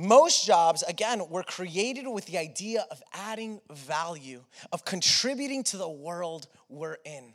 most 0.00 0.46
jobs, 0.46 0.82
again, 0.82 1.22
were 1.28 1.42
created 1.42 2.08
with 2.08 2.24
the 2.24 2.38
idea 2.38 2.86
of 2.90 3.02
adding 3.12 3.60
value, 3.70 4.42
of 4.72 4.84
contributing 4.84 5.62
to 5.64 5.76
the 5.76 5.88
world 5.88 6.46
we're 6.68 6.96
in. 7.04 7.34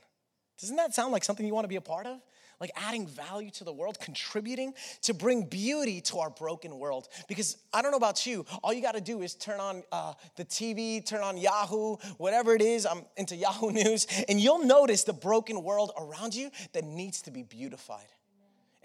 Doesn't 0.59 0.75
that 0.77 0.95
sound 0.95 1.11
like 1.11 1.23
something 1.23 1.45
you 1.45 1.53
want 1.53 1.65
to 1.65 1.69
be 1.69 1.75
a 1.75 1.81
part 1.81 2.07
of? 2.07 2.19
Like 2.59 2.71
adding 2.75 3.05
value 3.05 3.51
to 3.51 3.65
the 3.65 3.73
world, 3.73 3.99
contributing 3.99 4.73
to 5.03 5.13
bring 5.13 5.43
beauty 5.43 6.01
to 6.01 6.19
our 6.19 6.29
broken 6.31 6.79
world. 6.79 7.09
Because 7.27 7.57
I 7.71 7.81
don't 7.81 7.91
know 7.91 7.97
about 7.97 8.25
you, 8.25 8.45
all 8.63 8.73
you 8.73 8.81
got 8.81 8.95
to 8.95 9.01
do 9.01 9.21
is 9.21 9.35
turn 9.35 9.59
on 9.59 9.83
uh, 9.91 10.13
the 10.35 10.45
TV, 10.45 11.05
turn 11.05 11.21
on 11.21 11.37
Yahoo, 11.37 11.97
whatever 12.17 12.55
it 12.55 12.61
is. 12.61 12.87
I'm 12.87 13.05
into 13.17 13.35
Yahoo 13.35 13.71
News, 13.73 14.07
and 14.27 14.39
you'll 14.39 14.65
notice 14.65 15.03
the 15.03 15.13
broken 15.13 15.61
world 15.61 15.91
around 15.99 16.33
you 16.33 16.49
that 16.73 16.83
needs 16.83 17.21
to 17.23 17.31
be 17.31 17.43
beautified. 17.43 18.07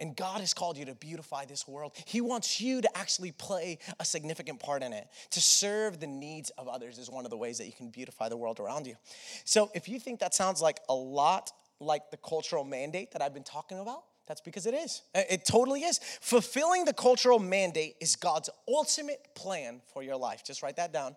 And 0.01 0.17
God 0.17 0.41
has 0.41 0.55
called 0.55 0.77
you 0.77 0.87
to 0.87 0.95
beautify 0.95 1.45
this 1.45 1.69
world. 1.69 1.93
He 2.07 2.21
wants 2.21 2.61
you 2.61 2.81
to 2.81 2.99
actually 2.99 3.33
play 3.33 3.79
a 4.01 4.05
significant 4.05 4.59
part 4.59 4.83
in 4.83 4.93
it. 4.93 5.07
To 5.31 5.41
serve 5.41 6.01
the 6.01 6.07
needs 6.07 6.51
of 6.51 6.67
others 6.69 6.99
is 6.99 7.11
one 7.11 7.25
of 7.25 7.31
the 7.31 7.37
ways 7.37 7.59
that 7.59 7.67
you 7.67 7.73
can 7.73 7.91
beautify 7.91 8.29
the 8.29 8.37
world 8.37 8.59
around 8.59 8.87
you. 8.87 8.97
So 9.45 9.71
if 9.75 9.89
you 9.89 10.01
think 10.01 10.21
that 10.21 10.35
sounds 10.35 10.61
like 10.61 10.81
a 10.89 10.95
lot 10.95 11.53
like 11.79 12.11
the 12.11 12.17
cultural 12.17 12.65
mandate 12.65 13.13
that 13.13 13.23
I've 13.23 13.35
been 13.35 13.45
talking 13.45 13.79
about, 13.79 14.05
that's 14.31 14.41
because 14.41 14.67
it 14.67 14.75
is. 14.75 15.03
Uh, 15.13 15.23
it 15.29 15.45
totally 15.45 15.81
is. 15.81 15.99
Fulfilling 16.21 16.85
the 16.85 16.93
cultural 16.93 17.41
mandate 17.41 17.97
is 18.01 18.15
God's 18.15 18.49
ultimate 18.69 19.35
plan 19.35 19.81
for 19.93 20.05
your 20.05 20.17
life. 20.17 20.45
Just 20.45 20.63
write 20.63 20.77
that 20.77 20.93
down. 20.93 21.17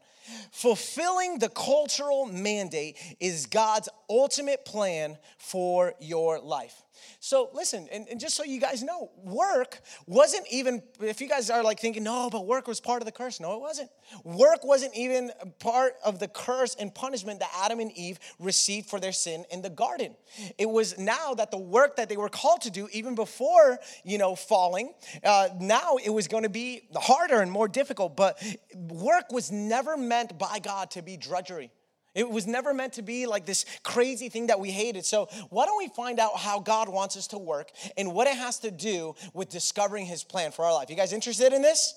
Fulfilling 0.52 1.38
the 1.38 1.50
cultural 1.50 2.26
mandate 2.26 2.98
is 3.20 3.46
God's 3.46 3.88
ultimate 4.10 4.66
plan 4.66 5.20
for 5.38 5.94
your 6.00 6.40
life. 6.40 6.82
So 7.20 7.50
listen, 7.54 7.88
and, 7.92 8.08
and, 8.10 8.20
just 8.20 8.36
so 8.36 8.44
you 8.44 8.60
guys 8.60 8.84
know, 8.84 9.12
work 9.24 9.82
wasn't 10.08 10.46
even, 10.52 10.84
if 11.02 11.22
you 11.22 11.28
guys 11.28 11.50
are 11.50 11.64
like 11.64 11.80
thinking, 11.80 12.04
no, 12.04 12.30
but 12.30 12.46
work 12.46 12.68
was 12.68 12.80
part 12.80 13.02
of 13.02 13.06
the 13.06 13.12
curse. 13.12 13.40
No, 13.40 13.56
it 13.56 13.62
wasn't. 13.62 13.90
Work 14.24 14.64
wasn't 14.64 14.96
even 14.96 15.32
part 15.60 15.96
of 16.06 16.20
the 16.20 16.28
curse 16.28 16.76
and 16.76 16.94
punishment 16.94 17.40
that 17.40 17.50
Adam 17.64 17.80
and 17.80 17.92
Eve 17.94 18.20
received 18.40 18.90
for 18.90 19.00
their 19.00 19.12
sin 19.12 19.46
in 19.52 19.62
the 19.62 19.70
garden. 19.70 20.16
It 20.58 20.70
was 20.70 20.98
now 20.98 21.34
that 21.36 21.52
the 21.52 21.58
work 21.58 21.96
that 21.96 22.10
they 22.10 22.18
were 22.18 22.30
called 22.30 22.62
to 22.62 22.72
do, 22.72 22.88
even 22.92 23.16
before, 23.16 23.80
you 24.04 24.18
know, 24.18 24.36
falling, 24.36 24.94
uh, 25.24 25.50
now 25.60 25.98
it 26.04 26.10
was 26.10 26.28
going 26.28 26.44
to 26.44 26.50
be 26.50 26.88
harder 26.96 27.42
and 27.42 27.52
more 27.52 27.68
difficult. 27.68 28.16
But 28.16 28.42
work 28.76 29.32
was 29.32 29.52
never 29.52 29.98
meant 29.98 30.38
by 30.38 30.60
God 30.60 30.92
to 30.92 31.02
be 31.02 31.18
drudgery. 31.18 31.72
It 32.16 32.30
was 32.30 32.46
never 32.46 32.74
meant 32.74 32.94
to 32.94 33.02
be 33.02 33.26
like 33.26 33.46
this 33.46 33.66
crazy 33.82 34.30
thing 34.30 34.48
that 34.48 34.60
we 34.60 34.70
hated. 34.70 35.06
So, 35.06 35.30
why 35.50 35.66
don't 35.66 35.78
we 35.78 35.88
find 35.88 36.20
out 36.20 36.38
how 36.38 36.60
God 36.60 36.88
wants 36.90 37.18
us 37.18 37.28
to 37.28 37.40
work 37.40 37.72
and 37.98 38.14
what 38.14 38.28
it 38.28 38.36
has 38.36 38.60
to 38.60 38.72
do 38.72 39.16
with 39.34 39.50
discovering 39.50 40.06
His 40.06 40.24
plan 40.24 40.52
for 40.52 40.66
our 40.66 40.74
life? 40.74 40.90
You 40.90 40.96
guys 40.96 41.14
interested 41.14 41.54
in 41.54 41.62
this? 41.62 41.96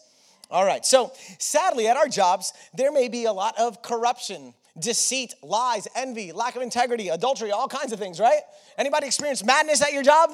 All 0.51 0.65
right. 0.65 0.87
So, 0.87 1.13
sadly, 1.39 1.89
at 1.89 1.97
our 1.97 2.09
jobs, 2.09 2.53
there 2.75 2.93
may 2.93 3.09
be 3.09 3.25
a 3.25 3.33
lot 3.33 3.59
of 3.59 3.83
corruption, 3.83 4.55
deceit, 4.79 5.35
lies, 5.43 5.89
envy, 5.95 6.33
lack 6.33 6.57
of 6.57 6.63
integrity, 6.63 7.09
adultery, 7.09 7.51
all 7.51 7.69
kinds 7.69 7.93
of 7.93 7.99
things, 7.99 8.21
right? 8.21 8.41
Anybody 8.79 9.07
experience 9.07 9.45
madness 9.45 9.83
at 9.83 9.93
your 9.93 10.03
job? 10.03 10.31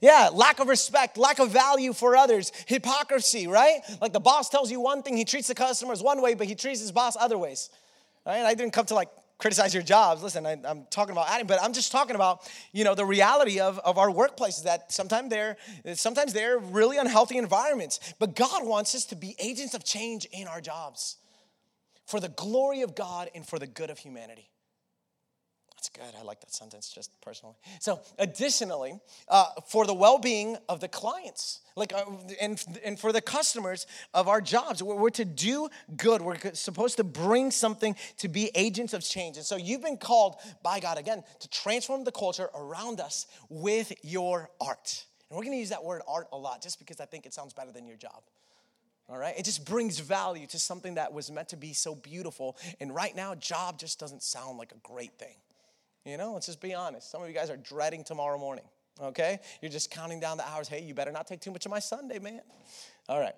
Yeah, 0.00 0.30
lack 0.32 0.58
of 0.58 0.68
respect, 0.68 1.16
lack 1.16 1.38
of 1.38 1.50
value 1.50 1.92
for 1.92 2.16
others, 2.16 2.52
hypocrisy, 2.66 3.46
right? 3.46 3.80
Like 4.00 4.12
the 4.12 4.20
boss 4.20 4.50
tells 4.50 4.70
you 4.70 4.80
one 4.80 5.02
thing, 5.02 5.16
he 5.16 5.24
treats 5.24 5.48
the 5.48 5.54
customers 5.54 6.02
one 6.02 6.20
way, 6.20 6.34
but 6.34 6.46
he 6.46 6.54
treats 6.54 6.80
his 6.80 6.92
boss 6.92 7.16
other 7.18 7.38
ways. 7.38 7.70
Right? 8.26 8.42
I 8.42 8.54
didn't 8.54 8.72
come 8.72 8.86
to 8.86 8.94
like 8.94 9.08
criticize 9.38 9.74
your 9.74 9.82
jobs. 9.82 10.22
Listen, 10.22 10.46
I, 10.46 10.52
am 10.64 10.86
talking 10.90 11.12
about 11.12 11.28
adding, 11.28 11.46
but 11.46 11.62
I'm 11.62 11.72
just 11.72 11.92
talking 11.92 12.16
about, 12.16 12.48
you 12.72 12.84
know, 12.84 12.94
the 12.94 13.04
reality 13.04 13.60
of, 13.60 13.78
of 13.80 13.98
our 13.98 14.08
workplaces 14.08 14.62
that 14.64 14.92
sometimes 14.92 15.30
they're 15.30 15.56
sometimes 15.94 16.32
they're 16.32 16.58
really 16.58 16.96
unhealthy 16.96 17.36
environments. 17.36 18.14
But 18.18 18.36
God 18.36 18.66
wants 18.66 18.94
us 18.94 19.04
to 19.06 19.16
be 19.16 19.36
agents 19.38 19.74
of 19.74 19.84
change 19.84 20.26
in 20.32 20.46
our 20.48 20.60
jobs 20.60 21.16
for 22.06 22.20
the 22.20 22.28
glory 22.28 22.82
of 22.82 22.94
God 22.94 23.30
and 23.34 23.46
for 23.46 23.58
the 23.58 23.66
good 23.66 23.90
of 23.90 23.98
humanity. 23.98 24.48
That's 25.84 26.12
good. 26.12 26.18
I 26.18 26.22
like 26.22 26.40
that 26.40 26.54
sentence 26.54 26.88
just 26.88 27.10
personally. 27.20 27.56
So, 27.78 28.00
additionally, 28.18 28.98
uh, 29.28 29.48
for 29.68 29.86
the 29.86 29.92
well 29.92 30.18
being 30.18 30.56
of 30.66 30.80
the 30.80 30.88
clients, 30.88 31.60
like, 31.76 31.92
uh, 31.92 32.04
and, 32.40 32.62
and 32.82 32.98
for 32.98 33.12
the 33.12 33.20
customers 33.20 33.86
of 34.14 34.26
our 34.26 34.40
jobs, 34.40 34.82
we're, 34.82 34.94
we're 34.94 35.10
to 35.10 35.26
do 35.26 35.68
good. 35.94 36.22
We're 36.22 36.38
supposed 36.54 36.96
to 36.96 37.04
bring 37.04 37.50
something 37.50 37.96
to 38.18 38.28
be 38.28 38.50
agents 38.54 38.94
of 38.94 39.02
change. 39.02 39.36
And 39.36 39.44
so, 39.44 39.56
you've 39.56 39.82
been 39.82 39.98
called 39.98 40.36
by 40.62 40.80
God, 40.80 40.96
again, 40.96 41.22
to 41.40 41.48
transform 41.50 42.04
the 42.04 42.12
culture 42.12 42.48
around 42.54 42.98
us 42.98 43.26
with 43.50 43.92
your 44.02 44.48
art. 44.62 45.04
And 45.28 45.36
we're 45.36 45.44
going 45.44 45.56
to 45.56 45.60
use 45.60 45.68
that 45.68 45.84
word 45.84 46.00
art 46.08 46.28
a 46.32 46.38
lot 46.38 46.62
just 46.62 46.78
because 46.78 46.98
I 46.98 47.04
think 47.04 47.26
it 47.26 47.34
sounds 47.34 47.52
better 47.52 47.72
than 47.72 47.86
your 47.86 47.96
job. 47.98 48.22
All 49.10 49.18
right? 49.18 49.34
It 49.36 49.44
just 49.44 49.66
brings 49.66 49.98
value 49.98 50.46
to 50.46 50.58
something 50.58 50.94
that 50.94 51.12
was 51.12 51.30
meant 51.30 51.50
to 51.50 51.58
be 51.58 51.74
so 51.74 51.94
beautiful. 51.94 52.56
And 52.80 52.94
right 52.94 53.14
now, 53.14 53.34
job 53.34 53.78
just 53.78 54.00
doesn't 54.00 54.22
sound 54.22 54.56
like 54.56 54.72
a 54.72 54.78
great 54.88 55.18
thing. 55.18 55.34
You 56.04 56.18
know, 56.18 56.34
let's 56.34 56.46
just 56.46 56.60
be 56.60 56.74
honest. 56.74 57.10
Some 57.10 57.22
of 57.22 57.28
you 57.28 57.34
guys 57.34 57.48
are 57.48 57.56
dreading 57.56 58.04
tomorrow 58.04 58.38
morning, 58.38 58.64
okay? 59.00 59.38
You're 59.62 59.70
just 59.70 59.90
counting 59.90 60.20
down 60.20 60.36
the 60.36 60.46
hours. 60.46 60.68
Hey, 60.68 60.82
you 60.82 60.92
better 60.92 61.12
not 61.12 61.26
take 61.26 61.40
too 61.40 61.50
much 61.50 61.64
of 61.64 61.70
my 61.70 61.78
Sunday, 61.78 62.18
man. 62.18 62.42
All 63.08 63.18
right. 63.18 63.34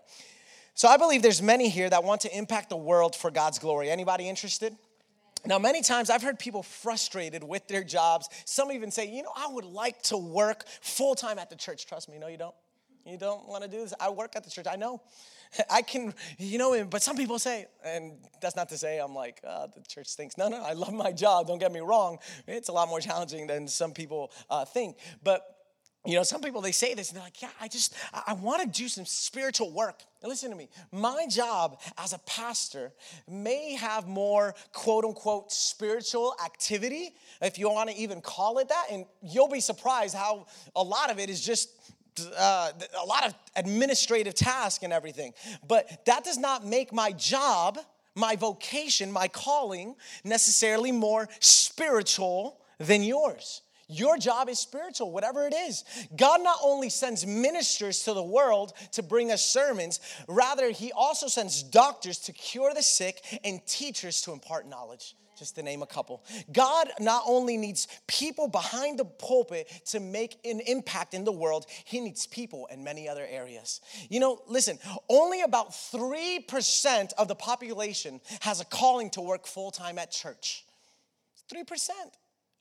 So 0.74 0.88
I 0.88 0.96
believe 0.96 1.22
there's 1.22 1.40
many 1.40 1.68
here 1.68 1.88
that 1.88 2.02
want 2.02 2.22
to 2.22 2.36
impact 2.36 2.70
the 2.70 2.76
world 2.76 3.14
for 3.14 3.30
God's 3.30 3.60
glory. 3.60 3.88
Anybody 3.88 4.28
interested? 4.28 4.76
Now, 5.46 5.60
many 5.60 5.80
times 5.80 6.10
I've 6.10 6.22
heard 6.22 6.40
people 6.40 6.64
frustrated 6.64 7.44
with 7.44 7.68
their 7.68 7.84
jobs. 7.84 8.28
Some 8.46 8.72
even 8.72 8.90
say, 8.90 9.08
you 9.08 9.22
know, 9.22 9.32
I 9.36 9.46
would 9.48 9.64
like 9.64 10.02
to 10.04 10.16
work 10.16 10.64
full 10.80 11.14
time 11.14 11.38
at 11.38 11.50
the 11.50 11.56
church. 11.56 11.86
Trust 11.86 12.08
me, 12.08 12.18
no, 12.18 12.26
you 12.26 12.36
don't. 12.36 12.54
You 13.04 13.16
don't 13.16 13.46
want 13.46 13.62
to 13.62 13.70
do 13.70 13.78
this. 13.78 13.94
I 14.00 14.10
work 14.10 14.34
at 14.34 14.42
the 14.42 14.50
church. 14.50 14.66
I 14.68 14.74
know. 14.74 15.00
I 15.70 15.82
can, 15.82 16.14
you 16.38 16.58
know, 16.58 16.84
but 16.84 17.02
some 17.02 17.16
people 17.16 17.38
say, 17.38 17.66
and 17.84 18.18
that's 18.40 18.56
not 18.56 18.68
to 18.70 18.78
say 18.78 18.98
I'm 18.98 19.14
like, 19.14 19.40
oh, 19.44 19.68
the 19.74 19.82
church 19.82 20.08
stinks. 20.08 20.36
No, 20.38 20.48
no, 20.48 20.62
I 20.62 20.72
love 20.72 20.92
my 20.92 21.12
job. 21.12 21.46
Don't 21.46 21.58
get 21.58 21.72
me 21.72 21.80
wrong. 21.80 22.18
It's 22.46 22.68
a 22.68 22.72
lot 22.72 22.88
more 22.88 23.00
challenging 23.00 23.46
than 23.46 23.68
some 23.68 23.92
people 23.92 24.32
uh, 24.50 24.64
think. 24.64 24.96
But 25.22 25.56
you 26.06 26.14
know, 26.14 26.22
some 26.22 26.40
people 26.40 26.60
they 26.60 26.72
say 26.72 26.94
this 26.94 27.10
and 27.10 27.16
they're 27.16 27.24
like, 27.24 27.42
yeah, 27.42 27.50
I 27.60 27.68
just 27.68 27.94
I, 28.14 28.22
I 28.28 28.32
want 28.34 28.62
to 28.62 28.68
do 28.68 28.88
some 28.88 29.04
spiritual 29.04 29.72
work. 29.72 30.02
Now 30.22 30.28
listen 30.28 30.50
to 30.50 30.56
me. 30.56 30.68
My 30.92 31.26
job 31.28 31.80
as 31.98 32.12
a 32.12 32.18
pastor 32.18 32.92
may 33.28 33.74
have 33.74 34.06
more 34.06 34.54
quote 34.72 35.04
unquote 35.04 35.50
spiritual 35.52 36.34
activity, 36.44 37.10
if 37.42 37.58
you 37.58 37.68
want 37.68 37.90
to 37.90 37.96
even 37.96 38.20
call 38.20 38.58
it 38.58 38.68
that, 38.68 38.86
and 38.92 39.04
you'll 39.20 39.48
be 39.48 39.60
surprised 39.60 40.14
how 40.14 40.46
a 40.76 40.82
lot 40.82 41.10
of 41.10 41.18
it 41.18 41.28
is 41.28 41.40
just 41.40 41.70
uh, 42.36 42.72
a 43.02 43.06
lot 43.06 43.26
of 43.26 43.34
administrative 43.56 44.34
tasks 44.34 44.82
and 44.82 44.92
everything. 44.92 45.32
But 45.66 46.04
that 46.06 46.24
does 46.24 46.38
not 46.38 46.64
make 46.64 46.92
my 46.92 47.12
job, 47.12 47.78
my 48.14 48.36
vocation, 48.36 49.10
my 49.12 49.28
calling 49.28 49.96
necessarily 50.24 50.92
more 50.92 51.28
spiritual 51.40 52.58
than 52.78 53.02
yours. 53.02 53.62
Your 53.88 54.18
job 54.18 54.48
is 54.48 54.58
spiritual, 54.58 55.12
whatever 55.12 55.46
it 55.46 55.54
is. 55.54 55.84
God 56.16 56.42
not 56.42 56.58
only 56.62 56.90
sends 56.90 57.24
ministers 57.24 58.00
to 58.00 58.14
the 58.14 58.22
world 58.22 58.72
to 58.92 59.02
bring 59.02 59.30
us 59.30 59.46
sermons, 59.46 60.00
rather, 60.26 60.70
He 60.70 60.90
also 60.90 61.28
sends 61.28 61.62
doctors 61.62 62.18
to 62.20 62.32
cure 62.32 62.74
the 62.74 62.82
sick 62.82 63.22
and 63.44 63.64
teachers 63.64 64.22
to 64.22 64.32
impart 64.32 64.66
knowledge 64.66 65.14
just 65.38 65.54
to 65.56 65.62
name 65.62 65.82
a 65.82 65.86
couple. 65.86 66.22
God 66.52 66.88
not 67.00 67.22
only 67.26 67.56
needs 67.56 67.88
people 68.06 68.48
behind 68.48 68.98
the 68.98 69.04
pulpit 69.04 69.68
to 69.86 70.00
make 70.00 70.38
an 70.44 70.60
impact 70.60 71.14
in 71.14 71.24
the 71.24 71.32
world, 71.32 71.66
He 71.84 72.00
needs 72.00 72.26
people 72.26 72.66
in 72.70 72.84
many 72.84 73.08
other 73.08 73.26
areas. 73.28 73.80
You 74.08 74.20
know, 74.20 74.40
listen, 74.46 74.78
only 75.08 75.42
about 75.42 75.70
3% 75.70 77.12
of 77.14 77.28
the 77.28 77.34
population 77.34 78.20
has 78.40 78.60
a 78.60 78.64
calling 78.64 79.10
to 79.10 79.20
work 79.20 79.46
full 79.46 79.70
time 79.70 79.98
at 79.98 80.10
church. 80.10 80.64
3%. 81.52 81.90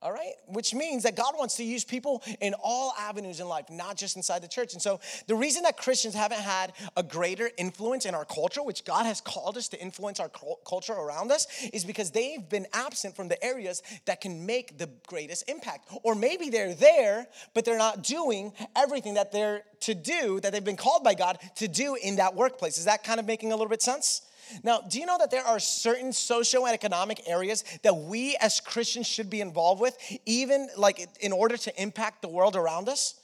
All 0.05 0.11
right? 0.11 0.33
Which 0.45 0.75
means 0.75 1.01
that 1.01 1.15
God 1.15 1.33
wants 1.35 1.55
to 1.57 1.63
use 1.63 1.83
people 1.83 2.21
in 2.39 2.53
all 2.63 2.93
avenues 2.99 3.39
in 3.39 3.47
life, 3.47 3.71
not 3.71 3.97
just 3.97 4.15
inside 4.15 4.43
the 4.43 4.47
church. 4.47 4.73
And 4.73 4.81
so 4.81 4.99
the 5.25 5.33
reason 5.33 5.63
that 5.63 5.77
Christians 5.77 6.13
haven't 6.13 6.41
had 6.41 6.73
a 6.95 7.01
greater 7.01 7.49
influence 7.57 8.05
in 8.05 8.13
our 8.13 8.23
culture, 8.23 8.61
which 8.61 8.85
God 8.85 9.07
has 9.07 9.19
called 9.19 9.57
us 9.57 9.67
to 9.69 9.81
influence 9.81 10.19
our 10.19 10.29
culture 10.63 10.93
around 10.93 11.31
us, 11.31 11.47
is 11.73 11.83
because 11.83 12.11
they've 12.11 12.47
been 12.47 12.67
absent 12.71 13.15
from 13.15 13.29
the 13.29 13.43
areas 13.43 13.81
that 14.05 14.21
can 14.21 14.45
make 14.45 14.77
the 14.77 14.91
greatest 15.07 15.49
impact. 15.49 15.89
Or 16.03 16.13
maybe 16.13 16.51
they're 16.51 16.75
there, 16.75 17.25
but 17.55 17.65
they're 17.65 17.75
not 17.75 18.03
doing 18.03 18.53
everything 18.75 19.15
that 19.15 19.31
they're 19.31 19.63
to 19.79 19.95
do, 19.95 20.39
that 20.41 20.51
they've 20.51 20.63
been 20.63 20.77
called 20.77 21.03
by 21.03 21.15
God 21.15 21.39
to 21.55 21.67
do 21.67 21.95
in 21.95 22.17
that 22.17 22.35
workplace. 22.35 22.77
Is 22.77 22.85
that 22.85 23.03
kind 23.03 23.19
of 23.19 23.25
making 23.25 23.51
a 23.51 23.55
little 23.55 23.69
bit 23.69 23.81
sense? 23.81 24.21
Now, 24.63 24.81
do 24.81 24.99
you 24.99 25.05
know 25.05 25.17
that 25.17 25.31
there 25.31 25.43
are 25.43 25.59
certain 25.59 26.09
socioeconomic 26.09 27.21
areas 27.25 27.63
that 27.83 27.95
we 27.95 28.37
as 28.41 28.59
Christians 28.59 29.07
should 29.07 29.29
be 29.29 29.41
involved 29.41 29.81
with, 29.81 29.97
even 30.25 30.69
like 30.77 31.07
in 31.19 31.31
order 31.31 31.57
to 31.57 31.81
impact 31.81 32.21
the 32.21 32.27
world 32.27 32.55
around 32.55 32.89
us? 32.89 33.19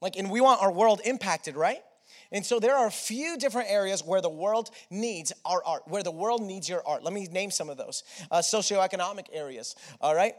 Like, 0.00 0.16
and 0.16 0.30
we 0.30 0.40
want 0.40 0.62
our 0.62 0.72
world 0.72 1.00
impacted, 1.04 1.56
right? 1.56 1.80
And 2.32 2.44
so 2.44 2.58
there 2.58 2.74
are 2.74 2.86
a 2.86 2.92
few 2.92 3.36
different 3.36 3.70
areas 3.70 4.02
where 4.04 4.20
the 4.20 4.30
world 4.30 4.70
needs 4.90 5.32
our 5.44 5.62
art, 5.64 5.82
where 5.86 6.02
the 6.02 6.10
world 6.10 6.42
needs 6.42 6.68
your 6.68 6.86
art. 6.86 7.04
Let 7.04 7.12
me 7.12 7.26
name 7.30 7.50
some 7.50 7.68
of 7.68 7.76
those 7.76 8.02
uh, 8.30 8.38
socioeconomic 8.38 9.26
areas, 9.32 9.76
all 10.00 10.14
right? 10.14 10.34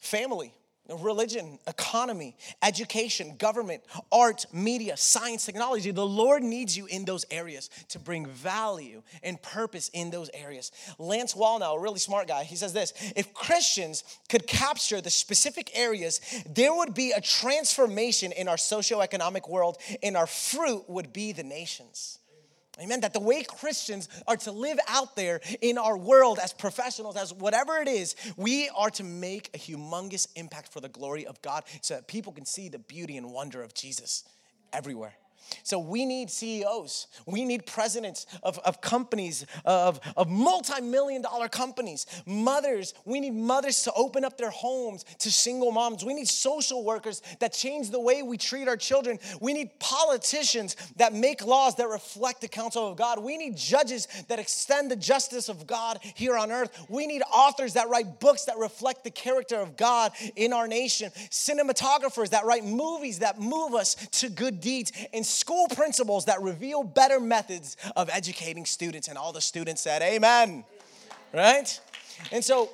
Family, 0.00 0.52
religion, 0.88 1.58
economy, 1.66 2.36
education, 2.62 3.36
government, 3.38 3.82
art, 4.12 4.46
media, 4.52 4.96
science, 4.96 5.46
technology. 5.46 5.90
The 5.90 6.06
Lord 6.06 6.42
needs 6.42 6.76
you 6.76 6.86
in 6.86 7.04
those 7.04 7.24
areas 7.30 7.70
to 7.88 7.98
bring 7.98 8.26
value 8.26 9.02
and 9.22 9.40
purpose 9.40 9.90
in 9.92 10.10
those 10.10 10.30
areas. 10.32 10.72
Lance 10.98 11.34
Wallnau, 11.34 11.76
a 11.76 11.80
really 11.80 11.98
smart 11.98 12.28
guy, 12.28 12.44
he 12.44 12.56
says 12.56 12.72
this 12.72 12.92
if 13.16 13.34
Christians 13.34 14.04
could 14.28 14.46
capture 14.46 15.00
the 15.00 15.10
specific 15.10 15.70
areas, 15.76 16.20
there 16.48 16.74
would 16.74 16.94
be 16.94 17.12
a 17.12 17.20
transformation 17.20 18.32
in 18.32 18.48
our 18.48 18.56
socioeconomic 18.56 19.48
world, 19.48 19.78
and 20.02 20.16
our 20.16 20.26
fruit 20.26 20.88
would 20.88 21.12
be 21.12 21.32
the 21.32 21.44
nations. 21.44 22.18
Amen. 22.80 23.00
That 23.00 23.14
the 23.14 23.20
way 23.20 23.42
Christians 23.42 24.08
are 24.26 24.36
to 24.38 24.52
live 24.52 24.78
out 24.86 25.16
there 25.16 25.40
in 25.62 25.78
our 25.78 25.96
world 25.96 26.38
as 26.42 26.52
professionals, 26.52 27.16
as 27.16 27.32
whatever 27.32 27.78
it 27.78 27.88
is, 27.88 28.14
we 28.36 28.68
are 28.76 28.90
to 28.90 29.04
make 29.04 29.50
a 29.54 29.58
humongous 29.58 30.28
impact 30.36 30.72
for 30.72 30.80
the 30.80 30.88
glory 30.88 31.26
of 31.26 31.40
God 31.40 31.64
so 31.80 31.94
that 31.94 32.06
people 32.06 32.32
can 32.32 32.44
see 32.44 32.68
the 32.68 32.78
beauty 32.78 33.16
and 33.16 33.32
wonder 33.32 33.62
of 33.62 33.72
Jesus 33.72 34.24
everywhere. 34.72 35.14
So 35.62 35.78
we 35.78 36.04
need 36.04 36.30
CEOs. 36.30 37.08
We 37.26 37.44
need 37.44 37.66
presidents 37.66 38.26
of, 38.42 38.58
of 38.60 38.80
companies, 38.80 39.46
of, 39.64 40.00
of 40.16 40.28
multi-million 40.28 41.22
dollar 41.22 41.48
companies. 41.48 42.06
Mothers, 42.26 42.94
we 43.04 43.20
need 43.20 43.34
mothers 43.34 43.82
to 43.84 43.92
open 43.94 44.24
up 44.24 44.38
their 44.38 44.50
homes 44.50 45.04
to 45.20 45.30
single 45.30 45.72
moms. 45.72 46.04
We 46.04 46.14
need 46.14 46.28
social 46.28 46.84
workers 46.84 47.22
that 47.40 47.52
change 47.52 47.90
the 47.90 48.00
way 48.00 48.22
we 48.22 48.36
treat 48.36 48.68
our 48.68 48.76
children. 48.76 49.18
We 49.40 49.52
need 49.52 49.78
politicians 49.78 50.76
that 50.96 51.12
make 51.12 51.44
laws 51.44 51.76
that 51.76 51.88
reflect 51.88 52.40
the 52.40 52.48
counsel 52.48 52.88
of 52.88 52.96
God. 52.96 53.22
We 53.22 53.36
need 53.36 53.56
judges 53.56 54.08
that 54.28 54.38
extend 54.38 54.90
the 54.90 54.96
justice 54.96 55.48
of 55.48 55.66
God 55.66 55.98
here 56.02 56.36
on 56.36 56.50
earth. 56.50 56.86
We 56.88 57.06
need 57.06 57.22
authors 57.32 57.74
that 57.74 57.88
write 57.88 58.20
books 58.20 58.44
that 58.44 58.58
reflect 58.58 59.04
the 59.04 59.10
character 59.10 59.56
of 59.56 59.76
God 59.76 60.12
in 60.36 60.52
our 60.52 60.68
nation. 60.68 61.10
Cinematographers 61.30 62.30
that 62.30 62.44
write 62.44 62.64
movies 62.64 63.20
that 63.20 63.40
move 63.40 63.74
us 63.74 63.94
to 63.94 64.28
good 64.28 64.60
deeds. 64.60 64.92
And 65.12 65.24
school 65.36 65.68
principals 65.68 66.24
that 66.26 66.40
reveal 66.42 66.82
better 66.82 67.20
methods 67.20 67.76
of 67.94 68.08
educating 68.10 68.64
students. 68.64 69.08
And 69.08 69.18
all 69.18 69.32
the 69.32 69.40
students 69.40 69.82
said, 69.82 70.02
Amen. 70.02 70.64
Right? 71.32 71.80
And 72.32 72.42
so, 72.42 72.70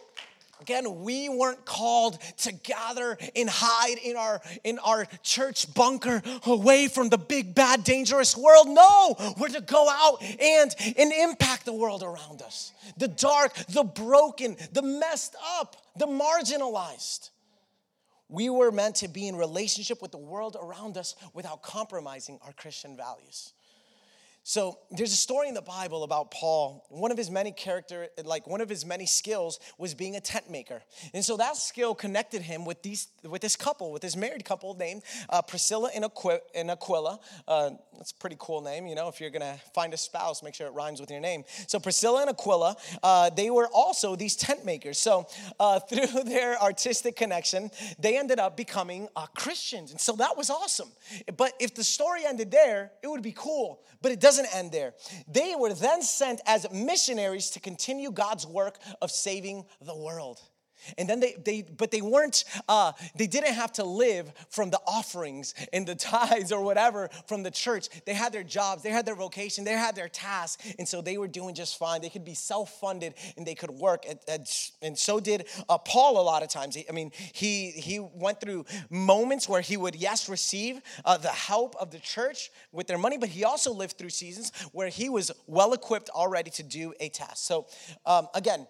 again 0.62 1.02
we 1.02 1.28
weren't 1.28 1.64
called 1.64 2.18
to 2.36 2.52
gather 2.52 3.18
and 3.34 3.50
hide 3.50 3.98
in 3.98 4.16
our 4.16 4.40
in 4.62 4.78
our 4.78 5.06
church 5.22 5.72
bunker 5.74 6.22
away 6.46 6.86
from 6.86 7.08
the 7.08 7.18
big 7.18 7.52
bad 7.52 7.82
dangerous 7.82 8.36
world 8.36 8.68
no 8.68 9.16
we're 9.38 9.48
to 9.48 9.60
go 9.60 9.88
out 9.90 10.22
and 10.22 10.74
and 10.96 11.12
impact 11.12 11.64
the 11.64 11.72
world 11.72 12.04
around 12.04 12.40
us 12.42 12.72
the 12.96 13.08
dark 13.08 13.52
the 13.70 13.82
broken 13.82 14.56
the 14.72 14.82
messed 14.82 15.34
up 15.58 15.76
the 15.96 16.06
marginalized 16.06 17.30
we 18.32 18.48
were 18.48 18.72
meant 18.72 18.96
to 18.96 19.08
be 19.08 19.28
in 19.28 19.36
relationship 19.36 20.00
with 20.00 20.10
the 20.10 20.18
world 20.18 20.56
around 20.58 20.96
us 20.96 21.14
without 21.34 21.62
compromising 21.62 22.38
our 22.42 22.52
Christian 22.54 22.96
values. 22.96 23.52
So 24.44 24.78
there's 24.90 25.12
a 25.12 25.16
story 25.16 25.48
in 25.48 25.54
the 25.54 25.62
Bible 25.62 26.02
about 26.02 26.32
Paul. 26.32 26.84
One 26.88 27.12
of 27.12 27.16
his 27.16 27.30
many 27.30 27.52
character, 27.52 28.08
like 28.24 28.48
one 28.48 28.60
of 28.60 28.68
his 28.68 28.84
many 28.84 29.06
skills, 29.06 29.60
was 29.78 29.94
being 29.94 30.16
a 30.16 30.20
tent 30.20 30.50
maker, 30.50 30.82
and 31.14 31.24
so 31.24 31.36
that 31.36 31.56
skill 31.56 31.94
connected 31.94 32.42
him 32.42 32.64
with 32.64 32.82
these, 32.82 33.06
with 33.22 33.40
this 33.40 33.54
couple, 33.54 33.92
with 33.92 34.02
this 34.02 34.16
married 34.16 34.44
couple 34.44 34.74
named 34.74 35.02
uh, 35.28 35.42
Priscilla 35.42 35.90
and, 35.94 36.04
Aquila. 36.04 36.40
And 36.56 36.70
Aquila. 36.72 37.20
Uh, 37.46 37.70
that's 37.96 38.10
a 38.10 38.16
pretty 38.16 38.36
cool 38.40 38.60
name, 38.62 38.86
you 38.86 38.96
know. 38.96 39.06
If 39.06 39.20
you're 39.20 39.30
gonna 39.30 39.58
find 39.74 39.94
a 39.94 39.96
spouse, 39.96 40.42
make 40.42 40.54
sure 40.54 40.66
it 40.66 40.72
rhymes 40.72 41.00
with 41.00 41.10
your 41.10 41.20
name. 41.20 41.44
So 41.68 41.78
Priscilla 41.78 42.22
and 42.22 42.30
Aquila, 42.30 42.76
uh, 43.02 43.30
they 43.30 43.48
were 43.48 43.68
also 43.72 44.16
these 44.16 44.34
tent 44.34 44.64
makers. 44.64 44.98
So 44.98 45.28
uh, 45.60 45.78
through 45.88 46.24
their 46.24 46.60
artistic 46.60 47.14
connection, 47.14 47.70
they 48.00 48.18
ended 48.18 48.40
up 48.40 48.56
becoming 48.56 49.06
uh, 49.14 49.26
Christians, 49.36 49.92
and 49.92 50.00
so 50.00 50.16
that 50.16 50.36
was 50.36 50.50
awesome. 50.50 50.88
But 51.36 51.52
if 51.60 51.76
the 51.76 51.84
story 51.84 52.22
ended 52.26 52.50
there, 52.50 52.90
it 53.04 53.06
would 53.08 53.22
be 53.22 53.34
cool. 53.36 53.82
But 54.02 54.10
it 54.10 54.18
doesn't 54.18 54.31
doesn't 54.36 54.56
end 54.56 54.72
there. 54.72 54.94
They 55.28 55.54
were 55.58 55.74
then 55.74 56.00
sent 56.02 56.40
as 56.46 56.66
missionaries 56.72 57.50
to 57.50 57.60
continue 57.60 58.10
God's 58.10 58.46
work 58.46 58.78
of 59.02 59.10
saving 59.10 59.66
the 59.80 59.96
world. 59.96 60.40
And 60.98 61.08
then 61.08 61.20
they, 61.20 61.36
they 61.44 61.62
but 61.62 61.90
they 61.90 62.00
weren't, 62.00 62.44
uh, 62.68 62.92
they 63.16 63.26
didn't 63.26 63.54
have 63.54 63.72
to 63.74 63.84
live 63.84 64.32
from 64.50 64.70
the 64.70 64.80
offerings 64.86 65.54
and 65.72 65.86
the 65.86 65.94
tithes 66.12 66.52
or 66.52 66.62
whatever 66.62 67.10
from 67.26 67.42
the 67.42 67.50
church. 67.50 67.88
They 68.04 68.14
had 68.14 68.32
their 68.32 68.42
jobs, 68.42 68.82
they 68.82 68.90
had 68.90 69.06
their 69.06 69.14
vocation, 69.14 69.64
they 69.64 69.72
had 69.72 69.94
their 69.94 70.08
tasks, 70.08 70.74
and 70.78 70.86
so 70.86 71.00
they 71.00 71.18
were 71.18 71.28
doing 71.28 71.54
just 71.54 71.78
fine. 71.78 72.00
They 72.00 72.10
could 72.10 72.24
be 72.24 72.34
self-funded 72.34 73.14
and 73.36 73.46
they 73.46 73.54
could 73.54 73.70
work. 73.70 74.04
And, 74.08 74.18
and, 74.28 74.46
and 74.82 74.98
so 74.98 75.20
did 75.20 75.46
uh, 75.68 75.78
Paul 75.78 76.20
a 76.20 76.22
lot 76.22 76.42
of 76.42 76.48
times. 76.48 76.76
I 76.88 76.92
mean, 76.92 77.12
he 77.32 77.70
he 77.70 77.98
went 77.98 78.40
through 78.40 78.64
moments 78.90 79.48
where 79.48 79.60
he 79.60 79.76
would 79.76 79.94
yes 79.94 80.28
receive 80.28 80.80
uh, 81.04 81.16
the 81.16 81.28
help 81.28 81.76
of 81.76 81.90
the 81.90 81.98
church 81.98 82.50
with 82.72 82.86
their 82.86 82.98
money, 82.98 83.18
but 83.18 83.28
he 83.28 83.44
also 83.44 83.72
lived 83.72 83.98
through 83.98 84.10
seasons 84.10 84.52
where 84.72 84.88
he 84.88 85.08
was 85.08 85.30
well 85.46 85.72
equipped 85.72 86.10
already 86.10 86.50
to 86.50 86.62
do 86.62 86.94
a 87.00 87.08
task. 87.08 87.38
So 87.38 87.66
um, 88.06 88.28
again, 88.34 88.66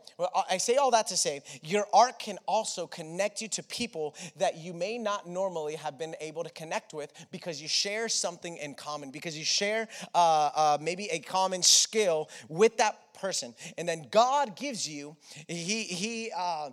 I 0.51 0.59
say 0.59 0.77
all 0.77 0.91
that 0.93 1.07
to 1.09 1.17
say 1.17 1.43
your 1.63 1.87
art 2.03 2.19
can 2.19 2.39
also 2.47 2.87
connect 2.87 3.41
you 3.41 3.49
to 3.49 3.63
people 3.63 4.15
that 4.37 4.57
you 4.57 4.73
may 4.73 4.99
not 4.99 5.29
normally 5.29 5.77
have 5.77 5.99
been 5.99 6.17
able 6.21 6.43
to 6.43 6.51
connect 6.51 6.93
with 6.93 7.13
because 7.31 7.63
you 7.63 7.69
share 7.69 8.09
something 8.09 8.57
in 8.57 8.75
common, 8.75 9.11
because 9.11 9.39
you 9.39 9.45
share 9.45 9.89
uh, 10.15 10.51
uh, 10.55 10.79
maybe 10.81 11.07
a 11.11 11.21
common 11.21 11.63
skill 11.63 12.29
with 12.49 12.77
that 12.79 12.99
person. 13.15 13.55
And 13.79 13.89
then 13.89 14.09
god 14.11 14.57
gives 14.57 14.89
you 14.89 15.17
he 15.47 15.85
he 15.85 16.33
uh, 16.37 16.71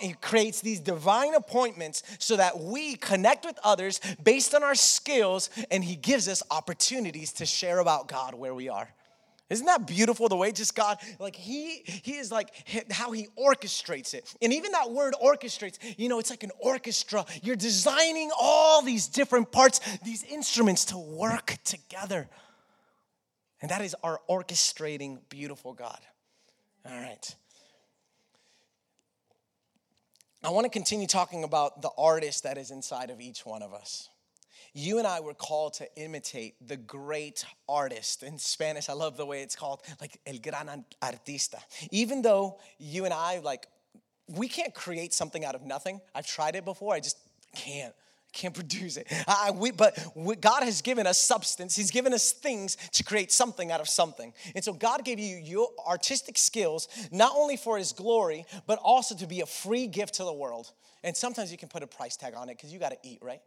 he 0.00 0.12
creates 0.20 0.60
these 0.60 0.80
divine 0.80 1.34
appointments 1.34 2.02
so 2.18 2.36
that 2.36 2.58
we 2.58 2.96
connect 2.96 3.46
with 3.46 3.58
others 3.64 4.00
based 4.22 4.54
on 4.54 4.62
our 4.62 4.74
skills 4.74 5.48
and 5.70 5.82
he 5.82 5.96
gives 5.96 6.28
us 6.28 6.42
opportunities 6.50 7.32
to 7.34 7.46
share 7.46 7.78
about 7.78 8.06
god 8.08 8.34
where 8.34 8.54
we 8.54 8.68
are 8.68 8.88
isn't 9.52 9.66
that 9.66 9.86
beautiful 9.86 10.28
the 10.28 10.36
way 10.36 10.50
just 10.50 10.74
God, 10.74 10.98
like 11.18 11.36
He 11.36 11.82
He 11.84 12.16
is 12.16 12.32
like 12.32 12.50
how 12.90 13.12
He 13.12 13.28
orchestrates 13.38 14.14
it. 14.14 14.34
And 14.40 14.52
even 14.52 14.72
that 14.72 14.90
word 14.90 15.14
orchestrates, 15.22 15.78
you 15.98 16.08
know, 16.08 16.18
it's 16.18 16.30
like 16.30 16.42
an 16.42 16.50
orchestra. 16.58 17.24
You're 17.42 17.56
designing 17.56 18.30
all 18.40 18.82
these 18.82 19.06
different 19.06 19.52
parts, 19.52 19.80
these 20.04 20.24
instruments 20.24 20.86
to 20.86 20.98
work 20.98 21.56
together. 21.64 22.28
And 23.60 23.70
that 23.70 23.82
is 23.82 23.94
our 24.02 24.20
orchestrating, 24.28 25.20
beautiful 25.28 25.72
God. 25.72 26.00
All 26.84 26.98
right. 26.98 27.36
I 30.42 30.50
want 30.50 30.64
to 30.64 30.70
continue 30.70 31.06
talking 31.06 31.44
about 31.44 31.82
the 31.82 31.90
artist 31.96 32.42
that 32.42 32.58
is 32.58 32.72
inside 32.72 33.10
of 33.10 33.20
each 33.20 33.46
one 33.46 33.62
of 33.62 33.72
us 33.72 34.08
you 34.74 34.98
and 34.98 35.06
I 35.06 35.20
were 35.20 35.34
called 35.34 35.74
to 35.74 35.88
imitate 35.96 36.54
the 36.66 36.76
great 36.76 37.44
artist. 37.68 38.22
In 38.22 38.38
Spanish, 38.38 38.88
I 38.88 38.94
love 38.94 39.16
the 39.16 39.26
way 39.26 39.42
it's 39.42 39.56
called, 39.56 39.82
like 40.00 40.18
el 40.26 40.38
gran 40.38 40.84
artista. 41.02 41.58
Even 41.90 42.22
though 42.22 42.58
you 42.78 43.04
and 43.04 43.12
I, 43.12 43.40
like, 43.40 43.66
we 44.28 44.48
can't 44.48 44.74
create 44.74 45.12
something 45.12 45.44
out 45.44 45.54
of 45.54 45.62
nothing. 45.62 46.00
I've 46.14 46.26
tried 46.26 46.56
it 46.56 46.64
before, 46.64 46.94
I 46.94 47.00
just 47.00 47.18
can't 47.54 47.94
can't 48.32 48.54
produce 48.62 48.96
it. 48.96 49.06
I, 49.28 49.50
we, 49.54 49.72
but 49.72 49.98
we, 50.14 50.36
God 50.36 50.62
has 50.62 50.80
given 50.80 51.06
us 51.06 51.18
substance. 51.18 51.76
He's 51.76 51.90
given 51.90 52.14
us 52.14 52.32
things 52.32 52.76
to 52.92 53.04
create 53.04 53.30
something 53.30 53.70
out 53.70 53.80
of 53.80 53.88
something. 53.88 54.32
And 54.54 54.64
so 54.64 54.72
God 54.72 55.04
gave 55.04 55.18
you 55.18 55.36
your 55.36 55.68
artistic 55.86 56.38
skills, 56.38 56.88
not 57.10 57.32
only 57.36 57.56
for 57.56 57.76
His 57.78 57.92
glory, 57.92 58.46
but 58.66 58.78
also 58.82 59.14
to 59.16 59.26
be 59.26 59.42
a 59.42 59.46
free 59.46 59.86
gift 59.86 60.14
to 60.14 60.24
the 60.24 60.32
world. 60.32 60.72
And 61.04 61.16
sometimes 61.16 61.50
you 61.52 61.58
can 61.58 61.68
put 61.68 61.82
a 61.82 61.86
price 61.86 62.16
tag 62.16 62.34
on 62.34 62.48
it 62.48 62.56
because 62.56 62.72
you 62.72 62.78
got 62.78 62.90
to 62.90 62.98
eat, 63.02 63.18
right? 63.22 63.42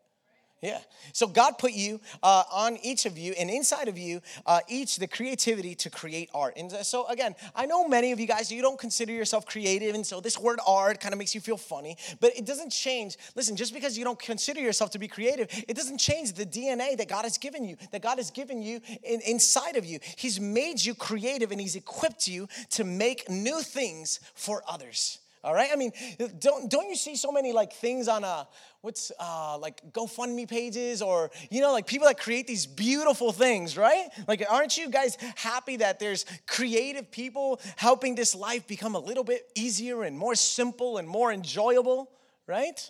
Yeah. 0.62 0.80
So 1.12 1.28
God 1.28 1.58
put 1.60 1.74
you 1.74 2.00
uh, 2.24 2.44
on 2.52 2.78
each 2.82 3.06
of 3.06 3.18
you 3.18 3.34
and 3.38 3.50
inside 3.50 3.88
of 3.88 3.98
you, 3.98 4.22
uh, 4.46 4.62
each 4.68 4.96
the 4.98 5.08
creativity 5.08 5.76
to 5.76 5.89
create 5.89 6.30
art. 6.34 6.56
And 6.58 6.72
so 6.72 7.06
again, 7.08 7.36
I 7.54 7.65
know 7.65 7.88
many 7.88 8.12
of 8.13 8.20
you 8.20 8.26
guys, 8.26 8.52
you 8.52 8.62
don't 8.62 8.80
consider 8.80 9.12
yourself 9.12 9.46
creative. 9.46 9.94
And 9.94 10.06
so 10.06 10.22
this 10.22 10.39
word 10.39 10.60
art 10.65 11.00
kind 11.02 11.13
of 11.13 11.20
makes 11.20 11.36
you 11.36 11.41
feel 11.41 11.58
funny, 11.58 11.98
but 12.20 12.36
it 12.38 12.46
doesn't 12.46 12.72
change. 12.72 13.18
Listen, 13.36 13.56
just 13.56 13.74
because 13.74 13.98
you 13.98 14.04
don't 14.04 14.18
consider 14.18 14.62
yourself 14.62 14.91
to 14.91 15.00
be 15.00 15.08
creative, 15.08 15.50
it 15.68 15.76
doesn't 15.76 15.98
change 15.98 16.34
the 16.34 16.46
DNA 16.46 16.98
that 16.98 17.10
God 17.10 17.24
has 17.24 17.38
given 17.38 17.65
you, 17.65 17.76
that 17.91 18.02
God 18.02 18.18
has 18.18 18.32
given 18.32 18.63
you 18.63 18.80
in, 19.04 19.22
inside 19.22 19.76
of 19.76 19.86
you. 19.86 20.00
He's 20.15 20.39
made 20.39 20.84
you 20.84 20.96
creative 20.96 21.52
and 21.52 21.60
He's 21.60 21.76
equipped 21.76 22.28
you 22.28 22.48
to 22.72 22.84
make 22.86 23.30
new 23.30 23.62
things 23.62 24.20
for 24.34 24.63
others. 24.68 25.20
All 25.46 25.54
right. 25.54 25.70
I 25.72 25.76
mean, 25.76 25.92
don't 26.40 26.72
don't 26.72 26.90
you 26.90 26.96
see 26.96 27.16
so 27.16 27.32
many 27.32 27.54
like 27.54 27.72
things 27.72 28.08
on 28.08 28.24
a 28.24 28.48
what's 28.82 29.12
uh, 29.20 29.60
like 29.60 29.80
GoFundMe 29.94 30.50
pages 30.50 31.04
or 31.04 31.30
you 31.52 31.62
know 31.62 31.72
like 31.72 31.86
people 31.86 32.08
that 32.08 32.20
create 32.20 32.48
these 32.48 32.66
beautiful 32.66 33.32
things, 33.32 33.78
right? 33.78 34.08
Like, 34.28 34.44
aren't 34.50 34.76
you 34.76 34.90
guys 34.90 35.18
happy 35.36 35.78
that 35.78 36.00
there's 36.00 36.26
creative 36.48 37.12
people 37.12 37.62
helping 37.76 38.16
this 38.16 38.34
life 38.34 38.66
become 38.66 38.96
a 38.96 39.00
little 39.00 39.24
bit 39.24 39.48
easier 39.54 40.02
and 40.02 40.18
more 40.18 40.34
simple 40.34 40.98
and 40.98 41.08
more 41.08 41.32
enjoyable, 41.32 42.10
right? 42.48 42.90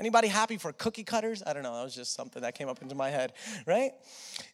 Anybody 0.00 0.28
happy 0.28 0.56
for 0.56 0.72
cookie 0.72 1.04
cutters? 1.04 1.42
I 1.46 1.52
don't 1.52 1.62
know. 1.62 1.76
That 1.76 1.84
was 1.84 1.94
just 1.94 2.14
something 2.14 2.40
that 2.40 2.54
came 2.54 2.68
up 2.68 2.80
into 2.80 2.94
my 2.94 3.10
head, 3.10 3.34
right? 3.66 3.92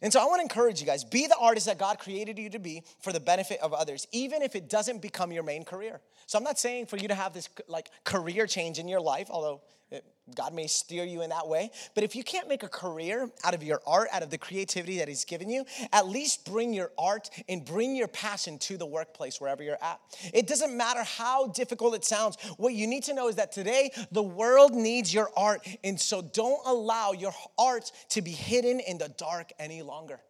And 0.03 0.13
so 0.13 0.21
I 0.21 0.25
want 0.25 0.41
to 0.41 0.43
encourage 0.43 0.81
you 0.81 0.87
guys 0.87 1.05
be 1.05 1.29
the 1.29 1.37
artist 1.41 1.67
that 1.67 1.79
God 1.79 2.01
created 2.01 2.37
you 2.37 2.51
to 2.51 2.59
be 2.59 2.83
for 3.01 3.13
the 3.13 3.21
benefit 3.21 3.61
of 3.61 3.73
others, 3.73 4.09
even 4.11 4.43
if 4.43 4.57
it 4.57 4.69
doesn't 4.69 5.01
become 5.01 5.31
your 5.31 5.45
main 5.45 5.63
career. 5.63 6.01
So 6.27 6.37
I'm 6.37 6.43
not 6.43 6.59
saying 6.59 6.87
for 6.87 6.97
you 6.97 7.07
to 7.07 7.15
have 7.15 7.33
this 7.33 7.49
like 7.69 7.91
career 8.03 8.49
change 8.49 8.81
in 8.81 8.89
your 8.89 9.01
life, 9.01 9.29
although 9.31 9.63
it, 9.93 10.05
God 10.35 10.55
may 10.55 10.67
steer 10.67 11.05
you 11.05 11.23
in 11.23 11.31
that 11.31 11.47
way. 11.47 11.71
But 11.95 12.03
if 12.03 12.17
you 12.17 12.25
can't 12.25 12.49
make 12.49 12.65
a 12.65 12.69
career 12.69 13.31
out 13.45 13.55
of 13.55 13.63
your 13.63 13.81
art, 13.87 14.09
out 14.13 14.23
of 14.23 14.31
the 14.31 14.39
creativity 14.39 14.99
that 14.99 15.07
He's 15.07 15.25
given 15.25 15.49
you, 15.49 15.65
at 15.93 16.09
least 16.09 16.45
bring 16.45 16.75
your 16.75 16.91
art 16.99 17.31
and 17.49 17.65
bring 17.65 17.95
your 17.95 18.09
passion 18.09 18.59
to 18.61 18.77
the 18.77 18.87
workplace 18.87 19.41
wherever 19.41 19.63
you're 19.63 19.79
at. 19.81 20.01
It 20.35 20.49
doesn't 20.49 20.77
matter 20.77 21.05
how 21.05 21.49
difficult 21.49 21.95
it 21.95 22.05
sounds. 22.05 22.37
What 22.57 22.75
you 22.75 22.89
need 22.89 23.05
to 23.05 23.15
know 23.15 23.29
is 23.29 23.37
that 23.37 23.53
today 23.53 23.93
the 24.11 24.23
world 24.23 24.75
needs 24.75 25.15
your 25.15 25.31
art. 25.37 25.67
And 25.85 26.01
so 26.01 26.23
don't 26.23 26.61
allow 26.67 27.13
your 27.13 27.35
art 27.57 27.93
to 28.11 28.23
be 28.23 28.33
hidden 28.33 28.81
in 28.81 28.99
the 28.99 29.09
dark 29.11 29.53
any 29.61 29.83
longer. 29.83 30.21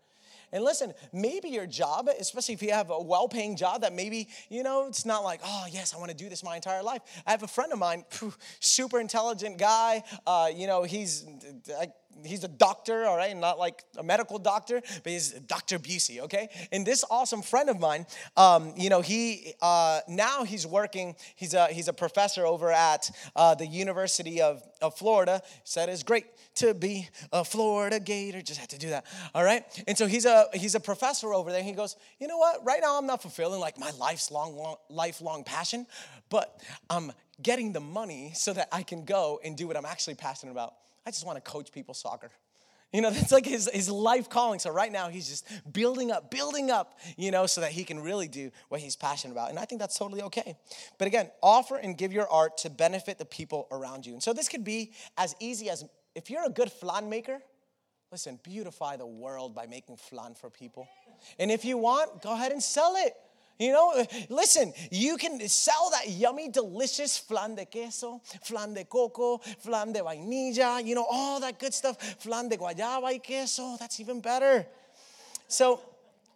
And 0.57 0.65
listen, 0.65 0.95
maybe 1.13 1.51
your 1.51 1.67
job, 1.67 2.09
especially 2.19 2.55
if 2.55 2.63
you 2.63 2.73
have 2.73 2.89
a 2.89 2.99
well 2.99 3.29
paying 3.29 3.57
job 3.57 3.83
that 3.83 3.93
maybe, 3.93 4.27
you 4.49 4.63
know, 4.63 4.87
it's 4.87 5.05
not 5.05 5.23
like, 5.23 5.41
oh, 5.45 5.67
yes, 5.71 5.95
I 5.95 5.99
want 5.99 6.11
to 6.11 6.17
do 6.17 6.31
this 6.31 6.43
my 6.43 6.57
entire 6.57 6.83
life. 6.83 7.03
I 7.27 7.31
have 7.31 7.43
a 7.43 7.47
friend 7.47 7.75
of 7.75 7.79
mine, 7.79 8.07
super 8.61 8.99
intelligent 8.99 9.59
guy. 9.59 10.03
Uh, 10.27 10.51
you 10.51 10.67
know, 10.67 10.85
he's, 10.85 11.27
I, 11.79 11.89
he's 12.25 12.45
a 12.45 12.49
doctor, 12.49 13.05
all 13.05 13.17
right, 13.17 13.37
not 13.37 13.59
like 13.59 13.85
a 13.97 14.03
medical 14.03 14.39
doctor, 14.39 14.81
but 15.03 15.13
he's 15.13 15.33
Dr. 15.33 15.79
Busey, 15.79 16.21
okay? 16.21 16.49
And 16.73 16.87
this 16.87 17.05
awesome 17.11 17.43
friend 17.43 17.69
of 17.69 17.79
mine, 17.79 18.07
um, 18.37 18.73
you 18.77 18.91
know, 18.91 19.01
he 19.01 19.55
uh, 19.61 20.01
now 20.09 20.45
he's 20.45 20.67
working. 20.67 21.17
He's 21.35 21.55
a 21.55 21.67
he's 21.69 21.89
a 21.89 21.93
professor 21.93 22.47
over 22.47 22.71
at 22.71 23.11
uh, 23.35 23.55
the 23.55 23.67
University 23.67 24.41
of, 24.41 24.63
of 24.81 24.97
Florida. 24.97 25.43
He 25.45 25.61
said 25.65 25.89
it's 25.89 26.03
great 26.03 26.27
to 26.57 26.75
be 26.75 27.09
a 27.33 27.45
Florida 27.45 28.01
Gator. 28.01 28.43
Just 28.43 28.61
had 28.61 28.71
to 28.71 28.79
do 28.79 28.91
that, 28.91 29.07
all 29.35 29.45
right? 29.45 29.65
And 29.87 29.97
so 29.97 30.07
he's 30.07 30.25
a 30.25 30.47
he's 30.55 30.75
a 30.75 30.81
professor 30.81 31.33
over 31.33 31.53
there. 31.53 31.63
He 31.63 31.73
goes, 31.73 31.97
you 32.19 32.29
know 32.29 32.39
what? 32.39 32.65
Right 32.65 32.81
now 32.83 32.99
I'm 32.99 33.07
not 33.07 33.23
fulfilling 33.23 33.61
like 33.61 33.79
my 33.79 33.91
life's 33.93 34.31
long, 34.31 34.57
long 34.57 34.77
lifelong 34.89 35.45
passion, 35.45 35.87
but 36.29 36.61
I'm 36.89 37.13
getting 37.43 37.73
the 37.73 37.81
money 37.81 38.33
so 38.35 38.53
that 38.53 38.69
I 38.73 38.83
can 38.83 39.05
go 39.05 39.41
and 39.45 39.57
do 39.57 39.67
what 39.67 39.77
I'm 39.77 39.85
actually 39.85 40.15
passionate 40.15 40.53
about. 40.53 40.75
I 41.07 41.11
just 41.11 41.25
want 41.25 41.43
to 41.43 41.51
coach 41.51 41.73
people 41.73 41.95
soccer. 41.95 42.31
You 42.93 43.01
know, 43.01 43.11
that's 43.13 43.33
like 43.33 43.47
his, 43.47 43.71
his 43.73 43.89
life 43.89 44.29
calling. 44.29 44.59
So 44.59 44.71
right 44.71 44.91
now 44.91 45.09
he's 45.09 45.29
just 45.29 45.47
building 45.73 46.11
up, 46.11 46.31
building 46.31 46.71
up, 46.71 46.99
you 47.17 47.31
know, 47.31 47.47
so 47.47 47.61
that 47.61 47.73
he 47.73 47.85
can 47.85 48.01
really 48.01 48.29
do 48.29 48.51
what 48.69 48.81
he's 48.81 48.97
passionate 48.97 49.33
about. 49.33 49.51
And 49.51 49.59
I 49.59 49.65
think 49.65 49.81
that's 49.81 49.97
totally 49.97 50.23
okay. 50.23 50.57
But 50.99 51.07
again, 51.07 51.31
offer 51.43 51.77
and 51.77 51.97
give 51.97 52.13
your 52.13 52.29
art 52.29 52.59
to 52.59 52.71
benefit 52.71 53.19
the 53.19 53.25
people 53.25 53.69
around 53.71 54.07
you. 54.07 54.13
And 54.13 54.23
so 54.23 54.33
this 54.33 54.49
could 54.49 54.65
be 54.65 54.93
as 55.17 55.35
easy 55.41 55.71
as 55.71 55.85
if 56.15 56.31
you're 56.31 56.45
a 56.45 56.51
good 56.51 56.73
flan 56.73 57.11
maker, 57.11 57.41
listen, 58.11 58.41
beautify 58.43 58.97
the 58.97 59.07
world 59.07 59.55
by 59.55 59.67
making 59.67 59.97
flan 59.97 60.35
for 60.35 60.49
people. 60.49 60.89
And 61.39 61.51
if 61.51 61.65
you 61.65 61.77
want, 61.77 62.23
go 62.23 62.33
ahead 62.33 62.53
and 62.53 62.63
sell 62.63 62.95
it. 62.97 63.13
You 63.59 63.73
know, 63.73 64.05
listen, 64.29 64.73
you 64.91 65.17
can 65.17 65.41
sell 65.49 65.91
that 65.91 66.11
yummy, 66.11 66.49
delicious 66.49 67.17
flan 67.17 67.55
de 67.55 67.65
queso, 67.65 68.21
flan 68.43 68.75
de 68.75 68.85
coco, 68.85 69.39
flan 69.39 69.93
de 69.93 70.03
vainilla, 70.03 70.81
you 70.85 70.95
know, 70.95 71.07
all 71.11 71.41
that 71.41 71.59
good 71.59 71.73
stuff, 71.73 71.97
flan 72.19 72.49
de 72.49 72.57
guayaba 72.57 73.05
y 73.05 73.19
queso, 73.19 73.77
that's 73.79 73.99
even 74.01 74.21
better. 74.21 74.67
So, 75.49 75.81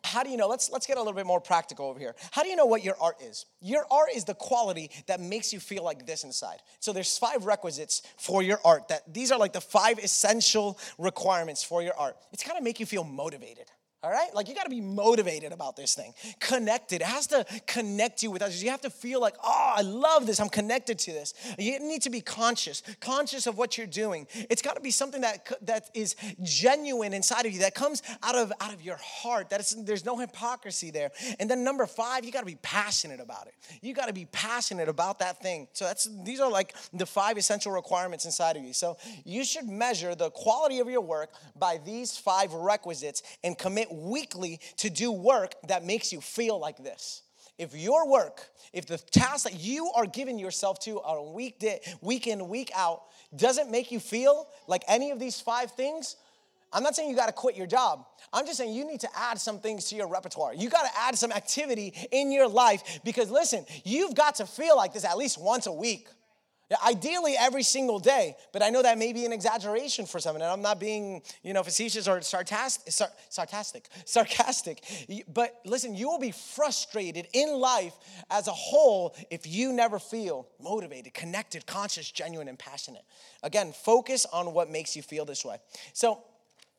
how 0.02 0.22
do 0.22 0.30
you 0.30 0.38
know? 0.38 0.48
Let's 0.48 0.70
let's 0.70 0.86
get 0.86 0.96
a 0.96 1.00
little 1.00 1.12
bit 1.12 1.26
more 1.26 1.40
practical 1.40 1.86
over 1.86 1.98
here. 1.98 2.14
How 2.30 2.42
do 2.42 2.48
you 2.48 2.56
know 2.56 2.64
what 2.64 2.82
your 2.82 2.96
art 3.00 3.20
is? 3.20 3.44
Your 3.60 3.84
art 3.90 4.08
is 4.14 4.24
the 4.24 4.34
quality 4.34 4.90
that 5.06 5.20
makes 5.20 5.52
you 5.52 5.60
feel 5.60 5.84
like 5.84 6.06
this 6.06 6.24
inside. 6.24 6.58
So 6.80 6.94
there's 6.94 7.18
five 7.18 7.44
requisites 7.44 8.02
for 8.16 8.42
your 8.42 8.60
art 8.64 8.88
that 8.88 9.12
these 9.12 9.30
are 9.30 9.38
like 9.38 9.52
the 9.52 9.60
five 9.60 9.98
essential 9.98 10.78
requirements 10.96 11.62
for 11.62 11.82
your 11.82 11.94
art. 11.98 12.16
It's 12.32 12.42
got 12.42 12.56
to 12.56 12.62
make 12.62 12.80
you 12.80 12.86
feel 12.86 13.04
motivated. 13.04 13.66
All 14.02 14.10
right? 14.10 14.34
Like 14.34 14.48
you 14.48 14.54
got 14.54 14.64
to 14.64 14.70
be 14.70 14.80
motivated 14.80 15.52
about 15.52 15.76
this 15.76 15.94
thing. 15.94 16.14
Connected. 16.40 17.02
It 17.02 17.06
has 17.06 17.26
to 17.28 17.44
connect 17.66 18.22
you 18.22 18.30
with 18.30 18.40
others. 18.40 18.62
You 18.62 18.70
have 18.70 18.80
to 18.80 18.90
feel 18.90 19.20
like, 19.20 19.34
"Oh, 19.44 19.74
I 19.76 19.82
love 19.82 20.26
this. 20.26 20.40
I'm 20.40 20.48
connected 20.48 20.98
to 21.00 21.12
this." 21.12 21.34
You 21.58 21.78
need 21.80 22.00
to 22.02 22.10
be 22.10 22.22
conscious, 22.22 22.82
conscious 23.00 23.46
of 23.46 23.58
what 23.58 23.76
you're 23.76 23.86
doing. 23.86 24.26
It's 24.48 24.62
got 24.62 24.76
to 24.76 24.80
be 24.80 24.90
something 24.90 25.20
that 25.20 25.52
that 25.66 25.90
is 25.92 26.16
genuine 26.42 27.12
inside 27.12 27.44
of 27.44 27.52
you 27.52 27.60
that 27.60 27.74
comes 27.74 28.02
out 28.22 28.36
of 28.36 28.52
out 28.60 28.72
of 28.72 28.80
your 28.80 28.96
heart. 28.96 29.50
That 29.50 29.60
is, 29.60 29.76
there's 29.84 30.06
no 30.06 30.16
hypocrisy 30.16 30.90
there. 30.90 31.10
And 31.38 31.50
then 31.50 31.62
number 31.62 31.86
5, 31.86 32.24
you 32.24 32.32
got 32.32 32.40
to 32.40 32.46
be 32.46 32.58
passionate 32.62 33.20
about 33.20 33.48
it. 33.48 33.54
You 33.82 33.92
got 33.92 34.06
to 34.06 34.14
be 34.14 34.26
passionate 34.32 34.88
about 34.88 35.18
that 35.18 35.42
thing. 35.42 35.68
So 35.74 35.84
that's 35.84 36.08
these 36.24 36.40
are 36.40 36.50
like 36.50 36.74
the 36.94 37.06
five 37.06 37.36
essential 37.36 37.72
requirements 37.72 38.24
inside 38.24 38.56
of 38.56 38.64
you. 38.64 38.72
So 38.72 38.96
you 39.26 39.44
should 39.44 39.68
measure 39.68 40.14
the 40.14 40.30
quality 40.30 40.78
of 40.78 40.88
your 40.88 41.02
work 41.02 41.32
by 41.54 41.78
these 41.84 42.16
five 42.16 42.54
requisites 42.54 43.22
and 43.44 43.58
commit 43.58 43.89
weekly 43.92 44.60
to 44.78 44.90
do 44.90 45.12
work 45.12 45.54
that 45.68 45.84
makes 45.84 46.12
you 46.12 46.20
feel 46.20 46.58
like 46.58 46.78
this. 46.78 47.22
If 47.58 47.74
your 47.74 48.08
work, 48.08 48.48
if 48.72 48.86
the 48.86 48.96
task 48.96 49.44
that 49.44 49.60
you 49.60 49.90
are 49.94 50.06
giving 50.06 50.38
yourself 50.38 50.78
to 50.80 50.98
on 51.00 51.34
week 51.34 51.58
day, 51.58 51.80
week 52.00 52.26
in, 52.26 52.48
week 52.48 52.70
out, 52.74 53.02
doesn't 53.36 53.70
make 53.70 53.92
you 53.92 54.00
feel 54.00 54.48
like 54.66 54.82
any 54.88 55.10
of 55.10 55.18
these 55.18 55.40
five 55.40 55.70
things, 55.72 56.16
I'm 56.72 56.82
not 56.82 56.94
saying 56.94 57.10
you 57.10 57.16
got 57.16 57.26
to 57.26 57.32
quit 57.32 57.56
your 57.56 57.66
job. 57.66 58.06
I'm 58.32 58.46
just 58.46 58.58
saying 58.58 58.72
you 58.72 58.86
need 58.86 59.00
to 59.00 59.08
add 59.16 59.38
some 59.40 59.58
things 59.58 59.86
to 59.90 59.96
your 59.96 60.06
repertoire. 60.06 60.54
You 60.54 60.70
got 60.70 60.82
to 60.82 60.98
add 60.98 61.18
some 61.18 61.32
activity 61.32 61.92
in 62.12 62.30
your 62.30 62.48
life 62.48 63.00
because 63.04 63.30
listen, 63.30 63.66
you've 63.84 64.14
got 64.14 64.36
to 64.36 64.46
feel 64.46 64.76
like 64.76 64.92
this 64.92 65.04
at 65.04 65.18
least 65.18 65.40
once 65.40 65.66
a 65.66 65.72
week. 65.72 66.08
Ideally, 66.86 67.34
every 67.36 67.64
single 67.64 67.98
day, 67.98 68.36
but 68.52 68.62
I 68.62 68.70
know 68.70 68.80
that 68.82 68.96
may 68.96 69.12
be 69.12 69.24
an 69.24 69.32
exaggeration 69.32 70.06
for 70.06 70.20
some, 70.20 70.36
and 70.36 70.44
I'm 70.44 70.62
not 70.62 70.78
being, 70.78 71.20
you 71.42 71.52
know, 71.52 71.64
facetious 71.64 72.06
or 72.06 72.22
sarcastic, 72.22 72.92
sarcastic, 73.28 73.88
sarcastic. 74.04 74.80
But 75.32 75.60
listen, 75.64 75.96
you 75.96 76.08
will 76.08 76.20
be 76.20 76.30
frustrated 76.30 77.26
in 77.32 77.54
life 77.54 77.94
as 78.30 78.46
a 78.46 78.52
whole 78.52 79.16
if 79.30 79.48
you 79.48 79.72
never 79.72 79.98
feel 79.98 80.46
motivated, 80.62 81.12
connected, 81.12 81.66
conscious, 81.66 82.08
genuine, 82.08 82.46
and 82.46 82.58
passionate. 82.58 83.02
Again, 83.42 83.72
focus 83.72 84.24
on 84.32 84.54
what 84.54 84.70
makes 84.70 84.94
you 84.94 85.02
feel 85.02 85.24
this 85.24 85.44
way. 85.44 85.56
So, 85.92 86.22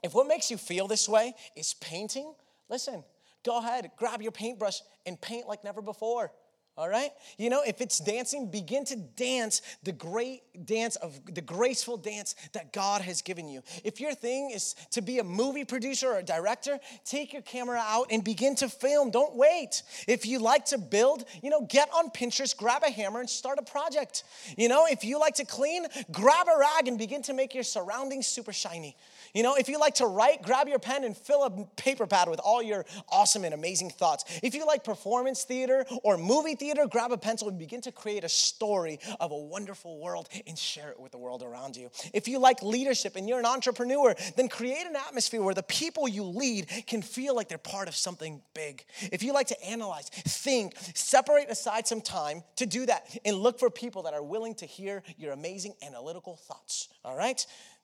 if 0.03 0.13
what 0.13 0.25
makes 0.25 0.49
you 0.49 0.55
feel 0.55 0.87
this 0.87 1.09
way 1.09 1.35
is 1.57 1.73
painting, 1.75 2.33
listen, 2.69 3.03
go 3.43 3.59
ahead, 3.59 3.91
grab 3.97 4.21
your 4.21 4.31
paintbrush 4.31 4.81
and 5.05 5.19
paint 5.19 5.47
like 5.47 5.65
never 5.65 5.81
before 5.81 6.31
all 6.77 6.87
right? 6.87 7.11
You 7.37 7.49
know, 7.49 7.61
if 7.65 7.81
it's 7.81 7.99
dancing, 7.99 8.49
begin 8.49 8.85
to 8.85 8.95
dance 8.95 9.61
the 9.83 9.91
great 9.91 10.41
dance 10.65 10.95
of 10.97 11.19
the 11.33 11.41
graceful 11.41 11.97
dance 11.97 12.35
that 12.53 12.71
God 12.71 13.01
has 13.01 13.21
given 13.21 13.47
you. 13.47 13.61
If 13.83 13.99
your 13.99 14.13
thing 14.13 14.51
is 14.51 14.75
to 14.91 15.01
be 15.01 15.19
a 15.19 15.23
movie 15.23 15.65
producer 15.65 16.07
or 16.07 16.19
a 16.19 16.23
director, 16.23 16.79
take 17.05 17.33
your 17.33 17.41
camera 17.41 17.81
out 17.85 18.07
and 18.09 18.23
begin 18.23 18.55
to 18.55 18.69
film. 18.69 19.11
Don't 19.11 19.35
wait. 19.35 19.83
If 20.07 20.25
you 20.25 20.39
like 20.39 20.65
to 20.65 20.77
build, 20.77 21.25
you 21.43 21.49
know, 21.49 21.61
get 21.61 21.89
on 21.93 22.09
Pinterest, 22.09 22.55
grab 22.55 22.83
a 22.83 22.89
hammer 22.89 23.19
and 23.19 23.29
start 23.29 23.59
a 23.59 23.63
project. 23.63 24.23
You 24.57 24.69
know, 24.69 24.85
if 24.89 25.03
you 25.03 25.19
like 25.19 25.35
to 25.35 25.45
clean, 25.45 25.85
grab 26.11 26.47
a 26.47 26.57
rag 26.57 26.87
and 26.87 26.97
begin 26.97 27.21
to 27.23 27.33
make 27.33 27.53
your 27.53 27.63
surroundings 27.63 28.27
super 28.27 28.53
shiny. 28.53 28.95
You 29.33 29.43
know, 29.43 29.55
if 29.55 29.69
you 29.69 29.79
like 29.79 29.95
to 29.95 30.05
write, 30.05 30.41
grab 30.41 30.67
your 30.67 30.79
pen 30.79 31.03
and 31.03 31.15
fill 31.15 31.43
a 31.43 31.65
paper 31.75 32.07
pad 32.07 32.29
with 32.29 32.39
all 32.39 32.61
your 32.61 32.85
awesome 33.09 33.43
and 33.43 33.53
amazing 33.53 33.89
thoughts. 33.89 34.25
If 34.43 34.55
you 34.55 34.65
like 34.65 34.83
performance 34.83 35.43
theater 35.43 35.85
or 36.03 36.17
movie 36.17 36.55
theater, 36.61 36.85
grab 36.85 37.11
a 37.11 37.17
pencil 37.17 37.49
and 37.49 37.57
begin 37.57 37.81
to 37.81 37.91
create 37.91 38.23
a 38.23 38.29
story 38.29 38.99
of 39.19 39.31
a 39.31 39.35
wonderful 39.35 39.99
world 39.99 40.29
and 40.45 40.55
share 40.55 40.91
it 40.91 40.99
with 40.99 41.11
the 41.11 41.17
world 41.17 41.41
around 41.41 41.75
you. 41.75 41.89
If 42.13 42.27
you 42.27 42.37
like 42.37 42.61
leadership 42.61 43.15
and 43.15 43.27
you're 43.27 43.39
an 43.39 43.47
entrepreneur, 43.47 44.13
then 44.35 44.47
create 44.47 44.85
an 44.85 44.95
atmosphere 44.95 45.41
where 45.41 45.55
the 45.55 45.63
people 45.63 46.07
you 46.07 46.23
lead 46.23 46.67
can 46.85 47.01
feel 47.01 47.35
like 47.35 47.49
they're 47.49 47.57
part 47.57 47.87
of 47.87 47.95
something 47.95 48.43
big. 48.53 48.85
If 49.11 49.23
you 49.23 49.33
like 49.33 49.47
to 49.47 49.59
analyze, 49.65 50.09
think, 50.09 50.75
separate 50.93 51.49
aside 51.49 51.87
some 51.87 51.99
time 51.99 52.43
to 52.57 52.67
do 52.67 52.85
that 52.85 53.07
and 53.25 53.37
look 53.37 53.57
for 53.57 53.71
people 53.71 54.03
that 54.03 54.13
are 54.13 54.21
willing 54.23 54.53
to 54.55 54.67
hear 54.67 55.01
your 55.17 55.33
amazing 55.33 55.73
analytical 55.81 56.35
thoughts. 56.35 56.89
All 57.03 57.17
right? 57.17 57.43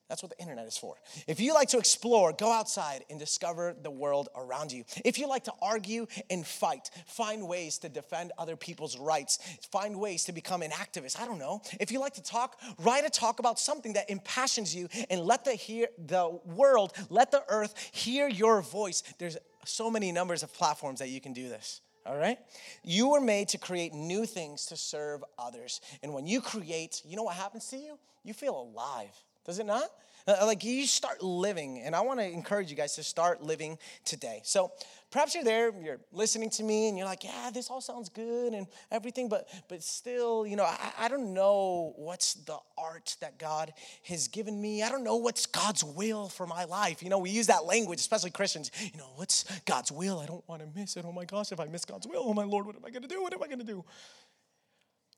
That's 0.10 0.24
what 0.24 0.30
the 0.30 0.40
internet 0.40 0.66
is 0.68 0.78
for. 0.78 0.96
If 1.28 1.42
you 1.42 1.54
like 1.54 1.68
to 1.70 1.78
explore, 1.78 2.32
go 2.32 2.52
outside 2.52 3.04
and 3.10 3.20
discover 3.20 3.76
the 3.82 3.92
world 3.92 4.30
around 4.36 4.72
you. 4.72 4.86
If 5.04 5.20
you 5.20 5.28
like 5.28 5.44
to 5.46 5.54
argue 5.62 6.08
and 6.30 6.48
fight, 6.48 6.90
find 7.06 7.48
ways 7.48 7.78
to 7.80 7.90
defend 7.90 8.32
other 8.38 8.56
people's 8.56 8.98
rights, 8.98 9.40
find 9.70 10.00
ways 10.00 10.24
to 10.26 10.32
become 10.32 10.62
an 10.62 10.72
activist. 10.72 11.20
I 11.20 11.26
don't 11.26 11.40
know. 11.40 11.62
If 11.80 11.92
you 11.92 12.00
like 12.00 12.14
to 12.14 12.24
talk, 12.24 12.62
write 12.80 13.06
a 13.06 13.10
talk 13.10 13.40
about 13.40 13.60
something 13.60 13.94
that 13.94 14.10
impassions 14.10 14.74
you 14.74 14.88
and 15.10 15.22
let 15.22 15.44
the 15.44 15.52
hear 15.52 15.88
the 15.98 16.40
world, 16.46 16.94
let 17.10 17.32
the 17.32 17.44
earth 17.50 17.76
hear 17.92 18.30
your 18.30 18.62
voice. 18.62 19.04
There's 19.18 19.38
so 19.66 19.92
many 19.92 20.14
numbers 20.14 20.42
of 20.42 20.54
platforms 20.54 21.00
that 21.00 21.10
you 21.10 21.20
can 21.20 21.34
do 21.34 21.50
this. 21.50 21.82
All 22.06 22.16
right? 22.16 22.40
You 22.84 23.10
were 23.10 23.20
made 23.20 23.50
to 23.50 23.58
create 23.58 23.94
new 23.94 24.26
things 24.26 24.68
to 24.68 24.78
serve 24.78 25.22
others. 25.38 25.82
And 26.02 26.14
when 26.14 26.26
you 26.26 26.40
create, 26.40 27.02
you 27.06 27.18
know 27.18 27.24
what 27.24 27.36
happens 27.36 27.68
to 27.72 27.78
you? 27.78 28.00
You 28.24 28.34
feel 28.34 28.58
alive. 28.58 29.12
Does 29.48 29.60
it 29.60 29.66
not? 29.66 29.90
Uh, 30.28 30.46
like 30.46 30.62
you 30.66 30.86
start 30.86 31.24
living, 31.24 31.80
and 31.80 31.96
I 31.96 32.02
want 32.02 32.20
to 32.20 32.26
encourage 32.26 32.70
you 32.70 32.76
guys 32.76 32.96
to 32.96 33.04
start 33.04 33.42
living 33.42 33.78
today. 34.04 34.42
So 34.44 34.74
perhaps 35.10 35.34
you're 35.34 35.46
there, 35.46 35.72
you're 35.82 36.02
listening 36.12 36.50
to 36.50 36.64
me, 36.64 36.90
and 36.90 36.98
you're 36.98 37.08
like, 37.08 37.24
"Yeah, 37.24 37.50
this 37.54 37.70
all 37.70 37.80
sounds 37.80 38.10
good 38.10 38.52
and 38.52 38.68
everything," 38.92 39.30
but 39.30 39.48
but 39.70 39.82
still, 39.82 40.46
you 40.46 40.58
know, 40.58 40.66
I, 40.66 40.92
I 41.00 41.08
don't 41.08 41.34
know 41.34 41.94
what's 41.96 42.34
the 42.34 42.58
art 42.78 43.16
that 43.22 43.40
God 43.40 43.72
has 44.04 44.28
given 44.28 44.60
me. 44.62 44.84
I 44.84 44.90
don't 44.90 45.06
know 45.06 45.16
what's 45.16 45.46
God's 45.46 45.86
will 45.86 46.28
for 46.28 46.46
my 46.46 46.66
life. 46.66 47.02
You 47.02 47.08
know, 47.10 47.20
we 47.20 47.30
use 47.30 47.48
that 47.48 47.64
language, 47.64 48.00
especially 48.00 48.32
Christians. 48.32 48.70
You 48.82 48.98
know, 48.98 49.12
what's 49.16 49.46
God's 49.62 49.94
will? 49.94 50.20
I 50.20 50.26
don't 50.26 50.44
want 50.50 50.62
to 50.62 50.68
miss 50.78 50.98
it. 50.98 51.06
Oh 51.08 51.14
my 51.14 51.24
gosh, 51.24 51.54
if 51.54 51.60
I 51.62 51.68
miss 51.68 51.86
God's 51.86 52.06
will, 52.06 52.24
oh 52.26 52.34
my 52.34 52.44
Lord, 52.44 52.66
what 52.66 52.76
am 52.76 52.84
I 52.84 52.90
going 52.90 53.04
to 53.04 53.08
do? 53.08 53.22
What 53.22 53.32
am 53.32 53.42
I 53.42 53.48
going 53.48 53.60
to 53.60 53.66
do? 53.66 53.86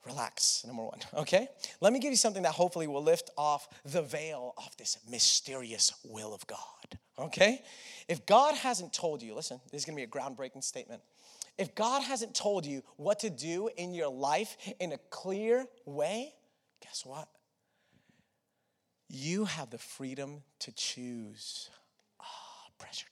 Relax, 0.06 0.64
number 0.66 0.84
one, 0.84 1.00
okay? 1.14 1.48
Let 1.82 1.94
me 1.94 2.00
give 2.00 2.12
you 2.12 2.18
something 2.18 2.44
that 2.44 2.54
hopefully 2.54 2.88
will 2.88 3.04
lift 3.04 3.30
off 3.38 3.68
the 3.86 4.02
veil 4.02 4.54
of 4.58 4.76
this 4.78 4.98
mysterious 5.10 5.94
will 6.04 6.34
of 6.34 6.46
God, 6.48 7.00
okay? 7.18 7.62
If 8.08 8.26
God 8.26 8.56
hasn't 8.56 8.94
told 8.94 9.22
you, 9.22 9.36
listen, 9.36 9.60
this 9.72 9.82
is 9.82 9.86
gonna 9.86 9.96
be 9.96 10.04
a 10.04 10.08
groundbreaking 10.08 10.64
statement. 10.64 11.02
If 11.58 11.76
God 11.76 12.02
hasn't 12.04 12.34
told 12.34 12.66
you 12.66 12.84
what 12.96 13.20
to 13.20 13.30
do 13.30 13.70
in 13.76 13.94
your 13.94 14.08
life 14.08 14.56
in 14.80 14.94
a 14.94 14.98
clear 15.10 15.66
way, 15.86 16.34
guess 16.82 17.06
what? 17.06 17.28
You 19.10 19.46
have 19.46 19.70
the 19.70 19.78
freedom 19.78 20.44
to 20.60 20.72
choose. 20.72 21.70
Ah, 22.22 22.24
oh, 22.24 22.72
pressure 22.78 23.08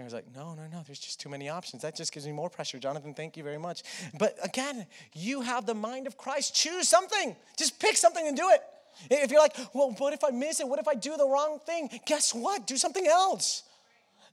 taken 0.00 0.10
Sarah's 0.10 0.24
like, 0.26 0.34
no, 0.34 0.54
no, 0.54 0.66
no, 0.68 0.82
there's 0.86 0.98
just 0.98 1.20
too 1.20 1.28
many 1.28 1.48
options. 1.48 1.82
That 1.82 1.96
just 1.96 2.12
gives 2.12 2.26
me 2.26 2.32
more 2.32 2.50
pressure. 2.50 2.78
Jonathan, 2.78 3.14
thank 3.14 3.36
you 3.36 3.42
very 3.42 3.58
much. 3.58 3.82
But 4.18 4.38
again, 4.42 4.86
you 5.14 5.42
have 5.42 5.66
the 5.66 5.74
mind 5.74 6.06
of 6.06 6.16
Christ. 6.16 6.54
Choose 6.54 6.88
something. 6.88 7.36
Just 7.56 7.78
pick 7.78 7.96
something 7.96 8.26
and 8.26 8.36
do 8.36 8.48
it. 8.50 8.62
If 9.10 9.30
you're 9.30 9.40
like, 9.40 9.56
well, 9.72 9.94
what 9.98 10.12
if 10.12 10.24
I 10.24 10.30
miss 10.30 10.60
it? 10.60 10.68
What 10.68 10.78
if 10.78 10.88
I 10.88 10.94
do 10.94 11.16
the 11.16 11.26
wrong 11.26 11.58
thing? 11.64 11.88
Guess 12.06 12.34
what? 12.34 12.66
Do 12.66 12.76
something 12.76 13.06
else. 13.06 13.62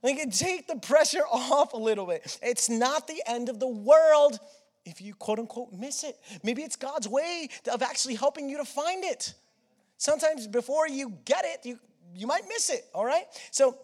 Like, 0.02 0.30
take 0.32 0.66
the 0.66 0.76
pressure 0.76 1.22
off 1.32 1.72
a 1.72 1.76
little 1.76 2.06
bit. 2.06 2.38
It's 2.42 2.68
not 2.68 3.06
the 3.06 3.22
end 3.26 3.48
of 3.48 3.60
the 3.60 3.68
world 3.68 4.38
if 4.84 5.00
you 5.00 5.14
quote 5.14 5.38
unquote 5.38 5.72
miss 5.72 6.04
it. 6.04 6.16
Maybe 6.42 6.62
it's 6.62 6.76
God's 6.76 7.08
way 7.08 7.48
of 7.70 7.82
actually 7.82 8.14
helping 8.14 8.48
you 8.48 8.58
to 8.58 8.64
find 8.64 9.04
it. 9.04 9.34
Sometimes 9.96 10.46
before 10.46 10.88
you 10.88 11.14
get 11.24 11.44
it, 11.44 11.66
you, 11.66 11.78
you 12.14 12.26
might 12.26 12.42
miss 12.48 12.70
it, 12.70 12.84
all 12.94 13.04
right? 13.04 13.24
So 13.50 13.76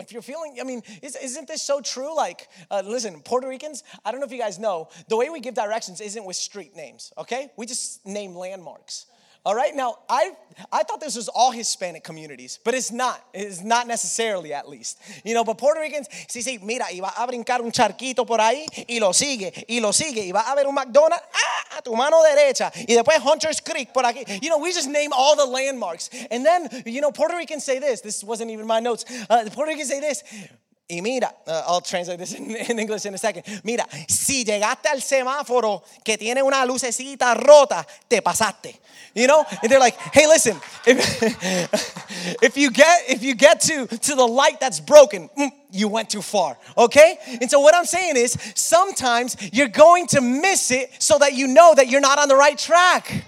if 0.00 0.12
you're 0.12 0.22
feeling, 0.22 0.58
I 0.60 0.64
mean, 0.64 0.82
isn't 1.02 1.48
this 1.48 1.62
so 1.62 1.80
true? 1.80 2.14
Like, 2.14 2.48
uh, 2.70 2.82
listen, 2.84 3.20
Puerto 3.22 3.48
Ricans, 3.48 3.82
I 4.04 4.10
don't 4.10 4.20
know 4.20 4.26
if 4.26 4.32
you 4.32 4.38
guys 4.38 4.58
know, 4.58 4.88
the 5.08 5.16
way 5.16 5.30
we 5.30 5.40
give 5.40 5.54
directions 5.54 6.00
isn't 6.00 6.24
with 6.24 6.36
street 6.36 6.76
names, 6.76 7.12
okay? 7.16 7.50
We 7.56 7.66
just 7.66 8.04
name 8.06 8.34
landmarks. 8.34 9.06
All 9.46 9.54
right, 9.54 9.76
now 9.76 9.98
I 10.08 10.32
I 10.72 10.82
thought 10.82 11.00
this 11.00 11.14
was 11.14 11.28
all 11.28 11.52
Hispanic 11.52 12.02
communities, 12.02 12.58
but 12.64 12.74
it's 12.74 12.90
not. 12.90 13.24
It's 13.32 13.62
not 13.62 13.86
necessarily, 13.86 14.52
at 14.52 14.68
least. 14.68 14.98
You 15.24 15.34
know, 15.34 15.44
but 15.44 15.56
Puerto 15.56 15.78
Ricans, 15.78 16.08
sí, 16.26 16.42
sí, 16.42 16.60
mira, 16.60 16.86
va 17.00 17.12
a 17.16 17.24
brincar 17.28 17.60
un 17.60 17.70
charquito 17.70 18.26
por 18.26 18.40
ahí 18.40 18.66
y 18.88 18.98
lo 18.98 19.12
sigue, 19.12 19.52
y 19.68 19.78
lo 19.78 19.92
sigue, 19.92 20.26
y 20.26 20.32
va 20.32 20.50
a 20.50 20.56
ver 20.56 20.66
un 20.66 20.74
McDonald's 20.74 21.22
ah, 21.32 21.78
a 21.78 21.82
tu 21.82 21.94
mano 21.94 22.20
derecha, 22.24 22.72
y 22.74 22.96
después 22.96 23.20
Hunter's 23.24 23.60
Creek 23.60 23.92
por 23.92 24.02
aquí. 24.02 24.24
You 24.42 24.48
know, 24.48 24.58
we 24.58 24.72
just 24.72 24.88
name 24.88 25.12
all 25.12 25.36
the 25.36 25.46
landmarks. 25.46 26.10
And 26.28 26.44
then, 26.44 26.68
you 26.84 27.00
know, 27.00 27.12
Puerto 27.12 27.36
Ricans 27.36 27.62
say 27.62 27.78
this. 27.78 28.00
This 28.00 28.24
wasn't 28.24 28.50
even 28.50 28.66
my 28.66 28.80
notes. 28.80 29.04
Uh, 29.30 29.48
Puerto 29.52 29.70
Ricans 29.70 29.88
say 29.88 30.00
this. 30.00 30.24
Y 30.88 31.02
mira, 31.02 31.34
uh, 31.48 31.64
I'll 31.66 31.80
translate 31.80 32.18
this 32.18 32.32
in, 32.38 32.54
in, 32.54 32.78
English 32.78 33.04
in 33.06 33.14
a 33.14 33.18
second. 33.18 33.42
Mira, 33.64 33.84
si 34.08 34.44
llegaste 34.44 34.86
al 34.88 35.02
semáforo 35.02 35.82
que 36.04 36.16
tiene 36.16 36.42
una 36.42 36.64
lucecita 36.64 37.34
rota, 37.34 37.84
te 38.08 38.20
pasaste. 38.20 38.78
You 39.12 39.26
know? 39.26 39.44
And 39.62 39.70
they're 39.70 39.80
like, 39.80 39.96
hey, 40.12 40.26
listen, 40.28 40.56
if, 40.86 41.22
if 42.42 42.56
you 42.56 42.70
get 42.70 43.04
if 43.08 43.22
you 43.22 43.34
get 43.34 43.60
to, 43.62 43.86
to 43.86 44.14
the 44.14 44.26
light 44.26 44.60
that's 44.60 44.78
broken, 44.78 45.28
mm, 45.36 45.50
you 45.72 45.88
went 45.88 46.08
too 46.08 46.22
far. 46.22 46.56
Okay? 46.78 47.18
And 47.40 47.50
so 47.50 47.58
what 47.58 47.74
I'm 47.74 47.86
saying 47.86 48.16
is 48.16 48.36
sometimes 48.54 49.36
you're 49.52 49.68
going 49.68 50.06
to 50.08 50.20
miss 50.20 50.70
it 50.70 50.90
so 51.00 51.18
that 51.18 51.32
you 51.32 51.48
know 51.48 51.74
that 51.74 51.88
you're 51.88 52.00
not 52.00 52.20
on 52.20 52.28
the 52.28 52.36
right 52.36 52.56
track. 52.56 53.24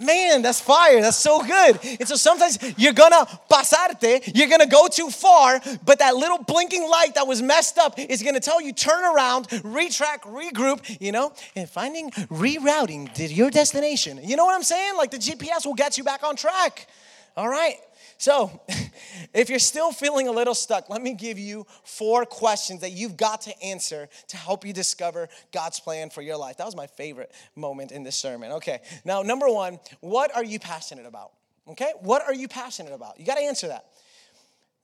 Man, 0.00 0.42
that's 0.42 0.60
fire. 0.60 1.00
That's 1.02 1.18
so 1.18 1.42
good. 1.42 1.78
And 1.84 2.08
so 2.08 2.16
sometimes 2.16 2.58
you're 2.78 2.94
gonna 2.94 3.26
pasarte, 3.50 4.32
you're 4.34 4.48
gonna 4.48 4.66
go 4.66 4.88
too 4.88 5.10
far, 5.10 5.60
but 5.84 5.98
that 5.98 6.16
little 6.16 6.38
blinking 6.38 6.88
light 6.88 7.14
that 7.16 7.26
was 7.26 7.42
messed 7.42 7.78
up 7.78 7.98
is 7.98 8.22
gonna 8.22 8.40
tell 8.40 8.60
you 8.60 8.72
turn 8.72 9.04
around, 9.04 9.48
retrack, 9.48 10.20
regroup, 10.20 10.98
you 11.00 11.12
know, 11.12 11.32
and 11.54 11.68
finding 11.68 12.10
rerouting 12.10 13.12
to 13.14 13.24
your 13.24 13.50
destination. 13.50 14.20
You 14.22 14.36
know 14.36 14.46
what 14.46 14.54
I'm 14.54 14.62
saying? 14.62 14.96
Like 14.96 15.10
the 15.10 15.18
GPS 15.18 15.66
will 15.66 15.74
get 15.74 15.98
you 15.98 16.04
back 16.04 16.22
on 16.24 16.34
track. 16.34 16.88
All 17.36 17.48
right. 17.48 17.76
So, 18.20 18.60
if 19.32 19.48
you're 19.48 19.58
still 19.58 19.92
feeling 19.92 20.28
a 20.28 20.30
little 20.30 20.54
stuck, 20.54 20.90
let 20.90 21.00
me 21.00 21.14
give 21.14 21.38
you 21.38 21.66
four 21.84 22.26
questions 22.26 22.82
that 22.82 22.90
you've 22.90 23.16
got 23.16 23.40
to 23.42 23.62
answer 23.62 24.10
to 24.28 24.36
help 24.36 24.66
you 24.66 24.74
discover 24.74 25.30
God's 25.52 25.80
plan 25.80 26.10
for 26.10 26.20
your 26.20 26.36
life. 26.36 26.58
That 26.58 26.66
was 26.66 26.76
my 26.76 26.86
favorite 26.86 27.32
moment 27.56 27.92
in 27.92 28.02
this 28.02 28.16
sermon. 28.16 28.52
Okay, 28.52 28.80
now, 29.06 29.22
number 29.22 29.48
one, 29.48 29.80
what 30.00 30.36
are 30.36 30.44
you 30.44 30.58
passionate 30.58 31.06
about? 31.06 31.30
Okay, 31.66 31.94
what 32.00 32.20
are 32.20 32.34
you 32.34 32.46
passionate 32.46 32.92
about? 32.92 33.18
You 33.18 33.24
got 33.24 33.36
to 33.36 33.42
answer 33.42 33.68
that. 33.68 33.86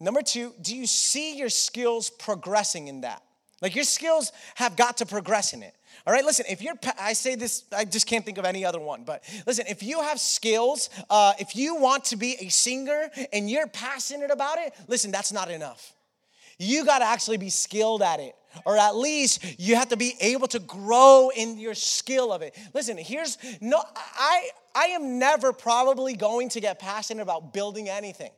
Number 0.00 0.22
two, 0.22 0.54
do 0.62 0.74
you 0.74 0.86
see 0.86 1.36
your 1.36 1.50
skills 1.50 2.08
progressing 2.08 2.88
in 2.88 3.02
that? 3.02 3.22
Like 3.60 3.74
your 3.74 3.84
skills 3.84 4.32
have 4.54 4.76
got 4.76 4.96
to 4.98 5.06
progress 5.06 5.52
in 5.52 5.62
it. 5.62 5.75
All 6.06 6.12
right, 6.12 6.24
listen, 6.24 6.46
if 6.48 6.62
you're, 6.62 6.74
I 7.00 7.14
say 7.14 7.34
this, 7.34 7.64
I 7.76 7.84
just 7.84 8.06
can't 8.06 8.24
think 8.24 8.38
of 8.38 8.44
any 8.44 8.64
other 8.64 8.78
one, 8.78 9.02
but 9.02 9.24
listen, 9.44 9.66
if 9.68 9.82
you 9.82 10.00
have 10.02 10.20
skills, 10.20 10.88
uh, 11.10 11.32
if 11.40 11.56
you 11.56 11.74
want 11.76 12.04
to 12.04 12.16
be 12.16 12.36
a 12.40 12.48
singer 12.48 13.10
and 13.32 13.50
you're 13.50 13.66
passionate 13.66 14.30
about 14.30 14.58
it, 14.58 14.72
listen, 14.86 15.10
that's 15.10 15.32
not 15.32 15.50
enough. 15.50 15.94
You 16.58 16.84
got 16.84 17.00
to 17.00 17.04
actually 17.04 17.38
be 17.38 17.50
skilled 17.50 18.02
at 18.02 18.20
it 18.20 18.36
or 18.64 18.76
at 18.78 18.96
least 18.96 19.44
you 19.58 19.76
have 19.76 19.88
to 19.88 19.96
be 19.96 20.14
able 20.20 20.46
to 20.48 20.58
grow 20.60 21.30
in 21.36 21.58
your 21.58 21.74
skill 21.74 22.32
of 22.32 22.42
it. 22.42 22.56
Listen, 22.72 22.96
here's 22.96 23.36
no 23.60 23.82
I 23.96 24.48
I 24.74 24.84
am 24.86 25.18
never 25.18 25.52
probably 25.52 26.14
going 26.14 26.48
to 26.50 26.60
get 26.60 26.78
passionate 26.78 27.22
about 27.22 27.52
building 27.52 27.88
anything. 27.88 28.30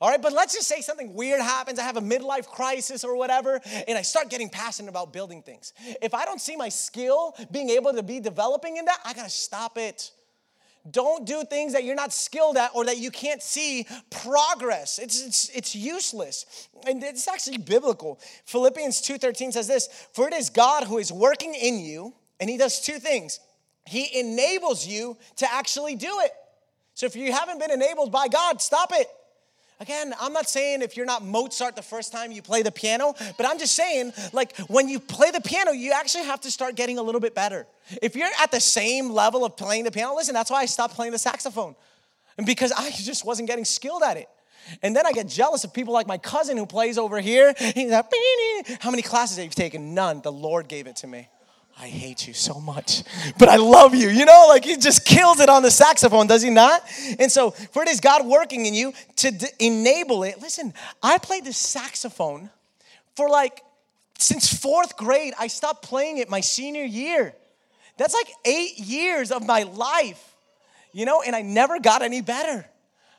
All 0.00 0.10
right, 0.10 0.20
but 0.20 0.32
let's 0.32 0.54
just 0.54 0.68
say 0.68 0.80
something 0.80 1.14
weird 1.14 1.40
happens. 1.40 1.78
I 1.78 1.82
have 1.82 1.96
a 1.96 2.02
midlife 2.02 2.46
crisis 2.46 3.04
or 3.04 3.16
whatever, 3.16 3.60
and 3.88 3.96
I 3.96 4.02
start 4.02 4.28
getting 4.28 4.48
passionate 4.48 4.90
about 4.90 5.12
building 5.12 5.42
things. 5.42 5.72
If 6.02 6.12
I 6.12 6.24
don't 6.24 6.40
see 6.40 6.56
my 6.56 6.68
skill 6.68 7.34
being 7.50 7.70
able 7.70 7.92
to 7.94 8.02
be 8.02 8.20
developing 8.20 8.76
in 8.76 8.84
that, 8.84 8.98
I 9.04 9.14
gotta 9.14 9.30
stop 9.30 9.78
it. 9.78 10.10
Don't 10.90 11.26
do 11.26 11.42
things 11.44 11.72
that 11.72 11.82
you're 11.82 11.96
not 11.96 12.12
skilled 12.12 12.56
at 12.56 12.70
or 12.74 12.84
that 12.84 12.98
you 12.98 13.10
can't 13.10 13.42
see 13.42 13.86
progress. 14.10 14.98
It's, 14.98 15.24
it's, 15.24 15.48
it's 15.50 15.74
useless. 15.74 16.68
And 16.86 17.02
it's 17.02 17.26
actually 17.26 17.58
biblical. 17.58 18.20
Philippians 18.44 19.02
2:13 19.02 19.52
says 19.52 19.66
this: 19.66 19.88
For 20.12 20.28
it 20.28 20.34
is 20.34 20.50
God 20.50 20.84
who 20.84 20.98
is 20.98 21.10
working 21.10 21.54
in 21.54 21.80
you, 21.80 22.14
and 22.38 22.48
he 22.48 22.56
does 22.56 22.80
two 22.80 22.98
things. 22.98 23.40
He 23.86 24.20
enables 24.20 24.86
you 24.86 25.16
to 25.36 25.52
actually 25.52 25.96
do 25.96 26.20
it. 26.20 26.32
So 26.94 27.06
if 27.06 27.16
you 27.16 27.32
haven't 27.32 27.58
been 27.58 27.70
enabled 27.70 28.12
by 28.12 28.28
God, 28.28 28.60
stop 28.60 28.90
it. 28.94 29.08
Again, 29.78 30.14
I'm 30.18 30.32
not 30.32 30.48
saying 30.48 30.80
if 30.80 30.96
you're 30.96 31.06
not 31.06 31.22
Mozart 31.22 31.76
the 31.76 31.82
first 31.82 32.10
time 32.10 32.32
you 32.32 32.40
play 32.40 32.62
the 32.62 32.72
piano, 32.72 33.14
but 33.36 33.46
I'm 33.46 33.58
just 33.58 33.74
saying, 33.74 34.14
like, 34.32 34.56
when 34.68 34.88
you 34.88 34.98
play 34.98 35.30
the 35.30 35.40
piano, 35.40 35.72
you 35.72 35.92
actually 35.92 36.24
have 36.24 36.40
to 36.42 36.50
start 36.50 36.76
getting 36.76 36.98
a 36.98 37.02
little 37.02 37.20
bit 37.20 37.34
better. 37.34 37.66
If 38.00 38.16
you're 38.16 38.30
at 38.40 38.50
the 38.50 38.60
same 38.60 39.10
level 39.10 39.44
of 39.44 39.56
playing 39.56 39.84
the 39.84 39.90
piano, 39.90 40.14
listen, 40.14 40.32
that's 40.32 40.50
why 40.50 40.62
I 40.62 40.66
stopped 40.66 40.94
playing 40.94 41.12
the 41.12 41.18
saxophone. 41.18 41.76
And 42.38 42.46
because 42.46 42.72
I 42.72 42.90
just 42.90 43.26
wasn't 43.26 43.48
getting 43.48 43.66
skilled 43.66 44.02
at 44.02 44.16
it. 44.16 44.28
And 44.82 44.96
then 44.96 45.06
I 45.06 45.12
get 45.12 45.28
jealous 45.28 45.62
of 45.64 45.72
people 45.72 45.92
like 45.92 46.06
my 46.06 46.18
cousin 46.18 46.56
who 46.56 46.66
plays 46.66 46.96
over 46.98 47.20
here. 47.20 47.54
He's 47.58 47.90
like, 47.90 48.06
how 48.80 48.90
many 48.90 49.02
classes 49.02 49.36
have 49.36 49.44
you 49.44 49.50
taken? 49.50 49.94
None. 49.94 50.22
The 50.22 50.32
Lord 50.32 50.68
gave 50.68 50.86
it 50.86 50.96
to 50.96 51.06
me. 51.06 51.28
I 51.78 51.88
hate 51.88 52.26
you 52.26 52.32
so 52.32 52.58
much, 52.58 53.02
but 53.38 53.50
I 53.50 53.56
love 53.56 53.94
you. 53.94 54.08
You 54.08 54.24
know, 54.24 54.46
like 54.48 54.64
he 54.64 54.76
just 54.76 55.04
kills 55.04 55.40
it 55.40 55.50
on 55.50 55.62
the 55.62 55.70
saxophone, 55.70 56.26
does 56.26 56.40
he 56.40 56.48
not? 56.48 56.82
And 57.18 57.30
so, 57.30 57.50
for 57.50 57.82
it 57.82 57.90
is 57.90 58.00
God 58.00 58.26
working 58.26 58.64
in 58.64 58.72
you 58.72 58.94
to 59.16 59.30
d- 59.30 59.46
enable 59.58 60.22
it. 60.22 60.40
Listen, 60.40 60.72
I 61.02 61.18
played 61.18 61.44
the 61.44 61.52
saxophone 61.52 62.48
for 63.14 63.28
like 63.28 63.62
since 64.18 64.52
fourth 64.52 64.96
grade. 64.96 65.34
I 65.38 65.48
stopped 65.48 65.82
playing 65.82 66.16
it 66.16 66.30
my 66.30 66.40
senior 66.40 66.84
year. 66.84 67.34
That's 67.98 68.14
like 68.14 68.28
eight 68.46 68.78
years 68.78 69.30
of 69.30 69.46
my 69.46 69.64
life, 69.64 70.34
you 70.92 71.04
know, 71.04 71.20
and 71.20 71.36
I 71.36 71.42
never 71.42 71.78
got 71.78 72.00
any 72.00 72.22
better. 72.22 72.66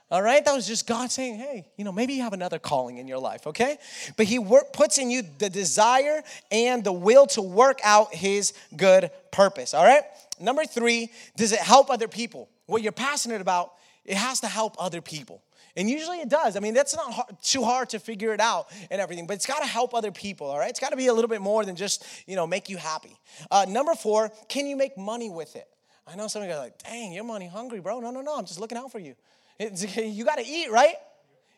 All 0.09 0.21
right, 0.21 0.43
that 0.45 0.55
was 0.55 0.65
just 0.65 0.87
God 0.87 1.11
saying, 1.11 1.35
hey, 1.35 1.67
you 1.75 1.83
know, 1.83 1.91
maybe 1.91 2.13
you 2.13 2.21
have 2.21 2.31
another 2.31 2.59
calling 2.59 2.97
in 2.97 3.09
your 3.09 3.17
life, 3.17 3.45
okay? 3.45 3.77
But 4.15 4.25
He 4.25 4.39
work, 4.39 4.71
puts 4.71 4.97
in 4.97 5.09
you 5.09 5.23
the 5.37 5.49
desire 5.49 6.23
and 6.49 6.81
the 6.81 6.93
will 6.93 7.27
to 7.27 7.41
work 7.41 7.79
out 7.83 8.13
His 8.13 8.53
good 8.75 9.11
purpose, 9.31 9.73
all 9.73 9.83
right? 9.83 10.03
Number 10.39 10.63
three, 10.63 11.11
does 11.35 11.51
it 11.51 11.59
help 11.59 11.89
other 11.89 12.07
people? 12.07 12.47
What 12.67 12.83
you're 12.83 12.93
passionate 12.93 13.41
about, 13.41 13.73
it 14.05 14.15
has 14.15 14.39
to 14.41 14.47
help 14.47 14.75
other 14.79 15.01
people. 15.01 15.41
And 15.75 15.89
usually 15.89 16.21
it 16.21 16.29
does. 16.29 16.55
I 16.55 16.61
mean, 16.61 16.73
that's 16.73 16.95
not 16.95 17.11
hard, 17.11 17.37
too 17.43 17.63
hard 17.63 17.89
to 17.89 17.99
figure 17.99 18.33
it 18.33 18.39
out 18.39 18.67
and 18.89 19.01
everything, 19.01 19.27
but 19.27 19.33
it's 19.35 19.45
got 19.45 19.59
to 19.59 19.67
help 19.67 19.93
other 19.93 20.11
people, 20.11 20.47
all 20.47 20.57
right? 20.57 20.69
It's 20.69 20.79
got 20.79 20.89
to 20.89 20.95
be 20.95 21.07
a 21.07 21.13
little 21.13 21.29
bit 21.29 21.41
more 21.41 21.65
than 21.65 21.75
just, 21.75 22.05
you 22.25 22.37
know, 22.37 22.47
make 22.47 22.69
you 22.69 22.77
happy. 22.77 23.15
Uh, 23.51 23.65
number 23.67 23.93
four, 23.93 24.31
can 24.47 24.67
you 24.67 24.77
make 24.77 24.97
money 24.97 25.29
with 25.29 25.57
it? 25.57 25.67
I 26.07 26.15
know 26.15 26.27
some 26.29 26.41
of 26.41 26.47
you 26.47 26.53
are 26.55 26.59
like, 26.59 26.81
dang, 26.81 27.11
you're 27.11 27.25
money 27.25 27.47
hungry, 27.47 27.81
bro. 27.81 27.99
No, 27.99 28.11
no, 28.11 28.21
no, 28.21 28.37
I'm 28.37 28.45
just 28.45 28.61
looking 28.61 28.77
out 28.77 28.91
for 28.91 28.99
you. 28.99 29.15
You 29.59 30.25
got 30.25 30.37
to 30.37 30.45
eat, 30.45 30.71
right? 30.71 30.95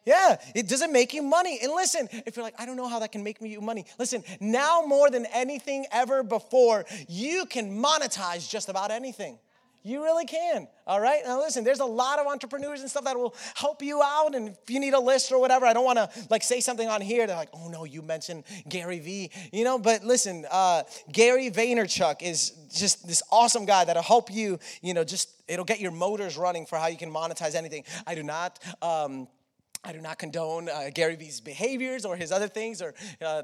Yeah, 0.06 0.38
it 0.56 0.68
doesn't 0.68 0.91
make 0.91 1.14
you 1.14 1.22
money. 1.22 1.60
And 1.62 1.72
listen, 1.74 2.08
if 2.26 2.36
you're 2.36 2.43
like, 2.43 2.56
I 2.58 2.66
don't 2.66 2.78
know 2.78 2.88
how 2.88 3.00
that 3.00 3.12
can 3.12 3.24
make 3.24 3.41
me 3.41 3.58
money, 3.58 3.86
listen, 4.00 4.24
now 4.39 4.84
more 4.88 5.10
than 5.10 5.26
anything 5.28 5.86
ever 5.91 6.24
before, 6.24 6.86
you 7.08 7.45
can 7.45 7.72
monetize 7.72 8.50
just 8.50 8.70
about 8.70 8.91
anything. 8.91 9.38
You 9.82 10.04
really 10.04 10.26
can. 10.26 10.68
All 10.86 11.00
right. 11.00 11.22
Now 11.26 11.40
listen, 11.40 11.64
there's 11.64 11.80
a 11.80 11.86
lot 11.86 12.20
of 12.20 12.28
entrepreneurs 12.28 12.82
and 12.82 12.90
stuff 12.90 13.06
that 13.06 13.18
will 13.18 13.34
help 13.56 13.82
you 13.82 14.02
out. 14.04 14.36
And 14.36 14.50
if 14.50 14.70
you 14.70 14.80
need 14.80 14.94
a 14.94 15.00
list 15.00 15.32
or 15.32 15.40
whatever, 15.40 15.66
I 15.66 15.74
don't 15.74 15.86
want 15.86 15.98
to 15.98 16.10
like 16.30 16.44
say 16.44 16.60
something 16.60 16.88
on 16.88 17.00
here. 17.00 17.26
They're 17.28 17.36
like, 17.36 17.50
oh 17.54 17.70
no, 17.70 17.86
you 17.86 18.02
mentioned 18.02 18.44
Gary 18.68 19.00
Vee, 19.00 19.32
you 19.54 19.64
know. 19.64 19.80
But 19.80 20.04
listen, 20.04 20.46
uh, 20.52 20.84
Gary 21.12 21.50
Vaynerchuk 21.50 22.22
is 22.22 22.52
just 22.74 23.08
this 23.08 23.24
awesome 23.32 23.66
guy 23.66 23.86
that'll 23.86 24.04
help 24.04 24.32
you. 24.32 24.60
You 24.82 24.94
know, 24.94 25.06
just 25.06 25.30
it'll 25.48 25.66
get 25.66 25.80
your 25.80 25.92
motors 25.92 26.38
running 26.38 26.66
for 26.66 26.78
how 26.78 26.88
you 26.88 26.98
can 26.98 27.12
monetize 27.12 27.56
anything. 27.56 27.86
I 28.06 28.16
do 28.16 28.24
not. 28.24 28.60
Um, 28.82 29.28
I 29.82 29.94
do 29.94 30.02
not 30.02 30.20
condone 30.20 30.68
uh, 30.68 30.90
Gary 30.94 31.16
Vee's 31.16 31.40
behaviors 31.40 32.04
or 32.04 32.18
his 32.18 32.34
other 32.34 32.50
things 32.50 32.82
or 32.82 32.94
uh, 33.26 33.44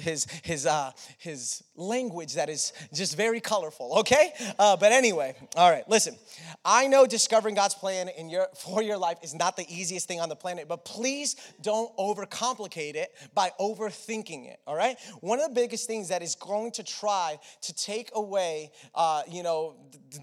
his, 0.00 0.26
his, 0.42 0.64
uh, 0.64 0.90
his 1.18 1.62
language 1.76 2.34
that 2.34 2.48
is 2.48 2.72
just 2.94 3.14
very 3.14 3.40
colorful, 3.40 3.98
okay? 3.98 4.32
Uh, 4.58 4.78
but 4.78 4.92
anyway, 4.92 5.34
all 5.54 5.70
right, 5.70 5.86
listen. 5.86 6.16
I 6.64 6.86
know 6.86 7.06
discovering 7.06 7.54
God's 7.54 7.74
plan 7.74 8.08
in 8.08 8.30
your, 8.30 8.46
for 8.56 8.80
your 8.80 8.96
life 8.96 9.18
is 9.22 9.34
not 9.34 9.58
the 9.58 9.66
easiest 9.68 10.08
thing 10.08 10.18
on 10.18 10.30
the 10.30 10.36
planet, 10.36 10.66
but 10.66 10.86
please 10.86 11.36
don't 11.60 11.94
overcomplicate 11.98 12.94
it 12.94 13.12
by 13.34 13.50
overthinking 13.60 14.50
it, 14.50 14.58
all 14.66 14.76
right? 14.76 14.96
One 15.20 15.40
of 15.40 15.48
the 15.48 15.54
biggest 15.54 15.86
things 15.86 16.08
that 16.08 16.22
is 16.22 16.36
going 16.36 16.72
to 16.72 16.84
try 16.84 17.38
to 17.60 17.74
take 17.74 18.10
away, 18.14 18.72
uh, 18.94 19.24
you 19.28 19.42
know, 19.42 19.76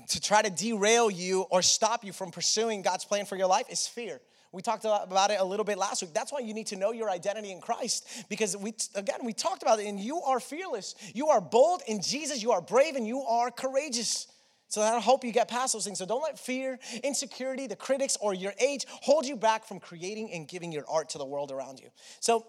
to 0.10 0.20
try 0.20 0.42
to 0.42 0.50
derail 0.50 1.12
you 1.12 1.42
or 1.52 1.62
stop 1.62 2.04
you 2.04 2.12
from 2.12 2.32
pursuing 2.32 2.82
God's 2.82 3.06
plan 3.06 3.26
for 3.26 3.36
your 3.36 3.48
life 3.48 3.68
is 3.70 3.86
fear. 3.86 4.20
We 4.54 4.62
talked 4.62 4.86
about 4.86 5.32
it 5.32 5.40
a 5.40 5.44
little 5.44 5.66
bit 5.66 5.80
last 5.80 6.04
week. 6.04 6.14
That's 6.14 6.32
why 6.32 6.40
you 6.40 6.54
need 6.54 6.68
to 6.68 6.76
know 6.76 6.92
your 6.92 7.10
identity 7.10 7.52
in 7.52 7.60
Christ 7.60 8.08
because 8.30 8.56
we 8.56 8.76
again 8.94 9.18
we 9.24 9.34
talked 9.34 9.64
about 9.64 9.80
it 9.80 9.88
and 9.88 10.00
you 10.00 10.22
are 10.22 10.40
fearless. 10.40 10.94
You 11.14 11.30
are 11.30 11.42
bold 11.42 11.82
in 11.88 12.04
Jesus, 12.04 12.42
you 12.44 12.52
are 12.52 12.62
brave 12.62 12.96
and 12.96 13.08
you 13.08 13.22
are 13.22 13.50
courageous. 13.50 14.28
So 14.68 14.80
that'll 14.80 15.02
help 15.02 15.24
you 15.24 15.32
get 15.32 15.48
past 15.48 15.74
those 15.74 15.86
things. 15.86 15.98
So 15.98 16.06
don't 16.06 16.22
let 16.22 16.38
fear, 16.38 16.80
insecurity, 17.04 17.66
the 17.66 17.76
critics, 17.76 18.16
or 18.22 18.34
your 18.36 18.54
age 18.60 18.86
hold 18.88 19.26
you 19.26 19.36
back 19.36 19.66
from 19.66 19.80
creating 19.80 20.32
and 20.32 20.48
giving 20.48 20.72
your 20.72 20.86
art 20.88 21.10
to 21.10 21.18
the 21.18 21.26
world 21.26 21.52
around 21.52 21.80
you. 21.80 21.90
So 22.20 22.46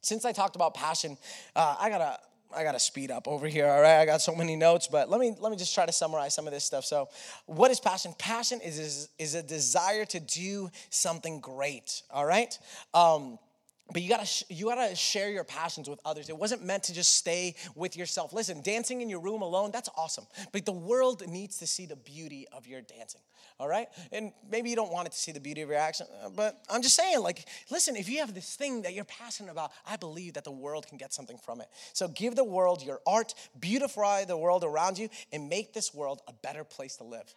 since 0.00 0.24
I 0.24 0.30
talked 0.32 0.54
about 0.54 0.74
passion, 0.74 1.18
uh, 1.56 1.76
I 1.78 1.90
gotta 1.90 2.18
I 2.54 2.64
gotta 2.64 2.80
speed 2.80 3.10
up 3.10 3.28
over 3.28 3.46
here. 3.46 3.66
All 3.66 3.80
right, 3.80 4.00
I 4.00 4.06
got 4.06 4.20
so 4.20 4.34
many 4.34 4.56
notes, 4.56 4.88
but 4.88 5.08
let 5.08 5.20
me 5.20 5.34
let 5.38 5.50
me 5.50 5.56
just 5.56 5.74
try 5.74 5.86
to 5.86 5.92
summarize 5.92 6.34
some 6.34 6.46
of 6.46 6.52
this 6.52 6.64
stuff. 6.64 6.84
So, 6.84 7.08
what 7.46 7.70
is 7.70 7.80
passion? 7.80 8.14
Passion 8.18 8.60
is 8.60 8.78
is, 8.78 9.08
is 9.18 9.34
a 9.34 9.42
desire 9.42 10.04
to 10.06 10.20
do 10.20 10.70
something 10.90 11.40
great. 11.40 12.02
All 12.10 12.26
right. 12.26 12.58
Um, 12.94 13.38
but 13.92 14.02
you 14.02 14.08
gotta 14.08 14.44
you 14.48 14.66
gotta 14.66 14.94
share 14.94 15.30
your 15.30 15.44
passions 15.44 15.88
with 15.88 16.00
others. 16.04 16.28
It 16.28 16.36
wasn't 16.36 16.64
meant 16.64 16.84
to 16.84 16.94
just 16.94 17.14
stay 17.16 17.54
with 17.74 17.96
yourself. 17.96 18.32
Listen 18.32 18.62
dancing 18.62 19.00
in 19.00 19.08
your 19.08 19.20
room 19.20 19.42
alone 19.42 19.70
that's 19.72 19.88
awesome. 19.96 20.26
But 20.52 20.64
the 20.64 20.72
world 20.72 21.26
needs 21.26 21.58
to 21.58 21.66
see 21.66 21.86
the 21.86 21.96
beauty 21.96 22.46
of 22.52 22.66
your 22.66 22.80
dancing 22.80 23.20
all 23.60 23.68
right? 23.68 23.88
And 24.10 24.32
maybe 24.50 24.70
you 24.70 24.76
don't 24.76 24.90
want 24.90 25.06
it 25.06 25.12
to 25.12 25.18
see 25.18 25.32
the 25.32 25.40
beauty 25.40 25.60
of 25.60 25.68
your 25.68 25.78
action 25.78 26.06
uh, 26.24 26.30
but 26.30 26.60
i'm 26.70 26.82
just 26.82 26.96
saying 26.96 27.20
like 27.20 27.44
listen 27.70 27.94
if 27.94 28.08
you 28.08 28.18
have 28.18 28.34
this 28.34 28.56
thing 28.56 28.82
that 28.82 28.94
you're 28.94 29.04
passionate 29.04 29.50
about 29.50 29.70
i 29.86 29.96
believe 29.96 30.34
that 30.34 30.44
the 30.44 30.50
world 30.50 30.86
can 30.86 30.96
get 30.96 31.12
something 31.12 31.36
from 31.36 31.60
it. 31.60 31.68
So 31.92 32.08
give 32.08 32.34
the 32.34 32.44
world 32.44 32.82
your 32.82 33.00
art 33.06 33.34
beautify 33.58 34.24
the 34.24 34.36
world 34.36 34.64
around 34.64 34.98
you 34.98 35.08
and 35.32 35.48
make 35.48 35.74
this 35.74 35.92
world 35.92 36.20
a 36.26 36.32
better 36.32 36.64
place 36.64 36.96
to 36.96 37.04
live 37.04 37.34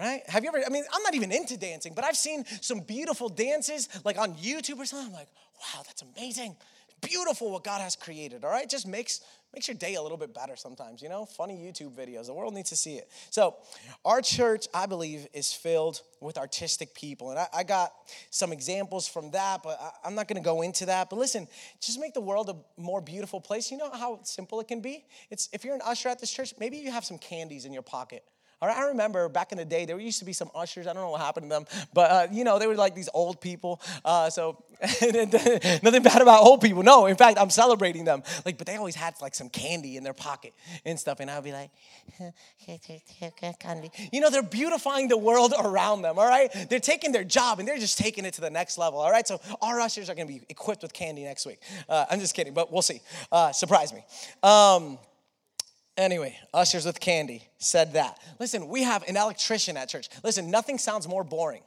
right? 0.00 0.22
Have 0.28 0.42
you 0.42 0.48
ever, 0.48 0.62
I 0.66 0.70
mean, 0.70 0.84
I'm 0.92 1.02
not 1.02 1.14
even 1.14 1.30
into 1.30 1.56
dancing, 1.56 1.94
but 1.94 2.04
I've 2.04 2.16
seen 2.16 2.44
some 2.60 2.80
beautiful 2.80 3.28
dances 3.28 3.88
like 4.04 4.18
on 4.18 4.34
YouTube 4.34 4.78
or 4.78 4.84
something. 4.84 5.08
I'm 5.08 5.12
like, 5.12 5.28
wow, 5.60 5.82
that's 5.86 6.02
amazing. 6.02 6.56
Beautiful 7.00 7.50
what 7.50 7.64
God 7.64 7.80
has 7.80 7.96
created, 7.96 8.44
all 8.44 8.50
right? 8.50 8.68
Just 8.68 8.86
makes 8.86 9.20
makes 9.52 9.66
your 9.66 9.76
day 9.76 9.94
a 9.94 10.02
little 10.02 10.16
bit 10.16 10.32
better 10.32 10.54
sometimes, 10.54 11.02
you 11.02 11.08
know? 11.08 11.24
Funny 11.24 11.56
YouTube 11.56 11.92
videos. 11.96 12.26
The 12.26 12.34
world 12.34 12.54
needs 12.54 12.70
to 12.70 12.76
see 12.76 12.94
it. 12.94 13.10
So, 13.30 13.56
our 14.04 14.20
church, 14.20 14.68
I 14.72 14.86
believe, 14.86 15.26
is 15.34 15.52
filled 15.52 16.02
with 16.20 16.38
artistic 16.38 16.94
people. 16.94 17.30
And 17.30 17.38
I, 17.40 17.48
I 17.52 17.62
got 17.64 17.92
some 18.30 18.52
examples 18.52 19.08
from 19.08 19.32
that, 19.32 19.62
but 19.64 19.76
I, 19.80 19.90
I'm 20.06 20.14
not 20.14 20.28
gonna 20.28 20.40
go 20.40 20.62
into 20.62 20.86
that. 20.86 21.10
But 21.10 21.18
listen, 21.18 21.48
just 21.80 21.98
make 21.98 22.14
the 22.14 22.20
world 22.20 22.48
a 22.48 22.80
more 22.80 23.00
beautiful 23.00 23.40
place. 23.40 23.70
You 23.72 23.78
know 23.78 23.90
how 23.90 24.20
simple 24.22 24.60
it 24.60 24.68
can 24.68 24.80
be? 24.80 25.04
It's 25.30 25.48
if 25.52 25.64
you're 25.64 25.74
an 25.74 25.82
usher 25.84 26.08
at 26.08 26.20
this 26.20 26.30
church, 26.30 26.54
maybe 26.60 26.76
you 26.76 26.92
have 26.92 27.04
some 27.04 27.18
candies 27.18 27.64
in 27.64 27.72
your 27.72 27.82
pocket 27.82 28.22
right, 28.68 28.76
I 28.76 28.88
remember 28.88 29.28
back 29.28 29.52
in 29.52 29.58
the 29.58 29.64
day, 29.64 29.84
there 29.84 29.98
used 29.98 30.18
to 30.18 30.24
be 30.24 30.32
some 30.32 30.50
ushers. 30.54 30.86
I 30.86 30.92
don't 30.92 31.02
know 31.02 31.10
what 31.10 31.20
happened 31.20 31.44
to 31.44 31.48
them, 31.50 31.64
but 31.94 32.10
uh, 32.10 32.26
you 32.30 32.44
know, 32.44 32.58
they 32.58 32.66
were 32.66 32.74
like 32.74 32.94
these 32.94 33.08
old 33.14 33.40
people. 33.40 33.80
Uh, 34.04 34.30
so 34.30 34.62
nothing 34.82 36.02
bad 36.02 36.22
about 36.22 36.42
old 36.42 36.60
people. 36.60 36.82
No, 36.82 37.06
in 37.06 37.16
fact, 37.16 37.38
I'm 37.38 37.50
celebrating 37.50 38.04
them. 38.04 38.22
Like, 38.44 38.56
but 38.56 38.66
they 38.66 38.76
always 38.76 38.94
had 38.94 39.14
like 39.20 39.34
some 39.34 39.48
candy 39.48 39.96
in 39.96 40.04
their 40.04 40.14
pocket 40.14 40.54
and 40.84 40.98
stuff, 40.98 41.20
and 41.20 41.30
I'll 41.30 41.42
be 41.42 41.52
like, 41.52 41.70
candy. 43.58 43.90
You 44.12 44.20
know, 44.20 44.30
they're 44.30 44.42
beautifying 44.42 45.08
the 45.08 45.16
world 45.16 45.54
around 45.58 46.02
them. 46.02 46.18
All 46.18 46.28
right, 46.28 46.50
they're 46.68 46.80
taking 46.80 47.12
their 47.12 47.24
job 47.24 47.58
and 47.58 47.68
they're 47.68 47.78
just 47.78 47.98
taking 47.98 48.24
it 48.24 48.34
to 48.34 48.40
the 48.40 48.50
next 48.50 48.78
level. 48.78 49.00
All 49.00 49.10
right, 49.10 49.26
so 49.26 49.40
our 49.62 49.80
ushers 49.80 50.10
are 50.10 50.14
going 50.14 50.26
to 50.26 50.34
be 50.34 50.40
equipped 50.48 50.82
with 50.82 50.92
candy 50.92 51.24
next 51.24 51.46
week. 51.46 51.60
Uh, 51.88 52.06
I'm 52.10 52.20
just 52.20 52.34
kidding, 52.34 52.54
but 52.54 52.72
we'll 52.72 52.82
see. 52.82 53.00
Uh, 53.30 53.52
surprise 53.52 53.92
me. 53.92 54.04
Um, 54.42 54.98
Anyway, 56.00 56.34
ushers 56.54 56.86
with 56.86 56.98
candy 56.98 57.46
said 57.58 57.92
that. 57.92 58.18
Listen, 58.38 58.68
we 58.68 58.84
have 58.84 59.06
an 59.06 59.18
electrician 59.18 59.76
at 59.76 59.86
church. 59.86 60.08
Listen, 60.24 60.50
nothing 60.50 60.78
sounds 60.78 61.06
more 61.06 61.22
boring. 61.22 61.60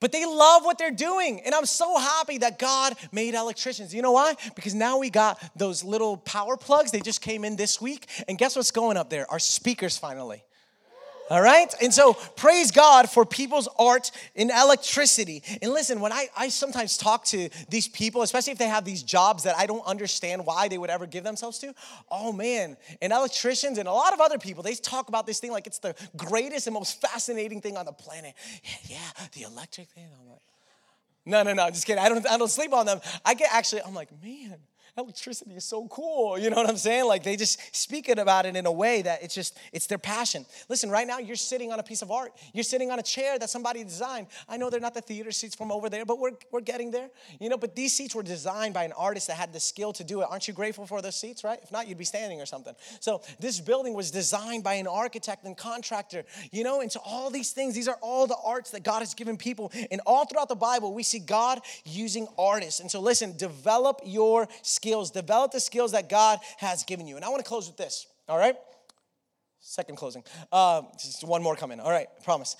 But 0.00 0.10
they 0.10 0.26
love 0.26 0.64
what 0.64 0.78
they're 0.78 0.90
doing. 0.90 1.40
And 1.44 1.54
I'm 1.54 1.66
so 1.66 1.96
happy 1.96 2.38
that 2.38 2.58
God 2.58 2.94
made 3.12 3.34
electricians. 3.34 3.94
You 3.94 4.02
know 4.02 4.10
why? 4.10 4.34
Because 4.56 4.74
now 4.74 4.98
we 4.98 5.10
got 5.10 5.40
those 5.54 5.84
little 5.84 6.16
power 6.16 6.56
plugs. 6.56 6.90
They 6.90 6.98
just 6.98 7.22
came 7.22 7.44
in 7.44 7.54
this 7.54 7.80
week. 7.80 8.08
And 8.26 8.36
guess 8.36 8.56
what's 8.56 8.72
going 8.72 8.96
up 8.96 9.10
there? 9.10 9.30
Our 9.30 9.38
speakers 9.38 9.96
finally. 9.96 10.42
All 11.32 11.40
right? 11.40 11.74
And 11.80 11.94
so 11.94 12.12
praise 12.12 12.70
God 12.70 13.08
for 13.08 13.24
people's 13.24 13.66
art 13.78 14.10
in 14.34 14.50
electricity. 14.50 15.42
And 15.62 15.72
listen, 15.72 15.98
when 16.02 16.12
I, 16.12 16.26
I 16.36 16.50
sometimes 16.50 16.98
talk 16.98 17.24
to 17.26 17.48
these 17.70 17.88
people, 17.88 18.20
especially 18.20 18.52
if 18.52 18.58
they 18.58 18.68
have 18.68 18.84
these 18.84 19.02
jobs 19.02 19.44
that 19.44 19.56
I 19.56 19.64
don't 19.64 19.84
understand 19.86 20.44
why 20.44 20.68
they 20.68 20.76
would 20.76 20.90
ever 20.90 21.06
give 21.06 21.24
themselves 21.24 21.58
to, 21.60 21.72
oh 22.10 22.34
man, 22.34 22.76
and 23.00 23.14
electricians 23.14 23.78
and 23.78 23.88
a 23.88 23.92
lot 23.92 24.12
of 24.12 24.20
other 24.20 24.36
people, 24.36 24.62
they 24.62 24.74
talk 24.74 25.08
about 25.08 25.26
this 25.26 25.40
thing 25.40 25.52
like 25.52 25.66
it's 25.66 25.78
the 25.78 25.94
greatest 26.18 26.66
and 26.66 26.74
most 26.74 27.00
fascinating 27.00 27.62
thing 27.62 27.78
on 27.78 27.86
the 27.86 27.92
planet. 27.92 28.34
Yeah, 28.62 28.96
yeah 28.98 29.26
the 29.32 29.50
electric 29.50 29.88
thing. 29.88 30.08
I'm 30.20 30.28
like, 30.28 30.42
no, 31.24 31.42
no, 31.44 31.54
no, 31.54 31.70
just 31.70 31.86
kidding. 31.86 32.04
I 32.04 32.10
don't, 32.10 32.28
I 32.28 32.36
don't 32.36 32.50
sleep 32.50 32.74
on 32.74 32.84
them. 32.84 33.00
I 33.24 33.32
get 33.32 33.48
actually, 33.54 33.80
I'm 33.80 33.94
like, 33.94 34.10
man, 34.22 34.58
electricity 34.96 35.52
is 35.52 35.64
so 35.64 35.86
cool. 35.88 36.38
You 36.38 36.50
know 36.50 36.56
what 36.56 36.68
I'm 36.68 36.76
saying? 36.76 37.06
Like 37.06 37.22
they 37.22 37.36
just 37.36 37.74
speak 37.74 38.08
it 38.08 38.18
about 38.18 38.46
it 38.46 38.56
in 38.56 38.66
a 38.66 38.72
way 38.72 39.02
that 39.02 39.22
it's 39.22 39.34
just, 39.34 39.58
it's 39.72 39.86
their 39.86 39.98
passion. 39.98 40.44
Listen, 40.68 40.90
right 40.90 41.06
now 41.06 41.18
you're 41.18 41.36
sitting 41.36 41.72
on 41.72 41.78
a 41.78 41.82
piece 41.82 42.02
of 42.02 42.10
art. 42.10 42.32
You're 42.52 42.64
sitting 42.64 42.90
on 42.90 42.98
a 42.98 43.02
chair 43.02 43.38
that 43.38 43.50
somebody 43.50 43.84
designed. 43.84 44.26
I 44.48 44.56
know 44.56 44.70
they're 44.70 44.80
not 44.80 44.94
the 44.94 45.00
theater 45.00 45.32
seats 45.32 45.54
from 45.54 45.72
over 45.72 45.88
there, 45.88 46.04
but 46.04 46.18
we're, 46.18 46.32
we're 46.50 46.60
getting 46.60 46.90
there. 46.90 47.08
You 47.40 47.48
know, 47.48 47.56
but 47.56 47.74
these 47.74 47.92
seats 47.92 48.14
were 48.14 48.22
designed 48.22 48.74
by 48.74 48.84
an 48.84 48.92
artist 48.92 49.28
that 49.28 49.36
had 49.36 49.52
the 49.52 49.60
skill 49.60 49.92
to 49.94 50.04
do 50.04 50.20
it. 50.20 50.28
Aren't 50.30 50.48
you 50.48 50.54
grateful 50.54 50.86
for 50.86 51.00
those 51.00 51.16
seats, 51.16 51.42
right? 51.44 51.58
If 51.62 51.72
not, 51.72 51.88
you'd 51.88 51.98
be 51.98 52.04
standing 52.04 52.40
or 52.40 52.46
something. 52.46 52.74
So 53.00 53.22
this 53.40 53.60
building 53.60 53.94
was 53.94 54.10
designed 54.10 54.64
by 54.64 54.74
an 54.74 54.86
architect 54.86 55.44
and 55.44 55.56
contractor, 55.56 56.24
you 56.50 56.64
know, 56.64 56.80
and 56.80 56.90
so 56.90 57.00
all 57.04 57.30
these 57.30 57.52
things, 57.52 57.74
these 57.74 57.88
are 57.88 57.98
all 58.02 58.26
the 58.26 58.36
arts 58.44 58.70
that 58.72 58.82
God 58.82 59.00
has 59.00 59.14
given 59.14 59.36
people. 59.36 59.72
And 59.90 60.00
all 60.06 60.26
throughout 60.26 60.48
the 60.48 60.54
Bible, 60.54 60.92
we 60.92 61.02
see 61.02 61.18
God 61.18 61.60
using 61.84 62.26
artists. 62.38 62.80
And 62.80 62.90
so 62.90 63.00
listen, 63.00 63.36
develop 63.36 64.00
your 64.04 64.48
skills, 64.62 64.81
develop 65.10 65.52
the 65.52 65.60
skills 65.60 65.92
that 65.92 66.08
God 66.08 66.38
has 66.58 66.84
given 66.84 67.06
you. 67.06 67.16
And 67.16 67.24
I 67.24 67.28
want 67.28 67.42
to 67.42 67.48
close 67.48 67.66
with 67.66 67.76
this, 67.76 68.06
all 68.28 68.38
right? 68.38 68.56
Second 69.60 69.96
closing. 69.96 70.24
Uh, 70.50 70.82
just 71.00 71.24
one 71.24 71.42
more 71.42 71.56
coming. 71.56 71.80
All 71.80 71.90
right, 71.90 72.08
I 72.20 72.24
promise. 72.24 72.56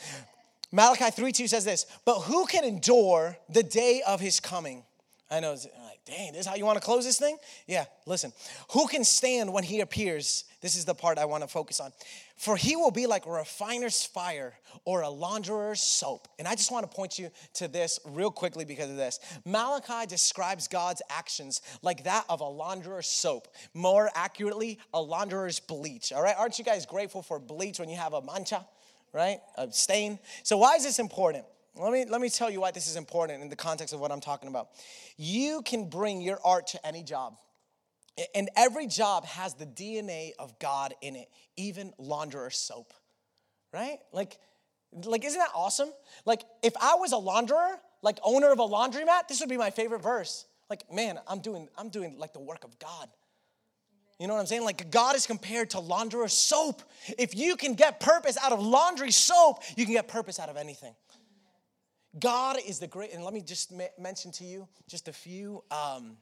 Malachi 0.70 1.10
3 1.10 1.32
2 1.32 1.48
says 1.48 1.64
this, 1.64 1.86
but 2.04 2.20
who 2.20 2.46
can 2.46 2.64
endure 2.64 3.36
the 3.50 3.62
day 3.62 4.02
of 4.06 4.20
his 4.20 4.40
coming? 4.40 4.84
I 5.30 5.40
know, 5.40 5.52
like, 5.52 6.04
dang, 6.06 6.32
this 6.32 6.42
is 6.42 6.46
how 6.46 6.54
you 6.54 6.64
want 6.64 6.78
to 6.78 6.84
close 6.84 7.04
this 7.04 7.18
thing? 7.18 7.38
Yeah, 7.66 7.84
listen. 8.06 8.32
Who 8.72 8.86
can 8.86 9.02
stand 9.02 9.52
when 9.52 9.64
he 9.64 9.80
appears? 9.80 10.44
This 10.60 10.76
is 10.76 10.84
the 10.84 10.94
part 10.94 11.18
I 11.18 11.24
want 11.24 11.42
to 11.42 11.48
focus 11.48 11.80
on. 11.80 11.92
For 12.42 12.56
he 12.56 12.74
will 12.74 12.90
be 12.90 13.06
like 13.06 13.24
a 13.24 13.30
refiner's 13.30 14.04
fire 14.04 14.52
or 14.84 15.02
a 15.02 15.08
launderer's 15.08 15.80
soap. 15.80 16.26
And 16.40 16.48
I 16.48 16.56
just 16.56 16.72
want 16.72 16.90
to 16.90 16.92
point 16.92 17.16
you 17.16 17.30
to 17.54 17.68
this 17.68 18.00
real 18.04 18.32
quickly 18.32 18.64
because 18.64 18.90
of 18.90 18.96
this. 18.96 19.20
Malachi 19.44 20.08
describes 20.08 20.66
God's 20.66 21.02
actions 21.08 21.62
like 21.82 22.02
that 22.02 22.24
of 22.28 22.40
a 22.40 22.48
launderer's 22.48 23.06
soap. 23.06 23.46
More 23.74 24.10
accurately, 24.16 24.80
a 24.92 25.00
launderer's 25.00 25.60
bleach. 25.60 26.12
All 26.12 26.20
right? 26.20 26.34
Aren't 26.36 26.58
you 26.58 26.64
guys 26.64 26.84
grateful 26.84 27.22
for 27.22 27.38
bleach 27.38 27.78
when 27.78 27.88
you 27.88 27.96
have 27.96 28.12
a 28.12 28.20
mancha, 28.20 28.66
right? 29.12 29.38
A 29.56 29.70
stain. 29.70 30.18
So, 30.42 30.58
why 30.58 30.74
is 30.74 30.82
this 30.82 30.98
important? 30.98 31.44
Let 31.76 31.92
me, 31.92 32.06
let 32.06 32.20
me 32.20 32.28
tell 32.28 32.50
you 32.50 32.60
why 32.60 32.72
this 32.72 32.88
is 32.88 32.96
important 32.96 33.40
in 33.40 33.50
the 33.50 33.56
context 33.56 33.94
of 33.94 34.00
what 34.00 34.10
I'm 34.10 34.20
talking 34.20 34.48
about. 34.48 34.70
You 35.16 35.62
can 35.64 35.88
bring 35.88 36.20
your 36.20 36.40
art 36.44 36.66
to 36.68 36.84
any 36.84 37.04
job. 37.04 37.36
And 38.34 38.50
every 38.56 38.86
job 38.86 39.24
has 39.24 39.54
the 39.54 39.66
DNA 39.66 40.32
of 40.38 40.58
God 40.58 40.94
in 41.00 41.16
it, 41.16 41.28
even 41.56 41.92
launderer 41.98 42.52
soap, 42.52 42.92
right? 43.72 43.98
Like, 44.12 44.38
like, 45.04 45.24
isn't 45.24 45.38
that 45.38 45.50
awesome? 45.54 45.90
Like, 46.26 46.42
if 46.62 46.74
I 46.80 46.96
was 46.96 47.12
a 47.12 47.16
launderer, 47.16 47.76
like 48.02 48.18
owner 48.22 48.52
of 48.52 48.58
a 48.58 48.66
laundromat, 48.66 49.28
this 49.28 49.40
would 49.40 49.48
be 49.48 49.56
my 49.56 49.70
favorite 49.70 50.02
verse. 50.02 50.44
Like, 50.68 50.92
man, 50.92 51.18
I'm 51.26 51.40
doing, 51.40 51.68
I'm 51.78 51.88
doing 51.88 52.18
like 52.18 52.32
the 52.34 52.40
work 52.40 52.64
of 52.64 52.78
God. 52.78 53.08
You 54.18 54.28
know 54.28 54.34
what 54.34 54.40
I'm 54.40 54.46
saying? 54.46 54.64
Like 54.64 54.90
God 54.90 55.16
is 55.16 55.26
compared 55.26 55.70
to 55.70 55.78
launderer 55.78 56.30
soap. 56.30 56.82
If 57.18 57.34
you 57.34 57.56
can 57.56 57.74
get 57.74 57.98
purpose 57.98 58.36
out 58.40 58.52
of 58.52 58.60
laundry 58.60 59.10
soap, 59.10 59.62
you 59.76 59.84
can 59.84 59.94
get 59.94 60.06
purpose 60.06 60.38
out 60.38 60.48
of 60.48 60.56
anything. 60.56 60.94
God 62.18 62.58
is 62.66 62.78
the 62.78 62.86
great, 62.86 63.12
and 63.12 63.24
let 63.24 63.32
me 63.32 63.40
just 63.40 63.72
mention 63.98 64.30
to 64.32 64.44
you 64.44 64.68
just 64.86 65.08
a 65.08 65.12
few 65.12 65.64
um, 65.70 66.18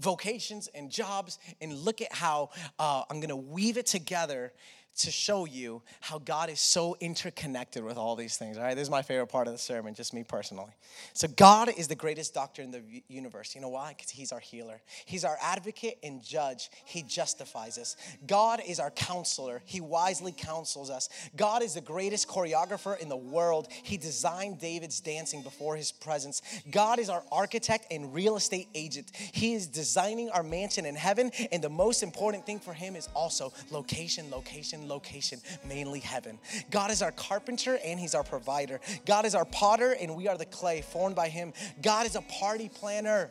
vocations 0.00 0.68
and 0.68 0.90
jobs 0.90 1.38
and 1.60 1.72
look 1.72 2.00
at 2.00 2.12
how 2.12 2.50
uh, 2.78 3.02
I'm 3.10 3.20
gonna 3.20 3.36
weave 3.36 3.76
it 3.76 3.86
together 3.86 4.52
to 4.98 5.10
show 5.10 5.44
you 5.46 5.82
how 6.00 6.18
God 6.18 6.50
is 6.50 6.60
so 6.60 6.96
interconnected 7.00 7.82
with 7.82 7.96
all 7.96 8.16
these 8.16 8.36
things. 8.36 8.58
All 8.58 8.64
right, 8.64 8.74
this 8.74 8.82
is 8.82 8.90
my 8.90 9.02
favorite 9.02 9.28
part 9.28 9.46
of 9.46 9.52
the 9.52 9.58
sermon, 9.58 9.94
just 9.94 10.12
me 10.12 10.24
personally. 10.24 10.72
So, 11.14 11.28
God 11.28 11.72
is 11.76 11.88
the 11.88 11.94
greatest 11.94 12.34
doctor 12.34 12.60
in 12.60 12.70
the 12.70 12.82
universe. 13.08 13.54
You 13.54 13.60
know 13.60 13.68
why? 13.68 13.94
Because 13.96 14.10
He's 14.10 14.32
our 14.32 14.40
healer, 14.40 14.80
He's 15.06 15.24
our 15.24 15.36
advocate 15.40 15.98
and 16.02 16.22
judge. 16.22 16.70
He 16.84 17.02
justifies 17.02 17.78
us. 17.78 17.96
God 18.26 18.60
is 18.66 18.80
our 18.80 18.90
counselor, 18.90 19.62
He 19.64 19.80
wisely 19.80 20.32
counsels 20.32 20.90
us. 20.90 21.08
God 21.36 21.62
is 21.62 21.74
the 21.74 21.80
greatest 21.80 22.28
choreographer 22.28 22.98
in 22.98 23.08
the 23.08 23.16
world. 23.16 23.68
He 23.70 23.96
designed 23.96 24.60
David's 24.60 25.00
dancing 25.00 25.42
before 25.42 25.76
His 25.76 25.92
presence. 25.92 26.42
God 26.70 26.98
is 26.98 27.08
our 27.08 27.22
architect 27.32 27.86
and 27.90 28.12
real 28.12 28.36
estate 28.36 28.68
agent. 28.74 29.10
He 29.14 29.54
is 29.54 29.66
designing 29.66 30.30
our 30.30 30.42
mansion 30.42 30.84
in 30.84 30.94
heaven, 30.94 31.30
and 31.52 31.62
the 31.62 31.70
most 31.70 32.02
important 32.02 32.44
thing 32.44 32.58
for 32.58 32.74
Him 32.74 32.96
is 32.96 33.08
also 33.14 33.52
location, 33.70 34.30
location, 34.30 34.79
location, 34.88 35.40
mainly 35.66 36.00
heaven. 36.00 36.38
God 36.70 36.90
is 36.90 37.02
our 37.02 37.12
carpenter 37.12 37.78
and 37.84 37.98
He's 37.98 38.14
our 38.14 38.24
provider. 38.24 38.80
God 39.06 39.24
is 39.24 39.34
our 39.34 39.44
potter 39.44 39.96
and 40.00 40.16
we 40.16 40.28
are 40.28 40.36
the 40.36 40.46
clay 40.46 40.82
formed 40.82 41.16
by 41.16 41.28
Him. 41.28 41.52
God 41.82 42.06
is 42.06 42.16
a 42.16 42.22
party 42.22 42.68
planner. 42.68 43.30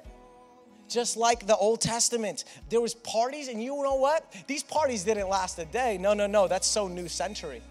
Just 0.88 1.18
like 1.18 1.45
the 1.45 1.56
old 1.56 1.82
testament 1.82 2.45
there 2.70 2.82
was 2.82 2.95
parties 2.95 3.47
and 3.47 3.62
you 3.62 3.82
know 3.84 3.95
what? 3.95 4.34
These 4.47 4.64
parties 4.64 5.04
didn't 5.04 5.30
last 5.30 5.60
a 5.60 5.66
day. 5.66 5.97
No 6.00 6.14
no 6.14 6.26
no 6.28 6.47
that's 6.47 6.68
so 6.68 6.88
new 6.88 7.08
century. 7.08 7.62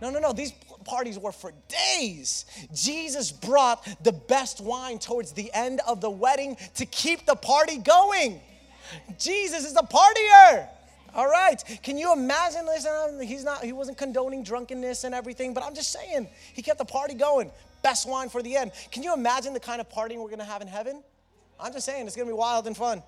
No 0.00 0.10
no 0.10 0.20
no 0.20 0.32
these 0.32 0.52
parties 0.84 1.18
were 1.18 1.32
for 1.32 1.52
days. 1.96 2.46
Jesus 2.72 3.32
brought 3.32 3.86
the 4.02 4.12
best 4.12 4.60
wine 4.60 4.98
towards 4.98 5.32
the 5.32 5.52
end 5.52 5.80
of 5.86 6.00
the 6.00 6.10
wedding 6.10 6.56
to 6.76 6.86
keep 6.86 7.26
the 7.26 7.34
party 7.34 7.78
going. 7.78 8.40
Jesus 9.18 9.64
is 9.64 9.76
a 9.76 9.82
partier 9.82 10.68
all 11.14 11.28
right. 11.28 11.62
Can 11.82 11.98
you 11.98 12.12
imagine? 12.12 12.66
Listen, 12.66 13.20
he's 13.22 13.44
not. 13.44 13.64
He 13.64 13.72
wasn't 13.72 13.98
condoning 13.98 14.42
drunkenness 14.42 15.04
and 15.04 15.14
everything, 15.14 15.52
but 15.52 15.62
I'm 15.62 15.74
just 15.74 15.92
saying 15.92 16.28
he 16.54 16.62
kept 16.62 16.78
the 16.78 16.84
party 16.84 17.14
going. 17.14 17.50
Best 17.82 18.08
wine 18.08 18.28
for 18.28 18.42
the 18.42 18.56
end. 18.56 18.72
Can 18.90 19.02
you 19.02 19.12
imagine 19.12 19.52
the 19.52 19.60
kind 19.60 19.80
of 19.80 19.88
partying 19.88 20.22
we're 20.22 20.30
gonna 20.30 20.44
have 20.44 20.62
in 20.62 20.68
heaven? 20.68 21.02
I'm 21.60 21.72
just 21.72 21.84
saying 21.84 22.06
it's 22.06 22.16
gonna 22.16 22.28
be 22.28 22.32
wild 22.32 22.66
and 22.66 22.76
fun, 22.76 23.02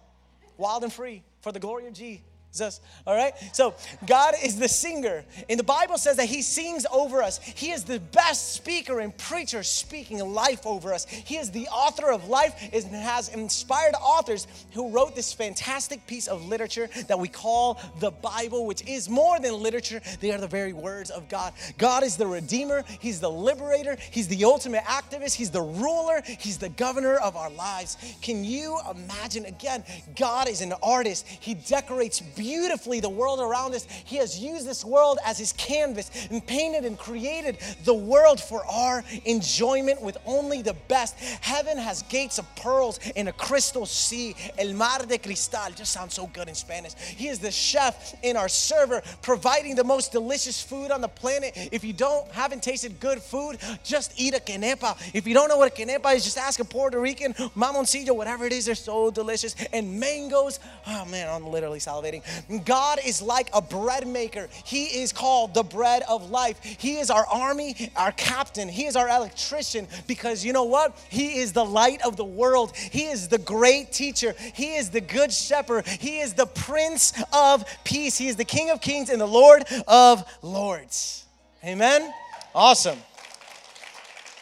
wild 0.57 0.83
and 0.83 0.93
free 0.93 1.23
for 1.41 1.53
the 1.53 1.61
glory 1.61 1.87
of 1.87 1.95
G. 1.95 2.23
Jesus. 2.55 2.81
All 3.05 3.17
right? 3.17 3.35
So 3.53 3.75
God 4.07 4.35
is 4.43 4.59
the 4.61 4.69
singer. 4.69 5.25
And 5.51 5.59
the 5.59 5.65
Bible 5.65 5.99
says 5.99 6.19
that 6.19 6.27
He 6.27 6.41
sings 6.41 6.87
over 6.93 7.21
us. 7.21 7.43
He 7.43 7.73
is 7.73 7.83
the 7.83 7.99
best 7.99 8.53
speaker 8.53 9.01
and 9.01 9.17
preacher 9.17 9.65
speaking 9.65 10.21
life 10.21 10.65
over 10.65 10.95
us. 10.95 11.05
He 11.07 11.37
is 11.37 11.51
the 11.51 11.67
author 11.67 12.13
of 12.13 12.29
life 12.29 12.55
and 12.73 12.85
has 12.95 13.29
inspired 13.31 13.95
authors 14.01 14.47
who 14.73 14.91
wrote 14.91 15.17
this 15.17 15.33
fantastic 15.33 16.07
piece 16.07 16.29
of 16.29 16.47
literature 16.47 16.89
that 17.09 17.19
we 17.19 17.27
call 17.27 17.81
the 17.99 18.13
Bible, 18.13 18.67
which 18.67 18.87
is 18.87 19.09
more 19.09 19.41
than 19.41 19.61
literature. 19.61 20.01
They 20.21 20.31
are 20.31 20.39
the 20.39 20.47
very 20.47 20.73
words 20.73 21.11
of 21.11 21.29
God. 21.29 21.55
God 21.77 22.05
is 22.05 22.17
the 22.17 22.27
Redeemer, 22.27 22.85
He's 23.01 23.19
the 23.19 23.31
liberator, 23.31 23.97
He's 24.13 24.29
the 24.29 24.45
ultimate 24.45 24.85
activist, 24.85 25.35
He's 25.35 25.51
the 25.51 25.61
ruler, 25.61 26.23
He's 26.25 26.59
the 26.59 26.69
governor 26.69 27.17
of 27.17 27.35
our 27.35 27.51
lives. 27.51 27.97
Can 28.23 28.45
you 28.45 28.79
imagine? 28.89 29.45
Again, 29.47 29.83
God 30.15 30.49
is 30.49 30.61
an 30.61 30.73
artist. 30.83 31.27
He 31.27 31.55
decorates 31.55 32.21
beautifully 32.45 33.01
the 33.01 33.09
world 33.09 33.41
around 33.41 33.75
us. 33.75 33.87
He 34.05 34.17
has 34.17 34.39
used 34.39 34.67
this 34.67 34.85
world 34.85 35.19
as 35.25 35.39
his 35.39 35.55
canvas 35.55 36.11
and 36.31 36.47
painted 36.47 36.85
and 36.85 36.99
created 36.99 37.57
the 37.85 37.95
world 37.95 38.39
for 38.39 38.67
our 38.67 39.03
enjoyment 39.25 40.03
with 40.03 40.19
only 40.27 40.61
the 40.61 40.75
best. 40.89 41.19
Heaven 41.41 41.79
has 41.79 42.03
gates 42.03 42.39
of 42.39 42.45
pearls 42.57 43.01
and 43.17 43.31
a 43.31 43.33
crystal 43.33 43.87
sea. 43.87 44.35
El 44.59 44.75
mar 44.75 44.99
de 45.07 45.17
cristal 45.17 45.71
just 45.75 45.91
sounds 45.91 46.13
so 46.13 46.27
good 46.27 46.49
in 46.49 46.55
Spanish. 46.55 46.93
He 46.95 47.29
is 47.29 47.39
the 47.39 47.51
chef 47.51 48.15
and 48.23 48.37
our 48.37 48.51
server, 48.51 49.01
providing 49.23 49.75
the 49.75 49.85
most 49.85 50.13
delicious 50.13 50.61
food 50.63 50.91
on 50.91 51.01
the 51.01 51.09
planet. 51.09 51.53
If 51.73 51.83
you 51.83 51.95
don't 51.95 52.31
haven't 52.33 52.63
tasted 52.63 53.01
good 53.01 53.21
food, 53.23 53.57
just 53.83 54.13
eat 54.21 54.35
a 54.35 54.41
quenepa. 54.41 54.99
If 55.15 55.27
you 55.27 55.33
don't 55.33 55.49
know 55.49 55.57
what 55.57 55.73
a 55.73 55.75
quenepa 55.75 56.15
is, 56.15 56.25
just 56.25 56.37
ask 56.37 56.61
a 56.61 56.65
Puerto 56.65 57.01
Rican, 57.01 57.33
mamoncillo, 57.57 58.15
whatever 58.15 58.45
it 58.45 58.53
is. 58.53 58.67
They're 58.67 58.75
so 58.75 59.11
delicious. 59.11 59.57
And 59.73 59.99
mangoes, 59.99 60.61
oh 60.87 61.07
man, 61.07 61.31
I'm 61.31 61.47
literally 61.47 61.79
salivating. 61.79 62.23
God 62.65 62.99
is 63.05 63.21
like 63.23 63.51
a 63.53 63.63
bread 63.63 64.07
maker. 64.07 64.49
He 64.65 64.85
is 64.85 65.13
called 65.13 65.55
the 65.55 65.63
bread 65.63 66.03
of 66.09 66.31
life. 66.31 66.63
He 66.63 66.97
is 66.97 67.11
our 67.11 67.27
army, 67.27 67.91
our 67.97 68.13
captain. 68.13 68.69
He 68.69 68.87
is 68.87 68.97
our 68.97 69.09
electrician 69.09 69.87
because 70.07 70.45
you 70.45 70.53
know 70.53 70.65
what? 70.65 70.99
He 71.09 71.39
is 71.39 71.53
the 71.53 71.65
light 71.65 72.03
of 72.03 72.17
the 72.17 72.25
world. 72.25 72.77
He 72.77 73.05
is 73.05 73.29
the 73.29 73.39
great 73.39 73.93
teacher. 73.93 74.35
He 74.55 74.77
is 74.77 74.91
the 74.91 75.01
good 75.01 75.33
shepherd. 75.33 75.87
He 75.87 76.21
is 76.21 76.35
the 76.35 76.47
prince 76.47 77.13
of 77.33 77.65
peace. 77.85 78.19
He 78.19 78.29
is 78.29 78.37
the 78.37 78.45
king 78.45 78.71
of 78.71 78.81
kings 78.81 79.11
and 79.11 79.21
the 79.21 79.27
lord 79.27 79.65
of 79.87 80.25
lords. 80.43 81.25
Amen. 81.65 82.13
Awesome. 82.55 82.99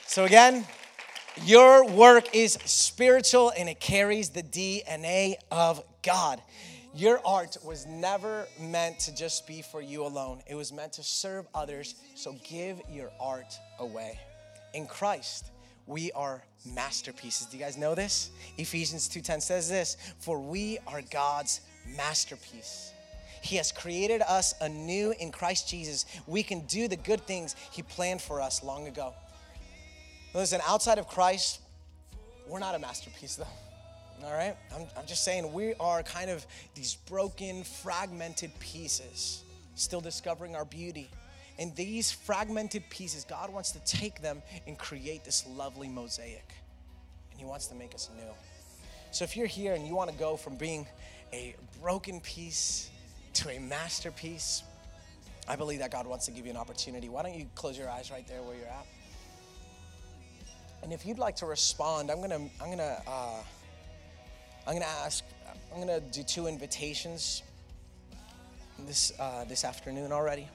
So 0.07 0.25
again, 0.25 0.67
your 1.45 1.87
work 1.87 2.35
is 2.35 2.59
spiritual 2.65 3.53
and 3.57 3.69
it 3.69 3.81
carries 3.81 4.31
the 4.31 4.43
DNA 4.43 5.37
of 5.51 5.83
God. 6.03 6.43
Your 6.95 7.27
art 7.27 7.57
was 7.65 7.87
never 7.87 8.47
meant 8.61 8.99
to 9.01 9.15
just 9.15 9.47
be 9.47 9.63
for 9.63 9.81
you 9.81 10.05
alone. 10.05 10.43
It 10.47 10.55
was 10.55 10.73
meant 10.73 10.93
to 10.95 11.03
serve 11.03 11.47
others. 11.55 11.95
So 12.15 12.37
give 12.45 12.83
your 12.91 13.11
art 13.19 13.59
away. 13.79 14.21
In 14.75 14.87
Christ, 14.87 15.47
we 15.87 16.13
are 16.13 16.43
masterpieces. 16.67 17.47
Do 17.47 17.57
you 17.57 17.63
guys 17.63 17.79
know 17.79 17.95
this? 17.95 18.29
Ephesians 18.59 19.09
2:10 19.09 19.41
says 19.41 19.71
this, 19.71 19.97
"For 20.19 20.39
we 20.39 20.79
are 20.87 21.01
God's 21.01 21.63
masterpiece." 21.87 22.91
He 23.41 23.57
has 23.57 23.73
created 23.73 24.21
us 24.23 24.55
anew 24.61 25.13
in 25.13 25.33
Christ 25.33 25.69
Jesus. 25.69 26.05
We 26.27 26.43
can 26.43 26.61
do 26.67 26.89
the 26.89 26.97
good 26.97 27.27
things 27.27 27.57
he 27.71 27.83
planned 27.83 28.21
for 28.21 28.41
us 28.41 28.63
long 28.63 28.87
ago. 28.87 29.15
Listen, 30.35 30.61
outside 30.65 30.99
of 30.99 31.09
Christ, 31.09 31.59
we're 32.47 32.61
not 32.61 32.75
a 32.75 32.79
masterpiece 32.79 33.37
though 33.37 33.72
all 34.25 34.33
right? 34.33 34.57
I'm, 34.75 34.87
I'm 34.97 35.07
just 35.07 35.25
saying 35.25 35.53
we 35.53 35.75
are 35.75 36.03
kind 36.03 36.31
of 36.31 36.47
these 36.75 36.97
broken, 37.09 37.65
fragmented 37.65 38.59
pieces, 38.61 39.43
still 39.75 40.01
discovering 40.01 40.55
our 40.57 40.65
beauty. 40.65 41.11
And 41.59 41.75
these 41.77 42.11
fragmented 42.11 42.89
pieces, 42.89 43.25
God 43.25 43.53
wants 43.53 43.73
to 43.73 43.81
take 43.85 44.23
them 44.23 44.43
and 44.67 44.79
create 44.79 45.25
this 45.25 45.47
lovely 45.47 45.89
mosaic. 45.89 46.49
And 47.31 47.41
He 47.41 47.45
wants 47.45 47.67
to 47.69 47.75
make 47.75 47.95
us 47.95 48.09
new. 48.17 48.31
So 49.11 49.25
if 49.25 49.37
you're 49.37 49.47
here 49.47 49.75
and 49.75 49.87
you 49.87 49.95
want 49.95 50.11
to 50.11 50.17
go 50.17 50.37
from 50.37 50.57
being 50.57 50.87
a 51.33 51.55
broken 51.81 52.21
piece 52.21 52.91
to 53.35 53.51
a 53.51 53.59
masterpiece, 53.59 54.63
I 55.49 55.57
believe 55.57 55.81
that 55.81 55.91
God 55.91 56.07
wants 56.07 56.27
to 56.27 56.31
give 56.31 56.45
you 56.47 56.51
an 56.51 56.57
opportunity. 56.57 57.09
Why 57.09 57.23
don't 57.23 57.35
you 57.35 57.47
close 57.55 57.77
your 57.77 57.91
eyes 57.91 58.11
right 58.11 58.27
there 58.27 58.43
where 58.43 58.57
you're 58.57 58.67
at? 58.67 58.87
And 60.83 60.93
if 60.93 61.07
you'd 61.07 61.19
like 61.19 61.37
to 61.37 61.47
respond, 61.47 62.11
I'm 62.11 62.21
gonna, 62.21 62.49
I'm 62.61 62.71
gonna. 62.71 63.03
Uh, 63.07 63.43
I'm 64.67 64.75
to 64.79 64.89
ask, 64.89 65.25
I'm 65.75 65.87
to 65.87 66.01
do 66.01 66.23
two 66.23 66.47
invitations 66.47 67.43
this, 68.87 69.13
uh, 69.19 69.45
this 69.45 69.65
afternoon 69.65 70.13
already. 70.13 70.49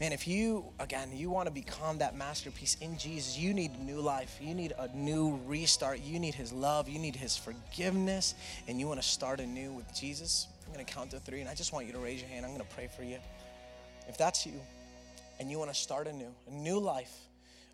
Man, 0.00 0.12
if 0.12 0.26
you, 0.26 0.64
again, 0.80 1.10
you 1.12 1.30
want 1.30 1.46
to 1.46 1.52
become 1.52 1.98
that 1.98 2.16
masterpiece 2.16 2.76
in 2.80 2.98
Jesus, 2.98 3.38
you 3.38 3.54
need 3.54 3.78
new 3.80 4.00
life. 4.00 4.38
You 4.40 4.54
need 4.54 4.72
a 4.78 4.88
new 4.96 5.38
restart. 5.46 6.00
You 6.00 6.18
need 6.18 6.34
His 6.34 6.52
love. 6.52 6.88
You 6.88 6.98
need 6.98 7.14
His 7.14 7.36
forgiveness. 7.36 8.34
And 8.66 8.80
you 8.80 8.86
want 8.88 9.00
to 9.00 9.06
start 9.06 9.40
anew 9.40 9.72
with 9.72 9.92
Jesus. 9.94 10.48
I'm 10.66 10.74
to 10.84 10.92
count 10.92 11.10
to 11.10 11.20
three, 11.20 11.40
and 11.40 11.48
I 11.48 11.54
just 11.54 11.72
want 11.72 11.86
you 11.86 11.92
to 11.92 11.98
raise 11.98 12.20
your 12.20 12.30
hand. 12.30 12.44
I'm 12.44 12.52
to 12.66 12.74
pray 12.74 12.88
for 12.96 13.02
you. 13.02 13.18
if 14.08 14.16
that's 14.16 14.46
you 14.46 14.60
and 15.38 15.50
you 15.50 15.58
want 15.58 15.70
to 15.70 15.76
start 15.76 16.06
anew, 16.06 16.32
a 16.48 16.50
new 16.50 16.78
life, 16.78 17.12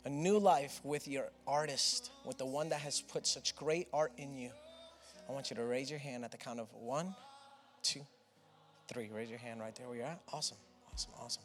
a 0.04 0.10
new 0.10 0.38
life 0.38 0.80
with 0.84 1.06
your 1.06 1.28
artist, 1.46 2.10
with 2.24 2.38
the 2.38 2.46
one 2.46 2.70
that 2.70 2.80
has 2.80 3.00
put 3.00 3.26
such 3.26 3.54
great 3.56 3.88
art 3.92 4.12
in 4.16 4.34
you, 4.34 4.50
I 5.28 5.32
want 5.32 5.50
you 5.50 5.56
to 5.56 5.64
raise 5.64 5.90
your 5.90 5.98
hand 5.98 6.24
at 6.24 6.30
the 6.30 6.38
count 6.38 6.58
of 6.58 6.72
one, 6.72 7.14
two, 7.82 8.00
three. 8.88 9.10
Raise 9.12 9.28
your 9.28 9.38
hand 9.38 9.60
right 9.60 9.74
there 9.74 9.86
where 9.86 9.96
you're 9.96 10.06
at. 10.06 10.20
Awesome, 10.32 10.56
awesome, 10.92 11.12
awesome. 11.20 11.42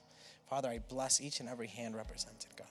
Father, 0.50 0.70
I 0.70 0.80
bless 0.88 1.20
each 1.20 1.40
and 1.40 1.50
every 1.50 1.68
hand 1.68 1.96
represented, 1.96 2.50
God. 2.58 2.68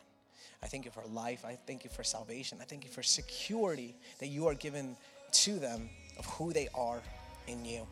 I 0.63 0.67
thank 0.67 0.85
you 0.85 0.91
for 0.91 1.05
life. 1.07 1.45
I 1.45 1.59
thank 1.67 1.85
you 1.85 1.91
for 1.91 2.05
salvation. 2.05 2.59
I 2.61 2.65
thank 2.65 2.85
you 2.85 2.91
for 2.91 3.03
security 3.03 3.97
that 4.21 4.29
you 4.29 4.47
are 4.47 4.55
given 4.55 4.97
to 5.33 5.59
them 5.59 5.91
of 6.19 6.25
who 6.27 6.53
they 6.53 6.69
are 6.75 7.03
in 7.47 7.65
you. 7.65 7.87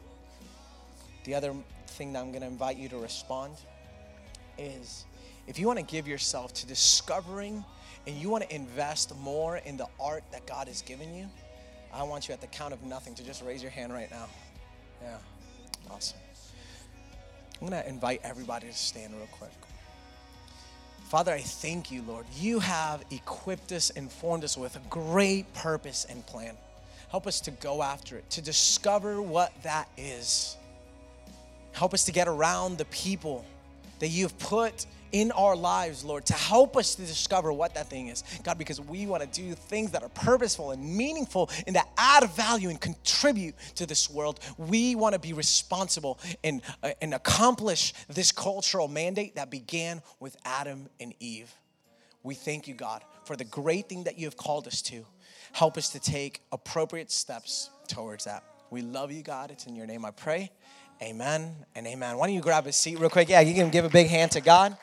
The 1.25 1.35
other 1.35 1.55
thing 1.89 2.13
that 2.13 2.21
I'm 2.21 2.31
going 2.31 2.43
to 2.43 2.47
invite 2.47 2.77
you 2.77 2.89
to 2.91 2.99
respond 2.99 3.55
is 4.57 5.05
if 5.47 5.59
you 5.59 5.67
want 5.67 5.79
to 5.79 5.85
give 5.85 6.07
yourself 6.07 6.55
to 6.55 6.67
discovering 6.67 7.65
and 8.07 8.17
you 8.17 8.31
want 8.31 8.45
to 8.45 8.55
invest 8.55 9.15
more 9.19 9.57
in 9.59 9.77
the 9.77 9.87
art 9.99 10.23
that 10.33 10.47
God 10.47 10.69
has 10.69 10.81
given 10.83 11.15
you, 11.15 11.27
I 11.93 12.03
want 12.05 12.29
you 12.29 12.35
at 12.35 12.41
the 12.41 12.47
count 12.47 12.73
of 12.73 12.83
nothing 12.83 13.15
to 13.15 13.25
just 13.25 13.43
raise 13.43 13.63
your 13.63 13.71
hand 13.71 13.93
right 13.93 14.11
now. 14.11 14.27
Yeah, 15.03 15.19
awesome. 15.91 16.19
I'm 17.61 17.69
going 17.69 17.83
to 17.83 17.89
invite 17.89 18.21
everybody 18.25 18.69
to 18.69 18.73
stand 18.73 19.15
real 19.15 19.29
quick. 19.33 19.51
Father, 21.11 21.33
I 21.33 21.41
thank 21.41 21.91
you, 21.91 22.03
Lord. 22.03 22.25
You 22.39 22.61
have 22.61 23.05
equipped 23.11 23.73
us 23.73 23.91
informed 23.91 24.45
us 24.45 24.57
with 24.57 24.77
a 24.77 24.81
great 24.89 25.53
purpose 25.55 26.07
and 26.09 26.25
plan. 26.27 26.57
Help 27.11 27.27
us 27.27 27.41
to 27.41 27.51
go 27.51 27.83
after 27.83 28.17
it, 28.17 28.31
to 28.31 28.41
discover 28.41 29.21
what 29.21 29.53
that 29.65 29.89
is. 29.99 30.57
Help 31.73 31.93
us 31.93 32.05
to 32.05 32.13
get 32.13 32.29
around 32.29 32.79
the 32.79 32.85
people 32.87 33.45
that 33.99 34.09
you've 34.09 34.39
put 34.39 34.87
in 35.13 35.33
our 35.33 35.57
lives, 35.57 36.05
Lord, 36.05 36.27
to 36.27 36.35
help 36.35 36.77
us 36.77 36.95
to 36.95 37.03
discover 37.03 37.53
what 37.53 37.75
that 37.75 37.89
thing 37.89 38.09
is. 38.09 38.25
God, 38.43 38.59
because 38.59 38.81
we 38.81 39.07
want 39.07 39.23
to 39.23 39.41
do 39.41 39.55
things 39.55 39.91
that 39.93 40.03
are 40.03 40.09
purposeful 40.11 40.71
and 40.71 40.97
meaningful 40.97 41.51
and 41.67 41.77
that 41.77 41.89
add 41.97 42.29
value 42.31 42.69
and 42.69 42.81
contribute 42.81 43.55
to 43.77 43.87
this 43.87 44.11
world. 44.11 44.41
We 44.59 44.95
want 44.95 45.15
to 45.15 45.19
be 45.19 45.33
responsible 45.33 46.19
and, 46.45 46.63
uh, 46.83 46.93
and 47.01 47.15
accomplish 47.15 47.93
this 48.09 48.33
cultural 48.33 48.89
mandate 48.89 49.37
that 49.37 49.51
began 49.51 50.03
with 50.19 50.37
Adam 50.45 50.89
and 50.99 51.15
Eve. 51.21 51.53
We 52.23 52.35
thank 52.35 52.69
you, 52.69 52.75
God, 52.75 53.03
for 53.25 53.37
the 53.37 53.45
great 53.45 53.89
thing 53.89 54.05
that 54.05 54.19
you 54.19 54.27
have 54.27 54.37
called 54.37 54.67
us 54.67 54.83
to. 54.83 55.07
Help 55.53 55.77
us 55.77 55.89
to 55.91 56.01
take 56.01 56.43
appropriate 56.53 57.11
steps 57.11 57.71
towards 57.89 58.25
that. 58.25 58.45
We 58.71 58.83
love 58.83 59.11
you, 59.11 59.23
God. 59.23 59.51
It's 59.51 59.67
in 59.67 59.75
your 59.75 59.87
name 59.87 60.05
I 60.05 60.11
pray. 60.11 60.51
Amen 61.03 61.55
and 61.75 61.87
amen. 61.87 62.19
Why 62.19 62.27
don't 62.27 62.37
you 62.37 62.43
grab 62.43 62.67
a 62.67 62.73
seat 62.73 63.01
real 63.01 63.09
quick? 63.09 63.29
Yeah, 63.29 63.41
you 63.41 63.55
can 63.55 63.71
give 63.71 63.85
a 63.85 63.89
big 63.89 64.09
hand 64.09 64.33
to 64.33 64.41
God. 64.41 64.77